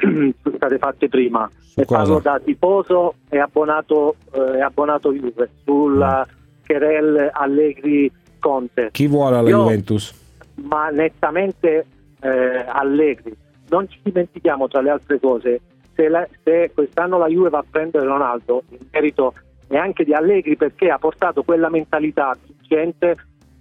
state 0.56 0.78
fatte 0.78 1.08
prima. 1.08 1.48
E 1.76 1.84
cosa? 1.84 2.00
parlo 2.02 2.20
da 2.20 2.40
tifoso 2.42 3.14
e 3.28 3.38
abbonato, 3.38 4.16
eh, 4.32 4.56
e 4.58 4.60
abbonato 4.60 5.12
Juve 5.12 5.50
sulla 5.64 6.26
Querel 6.66 7.30
Allegri 7.32 8.10
Conte. 8.38 8.88
Chi 8.92 9.06
vuole 9.06 9.36
alla 9.36 9.48
Io- 9.48 9.58
Juventus? 9.62 10.18
ma 10.62 10.88
nettamente 10.90 11.86
eh, 12.20 12.64
allegri. 12.66 13.34
Non 13.68 13.88
ci 13.88 13.98
dimentichiamo, 14.02 14.68
tra 14.68 14.80
le 14.80 14.90
altre 14.90 15.18
cose, 15.20 15.60
se, 15.94 16.08
la- 16.08 16.26
se 16.42 16.70
quest'anno 16.74 17.16
la 17.18 17.28
Juve 17.28 17.48
va 17.50 17.58
a 17.58 17.64
prendere 17.68 18.04
Ronaldo, 18.04 18.64
in 18.70 18.78
merito 18.90 19.34
è 19.68 19.76
anche 19.76 20.04
di 20.04 20.12
Allegri 20.12 20.56
perché 20.56 20.90
ha 20.90 20.98
portato 20.98 21.44
quella 21.44 21.68
mentalità 21.70 22.36
vincente 22.44 23.16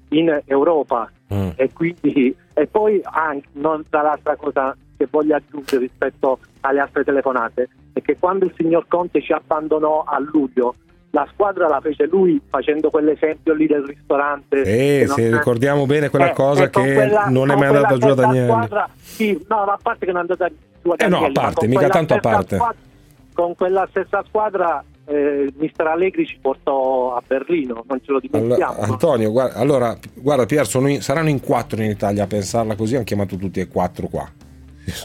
in 0.10 0.41
Europa 0.45 1.10
e 1.56 1.69
quindi 1.71 2.36
e 2.56 2.65
poi 2.65 2.99
anche 3.04 3.47
non 3.54 3.84
tra 3.88 4.02
l'altra 4.02 4.36
cosa 4.36 4.75
che 5.00 5.08
voglio 5.10 5.36
aggiungere 5.38 5.84
rispetto 5.84 6.40
alle 6.60 6.82
altre 6.82 7.06
telefonate 7.06 7.70
è 7.94 8.02
che 8.02 8.18
quando 8.20 8.44
il 8.44 8.54
signor 8.58 8.86
Conte 8.90 9.22
ci 9.22 9.32
abbandonò 9.32 10.04
a 10.06 10.20
luglio 10.20 10.76
la 11.12 11.26
squadra 11.32 11.68
la 11.70 11.80
fece 11.80 12.06
lui 12.06 12.40
facendo 12.50 12.90
quell'esempio 12.90 13.54
lì 13.54 13.66
del 13.66 13.84
ristorante 13.86 14.62
Eh, 14.62 15.08
se 15.08 15.30
è- 15.30 15.32
ricordiamo 15.32 15.86
bene 15.86 16.10
quella 16.10 16.32
eh, 16.32 16.34
cosa 16.34 16.66
e 16.66 16.70
con 16.70 16.84
che 16.84 16.94
quella- 16.96 17.26
non 17.30 17.50
è 17.50 17.56
mai 17.56 17.68
andata 17.68 17.98
giù 17.98 18.12
stessa 18.12 18.28
Agnelli. 18.28 18.48
squadra- 18.52 18.90
sì, 19.02 19.46
no, 19.48 19.64
ma 19.66 19.74
a 19.74 19.80
parte 19.82 20.06
che 20.06 20.12
non 20.12 20.18
è 20.18 20.22
andata 20.30 20.48
giù 20.50 20.90
ad 20.92 21.02
Eh 21.02 21.08
no, 21.08 21.26
a 21.26 21.32
parte, 21.32 21.68
mica 21.68 21.88
tanto 21.88 22.14
a 22.16 22.20
parte. 22.20 22.56
squadra- 22.58 22.78
con 23.34 23.56
quella 23.56 23.88
stessa 23.90 24.22
squadra 24.28 24.84
eh, 25.06 25.52
mister 25.58 25.88
Allegri 25.88 26.26
ci 26.28 26.38
portò 26.40 27.16
a 27.16 27.24
Berlino, 27.26 27.84
non 27.88 28.00
ce 28.04 28.12
lo 28.12 28.20
dimentichiamo. 28.20 28.74
Allora, 28.74 28.88
Antonio, 28.92 29.32
guarda, 29.32 29.56
allora, 29.58 29.98
guarda 30.14 30.46
Pier, 30.46 30.68
sono 30.68 30.88
in- 30.90 31.02
saranno 31.02 31.30
in 31.30 31.40
quattro 31.40 31.82
in 31.82 31.90
Italia 31.90 32.26
a 32.26 32.28
pensarla 32.28 32.76
così, 32.76 32.94
hanno 32.96 33.06
chiamato 33.06 33.36
tutti 33.38 33.60
e 33.62 33.68
quattro 33.68 34.08
qua. 34.08 34.30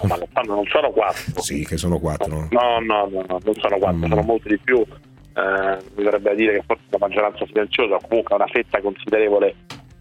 Ma 0.03 0.17
non 0.17 0.27
sono- 0.33 0.55
non 0.55 0.67
sono 0.67 0.91
quattro. 0.91 1.41
Sì, 1.43 1.65
che 1.65 1.77
sono 1.77 1.99
quattro. 1.99 2.49
No, 2.51 2.79
no, 2.81 3.09
no, 3.11 3.25
no, 3.29 3.39
non 3.43 3.55
sono 3.55 3.77
Mm. 3.77 3.81
quattro, 3.81 4.09
sono 4.09 4.23
molti 4.23 4.49
di 4.49 4.59
più. 4.59 4.79
Eh, 4.81 5.77
mi 5.97 6.05
verrebbe 6.05 6.35
dire 6.37 6.53
che 6.55 6.63
forse 6.67 6.85
la 6.91 6.99
maggioranza 7.01 7.45
silenziosa, 7.47 7.99
comunque 8.09 8.35
una 8.37 8.47
fetta 8.47 8.81
considerevole 8.81 9.55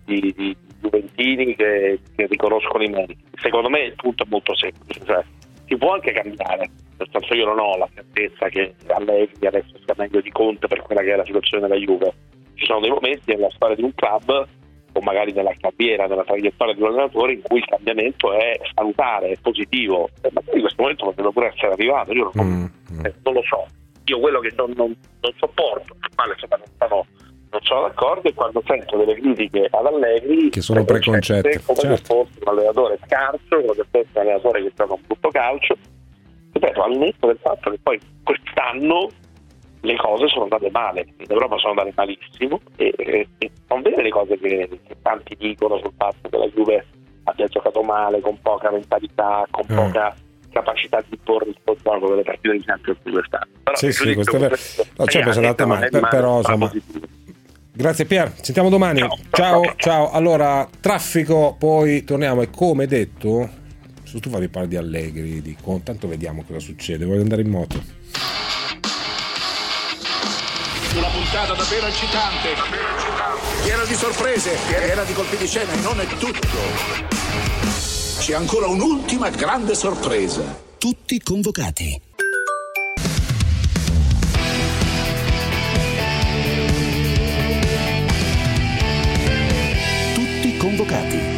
di, 0.06 0.34
di 0.36 0.56
Juventini 0.82 1.56
che, 1.56 2.00
che 2.16 2.28
riconoscono 2.28 2.84
i 2.84 2.90
meriti. 2.90 3.24
Secondo 3.42 3.70
me 3.70 3.80
il 3.82 3.96
punto 3.96 4.24
è 4.24 4.28
molto 4.30 4.56
semplice, 4.56 5.02
cioè 5.06 5.24
si 5.66 5.76
può 5.78 5.94
anche 5.94 6.12
cambiare, 6.12 6.70
nel 6.98 7.08
senso 7.12 7.34
io 7.34 7.46
non 7.46 7.58
ho 7.60 7.78
la 7.78 7.90
certezza 7.96 8.48
che 8.50 8.76
Allegri 8.88 9.48
adesso 9.48 9.74
sia 9.84 9.96
meglio 9.98 10.22
di 10.22 10.30
Conte 10.30 10.68
per 10.68 10.82
quella 10.82 11.02
che 11.02 11.14
è 11.14 11.16
la 11.16 11.26
situazione 11.26 11.68
della 11.68 11.80
Juve. 11.80 12.14
Ci 12.54 12.66
sono 12.66 12.82
dei 12.82 12.90
momenti 12.92 13.34
nella 13.34 13.50
storia 13.56 13.76
di 13.76 13.84
un 13.84 13.94
club 13.96 14.48
o 14.94 15.02
magari 15.02 15.32
nella 15.34 15.54
carriera, 15.60 16.06
nella 16.08 16.24
traiettoria 16.24 16.74
di 16.74 16.82
un 16.82 16.88
allenatore 16.90 17.34
in 17.34 17.42
cui 17.42 17.60
il 17.60 17.66
cambiamento 17.66 18.32
è 18.34 18.60
salutare, 18.74 19.30
è 19.30 19.38
positivo 19.42 20.10
e 20.22 20.30
magari 20.32 20.56
in 20.58 20.62
questo 20.62 20.82
momento 20.82 21.06
potrebbe 21.06 21.32
pure 21.32 21.48
essere 21.48 21.74
arrivato, 21.74 22.14
io 22.14 22.32
non, 22.34 22.72
eh, 23.04 23.14
non 23.24 23.34
lo 23.34 23.42
so. 23.44 23.66
Io 24.06 24.20
quello 24.20 24.40
che 24.40 24.52
non, 24.56 24.74
non- 24.76 24.96
non 25.22 25.34
sopporto, 25.38 25.96
male 26.16 26.36
non 26.50 26.60
sono, 26.78 27.06
non 27.50 27.62
sono 27.62 27.82
d'accordo 27.82 28.30
è 28.30 28.34
quando 28.34 28.62
sento 28.66 28.98
delle 28.98 29.16
critiche 29.16 29.68
ad 29.72 29.86
Allegri 29.86 30.50
Che 30.50 30.62
sono 30.62 30.84
preconcette, 30.84 31.62
come 31.66 31.80
se 31.80 31.88
certo. 31.88 32.14
fosse 32.14 32.40
un 32.42 32.48
allenatore 32.48 33.00
scarso, 33.06 33.62
come 33.62 33.74
se 33.76 33.86
fosse 33.90 34.08
un 34.14 34.22
allenatore 34.22 34.64
che 34.64 34.72
gioca 34.76 34.94
un 34.94 35.02
brutto 35.06 35.30
calcio. 35.30 35.76
Ripeto, 36.52 36.84
al 36.84 36.98
netto 36.98 37.28
del 37.28 37.40
fatto 37.42 37.70
che 37.72 37.80
poi 37.82 38.00
quest'anno 38.24 39.10
le 39.84 39.96
cose 39.98 40.28
sono 40.30 40.44
andate 40.44 40.70
male, 40.72 41.06
in 41.18 41.26
Europa 41.28 41.58
sono 41.58 41.72
andate 41.72 41.92
malissimo 41.96 42.62
e, 42.78 42.94
e- 42.98 43.28
e 43.38 43.52
non 43.68 43.82
vede 43.82 44.02
le 44.02 44.10
cose 44.10 44.38
che, 44.40 44.70
che 44.88 44.96
tanti 45.02 45.36
dicono 45.38 45.78
sul 45.80 45.92
fatto 45.98 46.30
che 46.30 46.38
la 46.38 46.48
Juve 46.48 46.86
abbia 47.26 47.48
giocato 47.48 47.82
male, 47.84 48.22
con 48.22 48.40
poca 48.42 48.72
mentalità, 48.72 49.46
con 49.52 49.66
Mm. 49.70 49.76
poca 49.76 50.16
capacità 50.52 51.04
di 51.10 51.18
porre 51.24 51.50
il 51.50 51.58
suo 51.64 51.76
gioco 51.84 52.10
delle 52.10 52.22
partite 52.24 52.54
di 52.58 52.64
Champions 52.64 53.00
di 53.04 53.12
quest'anno. 53.12 53.48
Però 53.64 53.76
Sì, 53.76 53.92
sì, 53.92 54.14
questo 54.14 54.36
è 54.36 54.40
vero. 54.40 54.56
No, 54.98 55.06
certo, 55.08 55.32
sono 55.34 55.48
andate 55.48 55.66
male, 55.66 55.90
male, 55.92 56.08
però 56.10 56.32
ma 56.32 56.38
insomma. 56.38 56.68
positivo. 56.68 57.06
Grazie 57.76 58.06
Pier, 58.06 58.32
sentiamo 58.42 58.70
domani. 58.70 59.02
Ciao, 59.32 59.74
ciao. 59.78 60.12
Allora, 60.12 60.70
traffico, 60.80 61.56
poi 61.58 62.04
torniamo 62.04 62.42
e 62.44 62.50
come 62.52 62.86
detto, 62.86 63.50
su 64.04 64.20
tu 64.20 64.30
fai 64.30 64.48
parlare 64.48 64.68
di 64.68 64.76
Allegri, 64.78 65.42
di 65.42 65.58
Conte, 65.60 65.86
tanto 65.86 66.08
vediamo 66.08 66.44
cosa 66.46 66.60
succede, 66.60 67.04
voglio 67.04 67.22
andare 67.22 67.42
in 67.42 67.50
moto. 67.50 68.02
Puntata 71.34 71.56
davvero 71.56 71.88
eccitante. 71.88 72.50
Piena 73.64 73.84
di 73.86 73.96
sorprese, 73.96 74.56
piena 74.68 75.04
di 75.04 75.14
colpi 75.14 75.36
di 75.36 75.48
scena 75.48 75.72
e 75.74 75.78
non 75.78 76.00
è 76.00 76.06
tutto. 76.06 76.58
C'è 78.20 78.36
ancora 78.36 78.68
un'ultima 78.68 79.30
grande 79.32 79.74
sorpresa. 79.74 80.44
Tutti 80.78 81.20
convocati. 81.20 82.02
Tutti 90.14 90.58
convocati. 90.58 91.33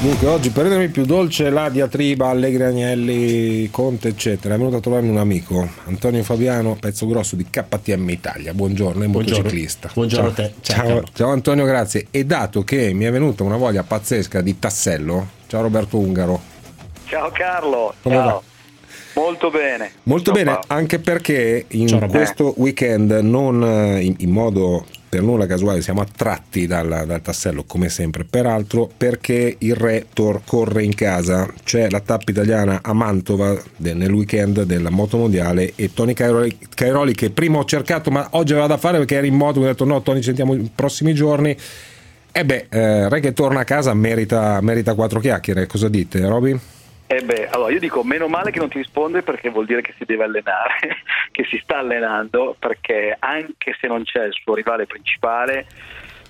Dunque, 0.00 0.28
oggi 0.28 0.50
per 0.50 0.62
rendermi 0.62 0.88
più 0.90 1.04
dolce 1.04 1.50
la 1.50 1.68
diatriba 1.70 2.28
Allegri 2.28 2.62
Agnelli, 2.62 3.68
Conte, 3.68 4.06
eccetera, 4.08 4.54
è 4.54 4.56
venuto 4.56 4.76
a 4.76 4.80
trovarmi 4.80 5.08
un 5.08 5.16
amico, 5.18 5.68
Antonio 5.86 6.22
Fabiano, 6.22 6.76
pezzo 6.78 7.08
grosso 7.08 7.34
di 7.34 7.44
KTM 7.50 8.08
Italia. 8.10 8.54
Buongiorno, 8.54 9.02
è 9.02 9.08
Buongiorno. 9.08 9.38
motociclista. 9.38 9.90
Buongiorno 9.92 10.32
ciao. 10.34 10.44
a 10.44 10.48
te. 10.48 10.54
Ciao, 10.60 10.86
Ciao, 10.86 11.02
ciao 11.12 11.30
Antonio, 11.32 11.64
grazie. 11.64 12.06
E 12.12 12.24
dato 12.24 12.62
che 12.62 12.92
mi 12.92 13.06
è 13.06 13.10
venuta 13.10 13.42
una 13.42 13.56
voglia 13.56 13.82
pazzesca 13.82 14.40
di 14.40 14.56
tassello, 14.60 15.26
ciao 15.48 15.62
Roberto 15.62 15.98
Ungaro. 15.98 16.40
Ciao 17.06 17.30
Carlo, 17.32 17.92
Come 18.00 18.14
ciao. 18.14 18.24
va? 18.24 18.42
Molto 19.18 19.50
bene. 19.50 19.90
Molto 20.04 20.32
Ciao, 20.32 20.34
bene, 20.34 20.50
Paolo. 20.52 20.64
anche 20.68 20.98
perché 21.00 21.64
in 21.68 21.88
Ciao, 21.88 22.06
questo 22.06 22.54
weekend 22.58 23.10
non 23.10 23.62
eh, 23.64 24.00
in, 24.00 24.14
in 24.18 24.30
modo 24.30 24.86
per 25.08 25.22
nulla 25.22 25.46
casuale 25.46 25.82
siamo 25.82 26.02
attratti 26.02 26.66
dal, 26.66 27.04
dal 27.06 27.20
tassello 27.20 27.64
come 27.64 27.88
sempre, 27.88 28.24
peraltro 28.24 28.88
perché 28.94 29.56
il 29.58 29.74
re 29.74 30.06
tor- 30.12 30.42
corre 30.44 30.84
in 30.84 30.94
casa, 30.94 31.48
c'è 31.64 31.88
la 31.90 32.00
tappa 32.00 32.30
italiana 32.30 32.78
a 32.82 32.92
Mantova 32.92 33.60
de- 33.76 33.94
nel 33.94 34.12
weekend 34.12 34.62
della 34.62 34.90
moto 34.90 35.16
mondiale 35.16 35.72
e 35.74 35.92
Tony 35.92 36.12
Cairoli, 36.12 36.56
Cairoli 36.72 37.14
che 37.14 37.30
prima 37.30 37.58
ho 37.58 37.64
cercato 37.64 38.10
ma 38.10 38.28
oggi 38.32 38.52
aveva 38.52 38.68
da 38.68 38.76
fare 38.76 38.98
perché 38.98 39.16
era 39.16 39.26
in 39.26 39.34
moto, 39.34 39.58
mi 39.58 39.64
ha 39.66 39.70
detto 39.70 39.84
no 39.84 40.00
Tony 40.02 40.18
ci 40.18 40.26
sentiamo 40.26 40.54
i 40.54 40.70
prossimi 40.72 41.12
giorni. 41.12 41.56
E 42.30 42.44
beh, 42.44 42.66
eh, 42.68 43.08
re 43.08 43.20
che 43.20 43.32
torna 43.32 43.60
a 43.60 43.64
casa 43.64 43.92
merita, 43.94 44.60
merita 44.60 44.94
quattro 44.94 45.18
chiacchiere, 45.18 45.66
cosa 45.66 45.88
dite 45.88 46.20
Roby? 46.20 46.56
Eh 47.10 47.22
beh, 47.22 47.48
allora 47.48 47.72
io 47.72 47.80
dico 47.80 48.02
meno 48.04 48.28
male 48.28 48.50
che 48.50 48.58
non 48.58 48.68
ti 48.68 48.76
risponde 48.78 49.22
perché 49.22 49.48
vuol 49.48 49.64
dire 49.64 49.80
che 49.80 49.94
si 49.96 50.04
deve 50.04 50.24
allenare, 50.24 50.76
che 51.32 51.44
si 51.48 51.58
sta 51.62 51.78
allenando, 51.78 52.54
perché 52.58 53.16
anche 53.18 53.74
se 53.80 53.86
non 53.86 54.04
c'è 54.04 54.24
il 54.24 54.34
suo 54.42 54.54
rivale 54.54 54.84
principale, 54.86 55.66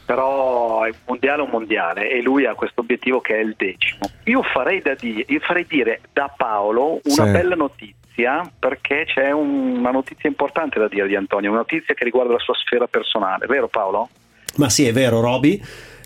però 0.06 0.84
è 0.84 0.88
un 0.90 0.94
mondiale 1.06 1.42
è 1.42 1.44
un 1.44 1.50
mondiale 1.50 2.08
e 2.10 2.22
lui 2.22 2.46
ha 2.46 2.54
questo 2.54 2.80
obiettivo 2.82 3.20
che 3.20 3.34
è 3.34 3.40
il 3.40 3.54
decimo. 3.56 4.02
Io 4.24 4.42
farei, 4.42 4.80
da 4.80 4.94
di- 4.94 5.24
io 5.26 5.40
farei 5.40 5.66
dire 5.68 6.00
da 6.12 6.32
Paolo 6.34 7.00
una 7.04 7.24
Sì. 7.24 7.30
bella 7.32 7.56
notizia 7.56 8.48
perché 8.58 9.04
c'è 9.06 9.32
un- 9.32 9.78
una 9.78 9.90
notizia 9.90 10.28
importante 10.28 10.78
da 10.78 10.86
dire 10.86 11.08
di 11.08 11.16
Antonio, 11.16 11.50
una 11.50 11.58
notizia 11.60 11.92
che 11.94 12.04
riguarda 12.04 12.32
la 12.34 12.38
sua 12.38 12.54
sfera 12.54 12.86
personale, 12.86 13.46
vero 13.46 13.66
Paolo? 13.66 14.08
Ma 14.56 14.68
sì, 14.70 14.86
è 14.86 14.92
vero, 14.92 15.20
Roby. 15.20 15.60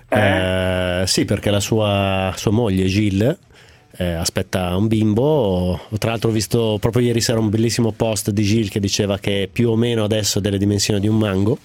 Eh, 0.09 1.03
sì, 1.07 1.25
perché 1.25 1.51
la 1.51 1.61
sua, 1.61 2.33
sua 2.37 2.51
moglie 2.51 2.85
Gilles 2.87 3.39
eh, 3.97 4.13
aspetta 4.13 4.75
un 4.77 4.87
bimbo. 4.89 5.81
Tra 5.99 6.11
l'altro 6.11 6.31
ho 6.31 6.33
visto 6.33 6.79
proprio 6.81 7.07
ieri 7.07 7.21
sera 7.21 7.39
un 7.39 7.49
bellissimo 7.51 7.93
post 7.93 8.31
di 8.31 8.43
Gilles 8.43 8.71
che 8.71 8.81
diceva 8.81 9.19
che 9.19 9.49
più 9.53 9.71
o 9.71 9.77
meno 9.77 10.05
adesso 10.05 10.39
ha 10.39 10.41
delle 10.41 10.59
dimensioni 10.59 11.01
di 11.01 11.09
un 11.09 11.19
mango, 11.19 11.59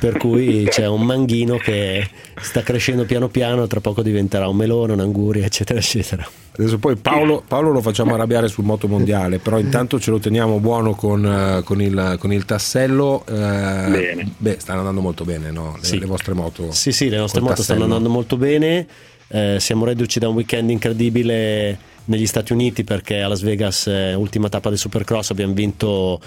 per 0.00 0.16
cui 0.16 0.64
c'è 0.70 0.86
un 0.86 1.02
manghino 1.02 1.56
che 1.58 2.08
sta 2.40 2.62
crescendo 2.62 3.04
piano 3.04 3.28
piano, 3.28 3.66
tra 3.66 3.80
poco 3.80 4.02
diventerà 4.02 4.48
un 4.48 4.56
melone, 4.56 4.92
un'anguria, 4.94 5.44
eccetera, 5.44 5.78
eccetera. 5.78 6.28
Adesso 6.58 6.78
poi 6.78 6.96
Paolo, 6.96 7.44
Paolo 7.46 7.70
lo 7.70 7.80
facciamo 7.80 8.14
arrabbiare 8.14 8.48
sul 8.48 8.64
moto 8.64 8.88
mondiale, 8.88 9.38
però 9.38 9.60
intanto 9.60 10.00
ce 10.00 10.10
lo 10.10 10.18
teniamo 10.18 10.58
buono 10.58 10.94
con, 10.96 11.24
eh, 11.24 11.62
con 11.62 11.80
il, 11.80 12.16
con 12.18 12.32
il 12.32 12.44
tassello. 12.44 13.24
eh, 13.28 13.32
Bene. 13.32 14.28
Beh, 14.36 14.56
stanno 14.58 14.80
andando 14.80 15.00
molto 15.00 15.24
bene, 15.24 15.52
no? 15.52 15.76
Le, 15.80 15.86
Sì. 15.86 16.00
le 16.00 16.06
vostre 16.06 16.34
moto. 16.34 16.72
Sì, 16.72 16.90
sì, 16.90 17.08
le 17.10 17.18
nostre 17.18 17.40
moto 17.40 17.62
stanno 17.62 17.66
tassello. 17.78 17.84
andando 17.94 18.08
molto 18.08 18.36
bene. 18.36 18.86
Eh, 19.30 19.56
siamo 19.60 19.84
reduci 19.84 20.18
da 20.18 20.28
un 20.28 20.34
weekend 20.36 20.70
incredibile 20.70 21.78
negli 22.06 22.26
Stati 22.26 22.52
Uniti 22.52 22.82
perché 22.82 23.20
a 23.20 23.28
Las 23.28 23.42
Vegas, 23.42 23.86
eh, 23.86 24.14
ultima 24.14 24.48
tappa 24.48 24.70
del 24.70 24.78
Supercross, 24.78 25.30
abbiamo 25.30 25.52
vinto 25.52 26.20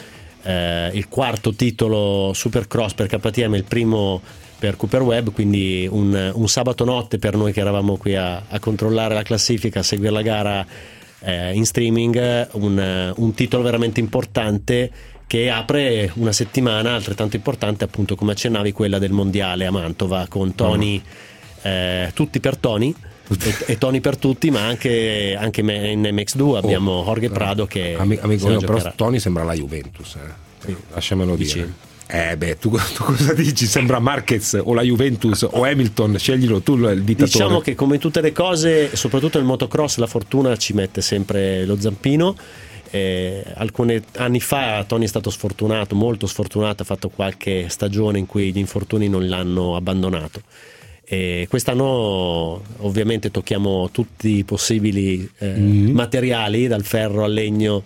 eh, 0.43 0.91
il 0.93 1.07
quarto 1.07 1.53
titolo 1.53 2.31
Supercross 2.33 2.93
per 2.93 3.07
KTM, 3.07 3.55
il 3.55 3.63
primo 3.63 4.21
per 4.59 4.77
Cooper 4.77 5.01
Webb, 5.01 5.29
quindi 5.29 5.87
un, 5.89 6.31
un 6.35 6.47
sabato 6.47 6.85
notte 6.85 7.17
per 7.17 7.35
noi 7.35 7.51
che 7.51 7.61
eravamo 7.61 7.97
qui 7.97 8.15
a, 8.15 8.43
a 8.47 8.59
controllare 8.59 9.15
la 9.15 9.23
classifica, 9.23 9.79
a 9.79 9.83
seguire 9.83 10.11
la 10.11 10.21
gara 10.21 10.65
eh, 11.21 11.53
in 11.55 11.65
streaming, 11.65 12.49
un, 12.51 13.13
un 13.15 13.33
titolo 13.33 13.63
veramente 13.63 13.99
importante 13.99 14.91
che 15.25 15.49
apre 15.49 16.11
una 16.15 16.33
settimana 16.33 16.93
altrettanto 16.93 17.37
importante 17.37 17.85
appunto 17.85 18.15
come 18.15 18.33
accennavi 18.33 18.71
quella 18.73 18.99
del 18.99 19.13
mondiale 19.13 19.65
a 19.65 19.71
Mantova 19.71 20.27
con 20.27 20.53
Tony 20.53 21.01
eh, 21.61 22.11
tutti 22.13 22.39
per 22.39 22.57
Tony 22.57 22.93
e, 23.39 23.55
e 23.65 23.77
Tony 23.77 23.99
per 23.99 24.17
tutti 24.17 24.51
ma 24.51 24.65
anche, 24.65 25.35
anche 25.39 25.61
in 25.61 26.01
MX2 26.01 26.57
abbiamo 26.57 27.03
Jorge 27.03 27.29
Prado 27.29 27.65
che 27.65 27.95
Ami- 27.97 28.19
amico 28.19 28.49
la 28.49 28.57
mio, 28.57 28.67
però. 28.67 28.93
Tony 28.95 29.19
sembra 29.19 29.43
la 29.43 29.53
Juventus, 29.53 30.15
eh. 30.15 30.75
lasciamelo 30.93 31.35
Dici? 31.35 31.59
dire. 31.59 31.89
Eh 32.13 32.35
beh, 32.35 32.57
tu, 32.59 32.71
tu 32.93 33.03
cosa 33.03 33.33
dici? 33.33 33.65
Sembra 33.65 33.99
Marquez 33.99 34.59
o 34.61 34.73
la 34.73 34.81
Juventus 34.81 35.47
o 35.49 35.63
Hamilton, 35.63 36.17
sceglilo 36.17 36.59
tu 36.59 36.73
il 36.73 37.03
dittatore. 37.03 37.31
Diciamo 37.31 37.59
che 37.61 37.73
come 37.73 37.99
tutte 37.99 38.19
le 38.19 38.33
cose, 38.33 38.93
soprattutto 38.97 39.37
nel 39.37 39.47
motocross, 39.47 39.95
la 39.95 40.07
fortuna 40.07 40.57
ci 40.57 40.73
mette 40.73 40.99
sempre 41.01 41.65
lo 41.65 41.79
zampino. 41.79 42.35
Eh, 42.93 43.41
alcuni 43.53 44.03
anni 44.17 44.41
fa 44.41 44.83
Tony 44.85 45.05
è 45.05 45.07
stato 45.07 45.29
sfortunato, 45.29 45.95
molto 45.95 46.27
sfortunato, 46.27 46.81
ha 46.81 46.85
fatto 46.85 47.07
qualche 47.07 47.69
stagione 47.69 48.19
in 48.19 48.25
cui 48.25 48.51
gli 48.51 48.57
infortuni 48.57 49.07
non 49.07 49.29
l'hanno 49.29 49.77
abbandonato. 49.77 50.41
E 51.13 51.45
quest'anno 51.49 52.61
ovviamente 52.77 53.31
tocchiamo 53.31 53.89
tutti 53.91 54.37
i 54.37 54.43
possibili 54.45 55.29
eh, 55.39 55.47
Mhm. 55.57 55.91
materiali, 55.91 56.67
dal 56.67 56.83
ferro 56.85 57.25
al 57.25 57.33
legno, 57.33 57.83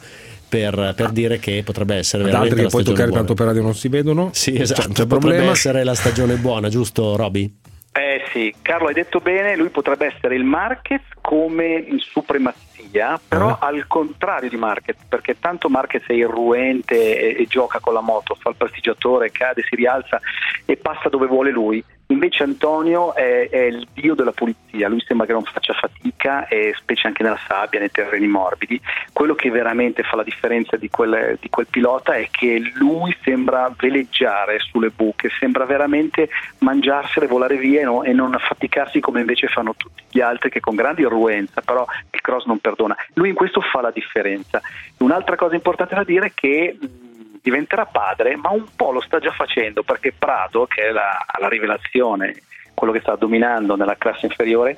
per, 0.47 0.93
per 0.95 1.09
dire 1.09 1.39
che 1.39 1.63
potrebbe 1.65 1.95
essere 1.95 2.21
Ad 2.21 2.29
veramente 2.29 2.53
che 2.55 2.61
poi 2.61 2.69
stagione 2.69 2.91
toccare 2.93 3.07
buona. 3.09 3.23
tanto 3.25 3.33
per 3.33 3.45
radio 3.47 3.61
non 3.63 3.73
si 3.73 3.87
vedono. 3.87 4.29
Sì, 4.31 4.55
esatto, 4.55 4.81
c'è 4.89 5.07
potrebbe 5.07 5.17
problema. 5.17 5.51
essere 5.51 5.83
la 5.83 5.95
stagione 5.95 6.35
buona, 6.35 6.69
giusto 6.69 7.15
Roby? 7.15 7.51
Eh 7.93 8.21
sì, 8.31 8.53
Carlo 8.61 8.89
hai 8.89 8.93
detto 8.93 9.19
bene, 9.19 9.55
lui 9.55 9.69
potrebbe 9.69 10.05
essere 10.13 10.35
il 10.35 10.43
Marquez 10.43 11.01
come 11.21 11.83
in 11.89 11.97
supremazia, 11.99 13.19
però 13.27 13.57
al 13.59 13.87
contrario 13.87 14.49
di 14.49 14.57
Marquez, 14.57 14.97
perché 15.09 15.37
tanto 15.39 15.69
Marquez 15.69 16.03
è 16.05 16.13
irruente 16.13 17.35
e, 17.37 17.41
e 17.41 17.45
gioca 17.47 17.79
con 17.79 17.93
la 17.93 18.01
moto, 18.01 18.35
fa 18.39 18.49
il 18.49 18.55
prestigiatore, 18.57 19.31
cade, 19.31 19.63
si 19.67 19.75
rialza 19.75 20.19
e 20.65 20.77
passa 20.77 21.09
dove 21.09 21.27
vuole 21.27 21.51
lui. 21.51 21.83
Invece 22.07 22.43
Antonio 22.43 23.15
è, 23.15 23.49
è 23.49 23.63
il 23.63 23.87
dio 23.93 24.13
della 24.13 24.31
pulizia, 24.31 24.87
lui 24.87 25.03
sembra 25.07 25.25
che 25.25 25.33
non 25.33 25.43
faccia 25.43 25.73
fatica, 25.73 26.47
e 26.47 26.73
specie 26.77 27.07
anche 27.07 27.23
nella 27.23 27.39
sabbia, 27.47 27.79
nei 27.79 27.89
terreni 27.89 28.27
morbidi. 28.27 28.79
Quello 29.11 29.33
che 29.33 29.49
veramente 29.49 30.03
fa 30.03 30.15
la 30.15 30.23
differenza 30.23 30.77
di 30.77 30.87
quel, 30.89 31.37
di 31.41 31.49
quel 31.49 31.65
pilota 31.67 32.13
è 32.13 32.27
che 32.29 32.61
lui 32.75 33.15
sembra 33.23 33.73
veleggiare 33.75 34.59
sulle 34.59 34.89
buche, 34.89 35.29
sembra 35.39 35.65
veramente 35.65 36.29
mangiarsele, 36.59 37.25
volare 37.25 37.57
via 37.57 37.85
no- 37.85 38.03
e 38.03 38.13
non 38.13 38.35
affaticarsi 38.35 38.99
come 38.99 39.21
invece 39.21 39.47
fanno 39.47 39.73
tutti 39.75 40.03
gli 40.11 40.21
altri 40.21 40.51
che 40.51 40.59
con 40.59 40.75
grande 40.75 41.01
irruenza, 41.01 41.61
però 41.61 41.85
il 42.11 42.21
cross 42.21 42.45
non 42.45 42.59
perdona. 42.59 42.95
Lui 43.13 43.29
in 43.29 43.35
questo 43.35 43.61
fa 43.61 43.81
la 43.81 43.91
differenza. 43.91 44.61
Un'altra 44.97 45.35
cosa 45.35 45.55
importante 45.55 45.95
da 45.95 46.03
dire 46.03 46.27
è 46.27 46.31
che 46.35 46.77
diventerà 47.45 47.85
padre, 47.85 48.35
ma 48.35 48.49
un 48.49 48.65
po' 48.75 48.91
lo 48.91 49.01
sta 49.01 49.19
già 49.19 49.29
facendo 49.29 49.83
perché 49.83 50.11
Prado, 50.17 50.65
che 50.65 50.87
è 50.87 50.91
la, 50.91 51.23
la 51.39 51.47
rivelazione, 51.47 52.41
quello 52.73 52.91
che 52.91 53.01
sta 53.01 53.15
dominando 53.15 53.75
nella 53.75 53.95
classe 53.97 54.25
inferiore, 54.25 54.75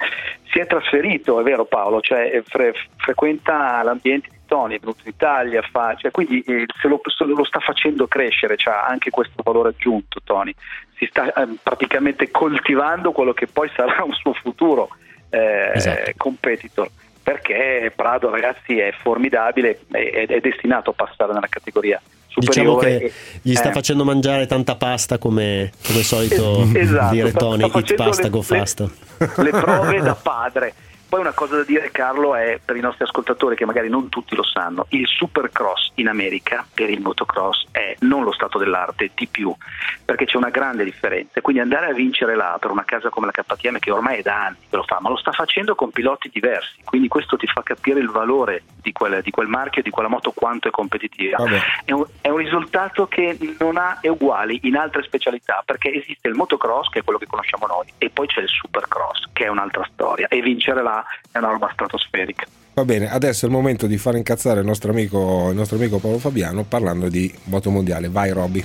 si 0.51 0.59
è 0.59 0.67
trasferito, 0.67 1.39
è 1.39 1.43
vero 1.43 1.63
Paolo, 1.63 2.01
cioè 2.01 2.41
fre- 2.45 2.73
frequenta 2.97 3.81
l'ambiente 3.83 4.27
di 4.29 4.39
Tony, 4.45 4.75
è 4.75 4.79
venuto 4.79 4.99
in 5.03 5.13
Italia, 5.15 5.61
fa- 5.61 5.95
cioè, 5.95 6.11
quindi 6.11 6.41
eh, 6.41 6.65
lo, 6.83 7.01
lo 7.19 7.43
sta 7.45 7.59
facendo 7.59 8.05
crescere, 8.07 8.57
ha 8.65 8.85
anche 8.85 9.11
questo 9.11 9.41
valore 9.41 9.69
aggiunto 9.69 10.19
Tony, 10.21 10.53
si 10.97 11.05
sta 11.09 11.31
eh, 11.31 11.47
praticamente 11.63 12.29
coltivando 12.31 13.13
quello 13.13 13.33
che 13.33 13.47
poi 13.47 13.71
sarà 13.73 14.03
un 14.03 14.13
suo 14.13 14.33
futuro 14.33 14.89
eh, 15.29 15.71
Esatto. 15.73 16.11
competitor. 16.17 16.89
Perché 17.27 17.91
Prado, 17.93 18.29
ragazzi, 18.29 18.77
è 18.79 18.93
formidabile, 19.01 19.79
è, 19.91 20.25
è 20.27 20.39
destinato 20.39 20.91
a 20.91 20.93
passare 20.93 21.33
nella 21.33 21.47
categoria 21.49 22.01
Diciamo 22.33 22.77
che 22.77 23.11
gli 23.41 23.53
sta 23.53 23.69
Eh, 23.69 23.73
facendo 23.73 24.05
mangiare 24.05 24.45
tanta 24.45 24.75
pasta 24.75 25.17
come, 25.17 25.71
come 25.85 26.03
solito 26.03 26.65
Esatto, 26.73 27.13
dire 27.13 27.31
Tony, 27.33 27.67
sta 27.67 27.77
eat 27.79 27.93
pasta, 27.95 28.21
le- 28.23 28.29
go 28.29 28.37
le- 28.37 28.43
fast. 28.43 28.89
le 29.37 29.49
prove 29.49 29.99
da 29.99 30.15
padre. 30.15 30.73
Poi 31.09 31.21
una 31.21 31.31
cosa 31.31 31.55
da 31.55 31.63
dire 31.63 31.89
Carlo 31.91 32.35
è 32.35 32.59
per 32.63 32.75
i 32.75 32.81
nostri 32.81 33.05
ascoltatori 33.05 33.55
che 33.55 33.65
magari 33.65 33.87
non 33.87 34.09
tutti 34.09 34.35
lo 34.35 34.43
sanno, 34.43 34.87
il 34.89 35.07
supercross 35.07 35.91
in 35.95 36.09
America 36.09 36.65
per 36.73 36.89
il 36.89 36.99
motocross 36.99 37.65
è 37.71 37.95
non 37.99 38.23
lo 38.23 38.33
stato 38.33 38.57
dell'arte 38.57 39.11
di 39.15 39.25
più, 39.27 39.55
perché 40.03 40.25
c'è 40.25 40.35
una 40.35 40.49
grande 40.49 40.83
differenza, 40.83 41.39
quindi 41.39 41.61
andare 41.61 41.87
a 41.87 41.93
vincere 41.93 42.35
là 42.35 42.57
per 42.59 42.71
una 42.71 42.83
casa 42.83 43.09
come 43.09 43.27
la 43.27 43.31
KTM 43.31 43.79
che 43.79 43.91
ormai 43.91 44.19
è 44.19 44.21
da 44.21 44.47
anni 44.47 44.57
che 44.69 44.75
lo 44.75 44.83
fa, 44.83 44.97
ma 44.99 45.09
lo 45.09 45.15
sta 45.15 45.31
facendo 45.31 45.75
con 45.75 45.91
piloti 45.91 46.29
diversi, 46.29 46.81
quindi 46.83 47.07
questo 47.07 47.37
ti 47.37 47.47
fa 47.47 47.63
capire 47.63 47.99
il 47.99 48.09
valore 48.09 48.63
di 48.81 48.91
quel, 48.91 49.21
di 49.21 49.31
quel 49.31 49.47
marchio, 49.47 49.81
di 49.81 49.89
quella 49.89 50.09
moto 50.09 50.31
quanto 50.31 50.67
è 50.67 50.71
competitiva. 50.71 51.37
È 51.85 51.91
un, 51.91 52.05
è 52.21 52.29
un 52.29 52.37
risultato 52.37 53.07
che 53.07 53.37
non 53.59 53.77
ha 53.77 53.99
uguali 54.03 54.59
in 54.63 54.75
altre 54.75 55.03
specialità, 55.03 55.61
perché 55.65 55.93
esiste 55.93 56.27
il 56.27 56.35
motocross, 56.35 56.89
che 56.89 56.99
è 56.99 57.03
quello 57.03 57.19
che 57.19 57.27
conosciamo 57.27 57.65
noi, 57.65 57.85
e 57.97 58.09
poi 58.09 58.27
c'è 58.27 58.41
il 58.41 58.49
supercross, 58.49 59.25
che 59.33 59.45
è 59.45 59.47
un'altra 59.47 59.87
storia, 59.91 60.27
e 60.27 60.41
vincere 60.41 60.81
là 60.83 60.96
è 61.31 61.37
una 61.37 61.49
roba 61.49 61.69
stratosferica. 61.71 62.45
Va 62.73 62.85
bene, 62.85 63.09
adesso 63.09 63.45
è 63.45 63.49
il 63.49 63.55
momento 63.55 63.87
di 63.87 63.97
far 63.97 64.15
incazzare 64.15 64.59
il 64.59 64.65
nostro 64.65 64.91
amico, 64.91 65.49
il 65.49 65.55
nostro 65.55 65.77
amico 65.77 65.97
Paolo 65.97 66.19
Fabiano 66.19 66.63
parlando 66.63 67.09
di 67.09 67.33
moto 67.45 67.71
mondiale. 67.71 68.09
Vai 68.09 68.31
Robby. 68.31 68.63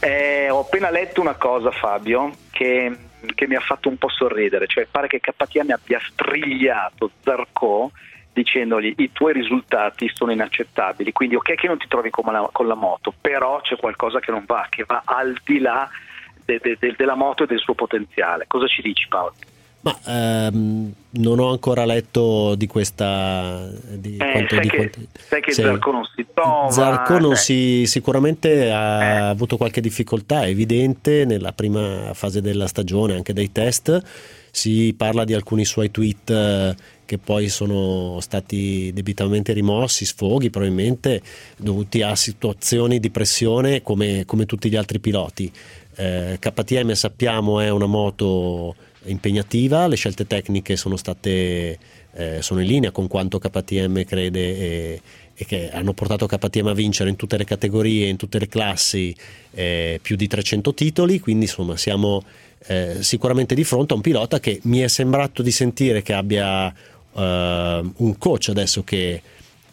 Eh, 0.00 0.50
ho 0.50 0.60
appena 0.60 0.90
letto 0.90 1.22
una 1.22 1.34
cosa, 1.34 1.70
Fabio, 1.70 2.30
che, 2.50 2.94
che 3.34 3.46
mi 3.46 3.54
ha 3.54 3.60
fatto 3.60 3.88
un 3.88 3.96
po' 3.96 4.10
sorridere, 4.10 4.66
cioè 4.66 4.86
pare 4.90 5.06
che 5.06 5.18
KTM 5.20 5.70
abbia 5.70 5.98
strigliato 6.12 7.10
Zarco 7.22 7.90
dicendogli 8.34 8.92
i 8.98 9.12
tuoi 9.12 9.32
risultati 9.32 10.10
sono 10.12 10.32
inaccettabili, 10.32 11.12
quindi 11.12 11.36
ok 11.36 11.54
che 11.54 11.68
non 11.68 11.78
ti 11.78 11.86
trovi 11.86 12.10
con 12.10 12.30
la, 12.30 12.48
con 12.52 12.66
la 12.66 12.74
moto, 12.74 13.14
però 13.18 13.60
c'è 13.60 13.76
qualcosa 13.76 14.18
che 14.18 14.32
non 14.32 14.42
va, 14.44 14.66
che 14.68 14.84
va 14.84 15.02
al 15.04 15.38
di 15.44 15.60
là 15.60 15.88
de- 16.44 16.58
de- 16.60 16.76
de- 16.78 16.94
della 16.96 17.14
moto 17.14 17.44
e 17.44 17.46
del 17.46 17.60
suo 17.60 17.74
potenziale. 17.74 18.44
Cosa 18.46 18.66
ci 18.66 18.82
dici 18.82 19.06
Paolo? 19.08 19.34
Ma 19.84 19.98
ehm, 20.06 20.92
non 21.10 21.38
ho 21.40 21.50
ancora 21.50 21.84
letto 21.84 22.54
di 22.54 22.66
questa. 22.66 23.68
Di 23.92 24.16
Eh, 24.16 24.30
quanto, 24.32 24.54
sai, 24.54 24.60
di 24.62 24.68
che, 24.70 24.76
quanto- 24.76 24.98
sai 25.28 25.40
che 25.42 25.52
sì. 25.52 25.60
Zarco 25.60 25.90
non 25.92 26.08
si 26.16 26.24
trova. 26.32 26.70
Zarco 26.70 27.18
non 27.18 27.32
eh. 27.32 27.36
si- 27.36 27.86
sicuramente 27.86 28.70
ha 28.70 29.28
avuto 29.28 29.58
qualche 29.58 29.82
difficoltà, 29.82 30.46
evidente 30.46 31.26
nella 31.26 31.52
prima 31.52 32.14
fase 32.14 32.40
della 32.40 32.66
stagione, 32.66 33.14
anche 33.14 33.34
dei 33.34 33.52
test. 33.52 34.00
Si 34.50 34.94
parla 34.96 35.24
di 35.24 35.34
alcuni 35.34 35.66
suoi 35.66 35.90
tweet 35.90 36.30
eh, 36.30 36.74
che 37.04 37.18
poi 37.18 37.50
sono 37.50 38.20
stati 38.20 38.90
debitamente 38.94 39.52
rimossi, 39.52 40.06
sfoghi 40.06 40.48
probabilmente 40.48 41.20
dovuti 41.58 42.00
a 42.00 42.14
situazioni 42.14 43.00
di 43.00 43.10
pressione 43.10 43.82
come, 43.82 44.24
come 44.24 44.46
tutti 44.46 44.70
gli 44.70 44.76
altri 44.76 44.98
piloti. 44.98 45.52
Eh, 45.96 46.38
KTM 46.40 46.92
sappiamo 46.92 47.60
è 47.60 47.68
una 47.68 47.86
moto 47.86 48.74
impegnativa, 49.06 49.86
le 49.86 49.96
scelte 49.96 50.26
tecniche 50.26 50.76
sono 50.76 50.96
state 50.96 51.78
eh, 52.14 52.42
sono 52.42 52.60
in 52.60 52.66
linea 52.66 52.90
con 52.90 53.08
quanto 53.08 53.38
KTM 53.38 54.04
crede 54.04 54.58
e, 54.58 55.00
e 55.34 55.44
che 55.44 55.70
hanno 55.70 55.92
portato 55.92 56.26
KTM 56.26 56.68
a 56.68 56.72
vincere 56.72 57.10
in 57.10 57.16
tutte 57.16 57.36
le 57.36 57.44
categorie, 57.44 58.08
in 58.08 58.16
tutte 58.16 58.38
le 58.38 58.46
classi 58.46 59.14
eh, 59.52 59.98
più 60.00 60.16
di 60.16 60.26
300 60.26 60.74
titoli, 60.74 61.18
quindi 61.18 61.46
insomma 61.46 61.76
siamo 61.76 62.22
eh, 62.66 63.02
sicuramente 63.02 63.54
di 63.54 63.64
fronte 63.64 63.92
a 63.92 63.96
un 63.96 64.02
pilota 64.02 64.38
che 64.40 64.60
mi 64.64 64.78
è 64.78 64.88
sembrato 64.88 65.42
di 65.42 65.50
sentire 65.50 66.02
che 66.02 66.12
abbia 66.12 66.72
eh, 66.72 67.92
un 67.96 68.18
coach 68.18 68.48
adesso 68.48 68.84
che, 68.84 69.20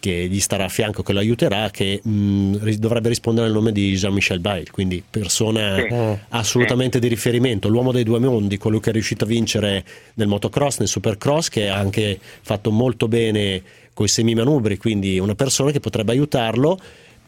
che 0.02 0.28
gli 0.30 0.39
starà 0.41 0.66
a 0.66 0.70
fianco, 0.70 1.04
che 1.04 1.14
lo 1.14 1.20
aiuterà, 1.20 1.70
che 1.70 2.02
mh, 2.04 2.58
ri- 2.64 2.80
dovrebbe 2.80 3.08
rispondere 3.08 3.47
al 3.47 3.54
nome 3.54 3.72
di 3.72 3.93
Jean-Michel 3.95 4.39
Bail, 4.39 4.70
quindi 4.72 5.02
persona 5.08 5.76
Sì. 5.78 6.18
assolutamente 6.30 6.99
di 6.99 7.08
riferimento, 7.08 7.70
l'uomo 7.70 7.91
dei 7.93 8.04
due 8.04 8.20
mondi, 8.20 8.58
quello 8.58 8.80
che 8.80 8.89
è 8.89 8.93
riuscito 8.93 9.24
a 9.24 9.28
vincere 9.28 9.86
nel 10.16 10.28
motocross, 10.28 10.80
nel 10.80 10.88
supercross, 10.88 11.47
che 11.49 11.70
ha 11.70 11.78
anche 11.78 12.20
fatto 12.41 12.72
molto 12.72 13.08
bene 13.08 13.62
coi 13.93 14.08
semimanubri, 14.08 14.78
quindi 14.78 15.20
una 15.20 15.36
persona 15.36 15.72
che 15.72 15.80
potrebbe 15.80 16.12
aiutarlo. 16.14 16.80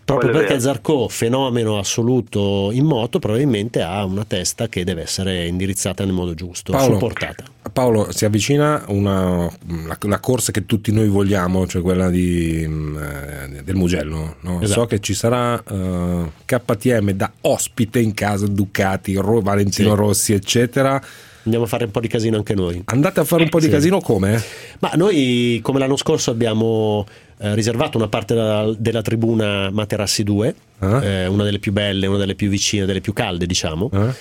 Proprio 0.05 0.31
Quello 0.31 0.45
perché. 0.45 0.59
Zarco, 0.61 1.07
fenomeno 1.07 1.79
assoluto 1.79 2.71
in 2.73 2.85
moto, 2.85 3.19
probabilmente 3.19 3.81
ha 3.81 4.03
una 4.03 4.25
testa 4.25 4.67
che 4.67 4.83
deve 4.83 5.03
essere 5.03 5.45
indirizzata 5.47 6.03
nel 6.03 6.13
modo 6.13 6.33
giusto, 6.33 6.73
Paolo, 6.73 6.93
supportata. 6.93 7.45
Paolo, 7.71 8.11
si 8.11 8.25
avvicina 8.25 8.83
una, 8.87 9.49
la, 9.87 9.97
la 10.01 10.19
corsa 10.19 10.51
che 10.51 10.65
tutti 10.65 10.91
noi 10.91 11.07
vogliamo, 11.07 11.65
cioè 11.67 11.81
quella 11.81 12.09
di, 12.09 12.65
mm, 12.67 12.97
eh, 12.97 13.61
del 13.63 13.75
Mugello. 13.75 14.35
no? 14.41 14.61
Esatto. 14.61 14.81
So 14.81 14.85
che 14.87 14.99
ci 14.99 15.13
sarà 15.13 15.61
eh, 15.63 16.31
KTM 16.45 17.11
da 17.11 17.31
ospite 17.41 17.99
in 17.99 18.13
casa, 18.13 18.45
Ducati, 18.47 19.15
Ro- 19.15 19.39
Valentino 19.41 19.91
Sì. 19.91 19.95
Rossi, 19.95 20.33
eccetera. 20.33 21.01
Andiamo 21.43 21.65
a 21.65 21.67
fare 21.67 21.85
un 21.85 21.91
po' 21.91 21.99
di 21.99 22.07
casino 22.07 22.37
anche 22.37 22.53
noi. 22.55 22.81
Andate 22.85 23.19
a 23.19 23.23
fare 23.25 23.43
un 23.43 23.49
po' 23.49 23.59
di 23.59 23.65
Sì. 23.65 23.71
casino 23.71 23.99
come? 23.99 24.41
Ma 24.79 24.91
noi, 24.95 25.59
come 25.61 25.79
l'anno 25.79 25.97
scorso, 25.97 26.31
abbiamo 26.31 27.05
eh, 27.39 27.53
riservato 27.55 27.97
una 27.97 28.07
parte 28.07 28.33
della, 28.33 28.73
della 28.77 29.01
tribuna 29.01 29.69
Materassi 29.69 30.23
2, 30.23 30.55
Ah. 30.79 31.03
eh, 31.03 31.27
una 31.27 31.43
delle 31.43 31.59
più 31.59 31.71
belle, 31.73 32.07
una 32.07 32.17
delle 32.17 32.35
più 32.35 32.47
vicine, 32.49 32.85
delle 32.85 33.01
più 33.01 33.11
calde, 33.13 33.45
diciamo. 33.45 33.89
Ah. 33.91 34.13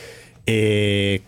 E 0.43 1.23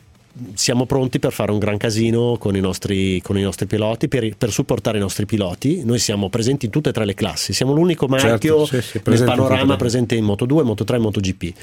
siamo 0.55 0.85
pronti 0.87 1.21
per 1.21 1.31
fare 1.33 1.53
un 1.53 1.61
gran 1.61 1.77
casino 1.77 2.37
con 2.41 2.57
i 2.57 2.61
nostri, 2.61 3.21
con 3.23 3.39
i 3.39 3.43
nostri 3.43 3.67
piloti, 3.67 4.09
per, 4.09 4.35
per 4.37 4.51
supportare 4.51 4.99
i 4.99 5.01
nostri 5.01 5.27
piloti. 5.27 5.85
Noi 5.85 6.01
siamo 6.01 6.29
presenti 6.29 6.65
in 6.67 6.73
tutte 6.73 6.89
e 6.89 6.93
tre 6.93 7.05
le 7.05 7.15
classi, 7.15 7.53
siamo 7.53 7.73
l'unico 7.73 8.07
marchio 8.09 8.65
Certo, 8.67 8.83
sì, 8.83 8.99
sì, 8.99 9.01
nel 9.05 9.23
panorama 9.23 9.77
presente 9.77 10.17
in 10.17 10.25
Moto 10.25 10.45
2, 10.45 10.65
Moto 10.65 10.83
3 10.83 10.97
e 10.97 10.99
MotoGP. 10.99 11.55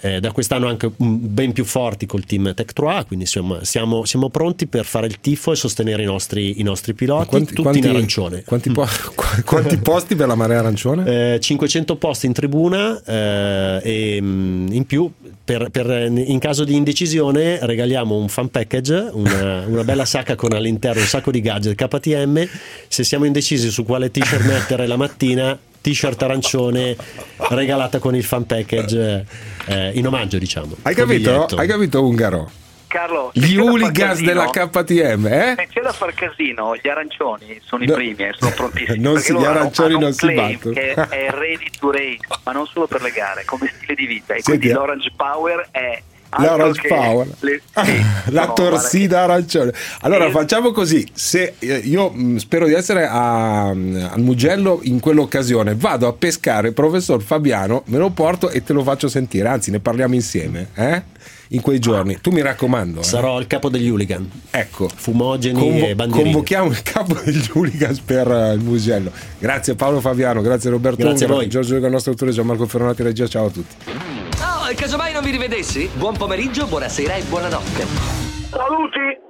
Eh, 0.00 0.20
da 0.20 0.30
quest'anno 0.32 0.68
anche 0.68 0.86
mm, 0.86 1.16
ben 1.20 1.52
più 1.52 1.64
forti 1.64 2.06
col 2.06 2.24
team 2.24 2.54
Tech 2.54 2.72
3, 2.72 3.04
quindi 3.06 3.24
insomma 3.24 3.64
siamo, 3.64 4.04
siamo 4.04 4.28
pronti 4.30 4.66
per 4.66 4.84
fare 4.84 5.06
il 5.06 5.20
tifo 5.20 5.52
e 5.52 5.56
sostenere 5.56 6.02
i 6.02 6.06
nostri, 6.06 6.60
i 6.60 6.62
nostri 6.62 6.94
piloti, 6.94 7.44
tutti 7.46 7.78
in 7.78 7.86
arancione. 7.88 8.42
quanti 8.44 8.70
po- 8.70 8.86
qu- 9.14 9.42
quanti 9.44 9.76
posti 9.82 10.14
per 10.14 10.28
la 10.28 10.34
marea 10.34 10.60
arancione? 10.60 11.34
Eh, 11.34 11.40
500 11.40 11.96
posti 11.96 12.26
in 12.26 12.32
tribuna 12.32 13.02
eh, 13.04 13.80
e 13.82 14.18
mm, 14.20 14.68
in 14.72 14.84
più 14.86 15.10
per- 15.44 15.70
per- 15.70 16.10
in 16.12 16.38
caso 16.38 16.64
di 16.64 16.74
indecisione 16.76 17.58
regaliamo 17.62 18.16
un 18.16 18.28
fan 18.28 18.50
package, 18.50 19.10
una, 19.12 19.64
una 19.66 19.82
bella 19.84 20.04
sacca 20.04 20.34
con 20.36 20.52
all'interno 20.52 21.00
un 21.00 21.06
sacco 21.06 21.30
di 21.30 21.40
gadget 21.40 21.74
KTM. 21.74 22.46
Se 22.86 23.02
siamo 23.02 23.24
indecisi 23.24 23.70
su 23.70 23.84
quale 23.84 24.10
t-shirt 24.10 24.44
mettere 24.46 24.86
la 24.86 24.96
mattina, 24.96 25.58
t-shirt 25.80 26.22
arancione 26.22 26.96
regalata 27.50 27.98
con 27.98 28.14
il 28.14 28.24
fan 28.24 28.46
package 28.46 29.24
eh, 29.66 29.90
in 29.94 30.06
omaggio, 30.06 30.38
diciamo. 30.38 30.76
Hai 30.82 30.94
capito? 30.94 31.30
biglietto. 31.30 31.56
Hai 31.56 31.66
capito 31.66 32.04
Ungaro? 32.04 32.50
Carlo, 32.88 33.30
se 33.34 33.40
Gli 33.40 33.48
c'è 33.50 33.54
da 33.56 33.60
far 33.62 33.70
hooligans 33.70 34.08
casino- 34.12 34.26
della 34.28 34.46
KTM, 34.48 35.26
eh? 35.26 35.54
Se 35.58 35.66
c'è 35.70 35.80
da 35.82 35.92
far 35.92 36.14
casino, 36.14 36.74
gli 36.74 36.88
arancioni 36.88 37.60
sono 37.62 37.84
No. 37.84 37.90
i 37.92 37.94
primi 37.94 38.22
e 38.22 38.34
sono 38.38 38.50
prontissimi. 38.56 38.96
Non 39.04 39.18
si- 39.18 39.34
gli 39.36 39.44
arancioni 39.44 39.92
hanno 39.92 40.00
non 40.04 40.12
si 40.14 40.32
battono. 40.32 40.72
Che 40.74 40.94
è 40.94 41.30
ready 41.30 41.66
to 41.78 41.90
race, 41.90 42.20
ma 42.44 42.52
non 42.52 42.66
solo 42.66 42.86
per 42.86 43.02
le 43.02 43.10
gare, 43.10 43.44
come 43.44 43.70
stile 43.76 43.94
di 43.94 44.06
vita. 44.06 44.32
E 44.32 44.40
Senti, 44.40 44.50
quindi 44.50 44.68
eh. 44.68 44.72
l'Orange 44.72 45.12
Power 45.14 45.68
è. 45.70 46.02
L'orange 46.36 46.82
power, 46.86 47.26
le- 47.40 47.60
sì, 47.84 48.02
la 48.32 48.46
no, 48.46 48.52
torsida 48.52 49.22
arancione. 49.22 49.72
Allora 50.02 50.26
Eh. 50.26 50.30
facciamo 50.30 50.72
così: 50.72 51.06
se 51.12 51.54
eh, 51.58 51.76
io 51.76 52.10
mh, 52.10 52.36
spero 52.36 52.66
di 52.66 52.74
essere 52.74 53.06
a- 53.06 53.68
al 53.68 54.12
Mugello 54.20 54.80
in 54.82 55.00
quell'occasione, 55.00 55.74
vado 55.74 56.06
a 56.06 56.12
pescare 56.12 56.68
il 56.68 56.74
professor 56.74 57.22
Fabiano, 57.22 57.82
me 57.86 57.98
lo 57.98 58.10
porto 58.10 58.50
e 58.50 58.62
te 58.62 58.72
lo 58.72 58.82
faccio 58.82 59.08
sentire. 59.08 59.48
Anzi, 59.48 59.70
ne 59.70 59.80
parliamo 59.80 60.14
insieme, 60.14 60.68
eh? 60.74 61.02
In 61.52 61.60
quei 61.62 61.78
giorni, 61.78 62.18
tu 62.20 62.30
mi 62.30 62.42
raccomando. 62.42 63.00
eh. 63.00 63.02
Sarò 63.02 63.40
il 63.40 63.46
capo 63.46 63.68
degli 63.70 63.88
hooligan. 63.88 64.30
Ecco, 64.50 64.88
Fumogeni 64.94 65.58
Convo- 65.58 65.86
e 65.86 65.94
bandierine. 65.94 66.30
convochiamo 66.32 66.70
il 66.70 66.82
capo 66.82 67.14
degli 67.24 67.42
hooligans 67.54 68.00
per 68.00 68.30
eh, 68.30 68.52
il 68.52 68.60
Mugello. 68.60 69.10
Grazie 69.38 69.74
Paolo 69.74 70.00
Fabiano, 70.00 70.42
grazie 70.42 70.68
Roberto 70.70 70.98
Grazie 70.98 71.12
a 71.24 71.28
Ungaro, 71.28 71.34
voi. 71.36 71.48
Giorgio 71.48 71.74
Lega, 71.74 71.86
il 71.86 71.92
nostro 71.92 72.10
autore 72.12 72.30
Gianmarco 72.32 72.66
Ferronati 72.66 73.02
Regia. 73.02 73.26
Ciao 73.26 73.46
a 73.46 73.50
tutti. 73.50 73.74
Oh, 74.40 74.68
e 74.70 74.74
casomai 74.74 75.12
non 75.12 75.22
vi 75.24 75.30
rivedessi? 75.30 75.88
Buon 75.94 76.16
pomeriggio, 76.16 76.66
buonasera 76.66 77.14
e 77.14 77.22
buonanotte. 77.22 77.86
Saluti 78.50 79.26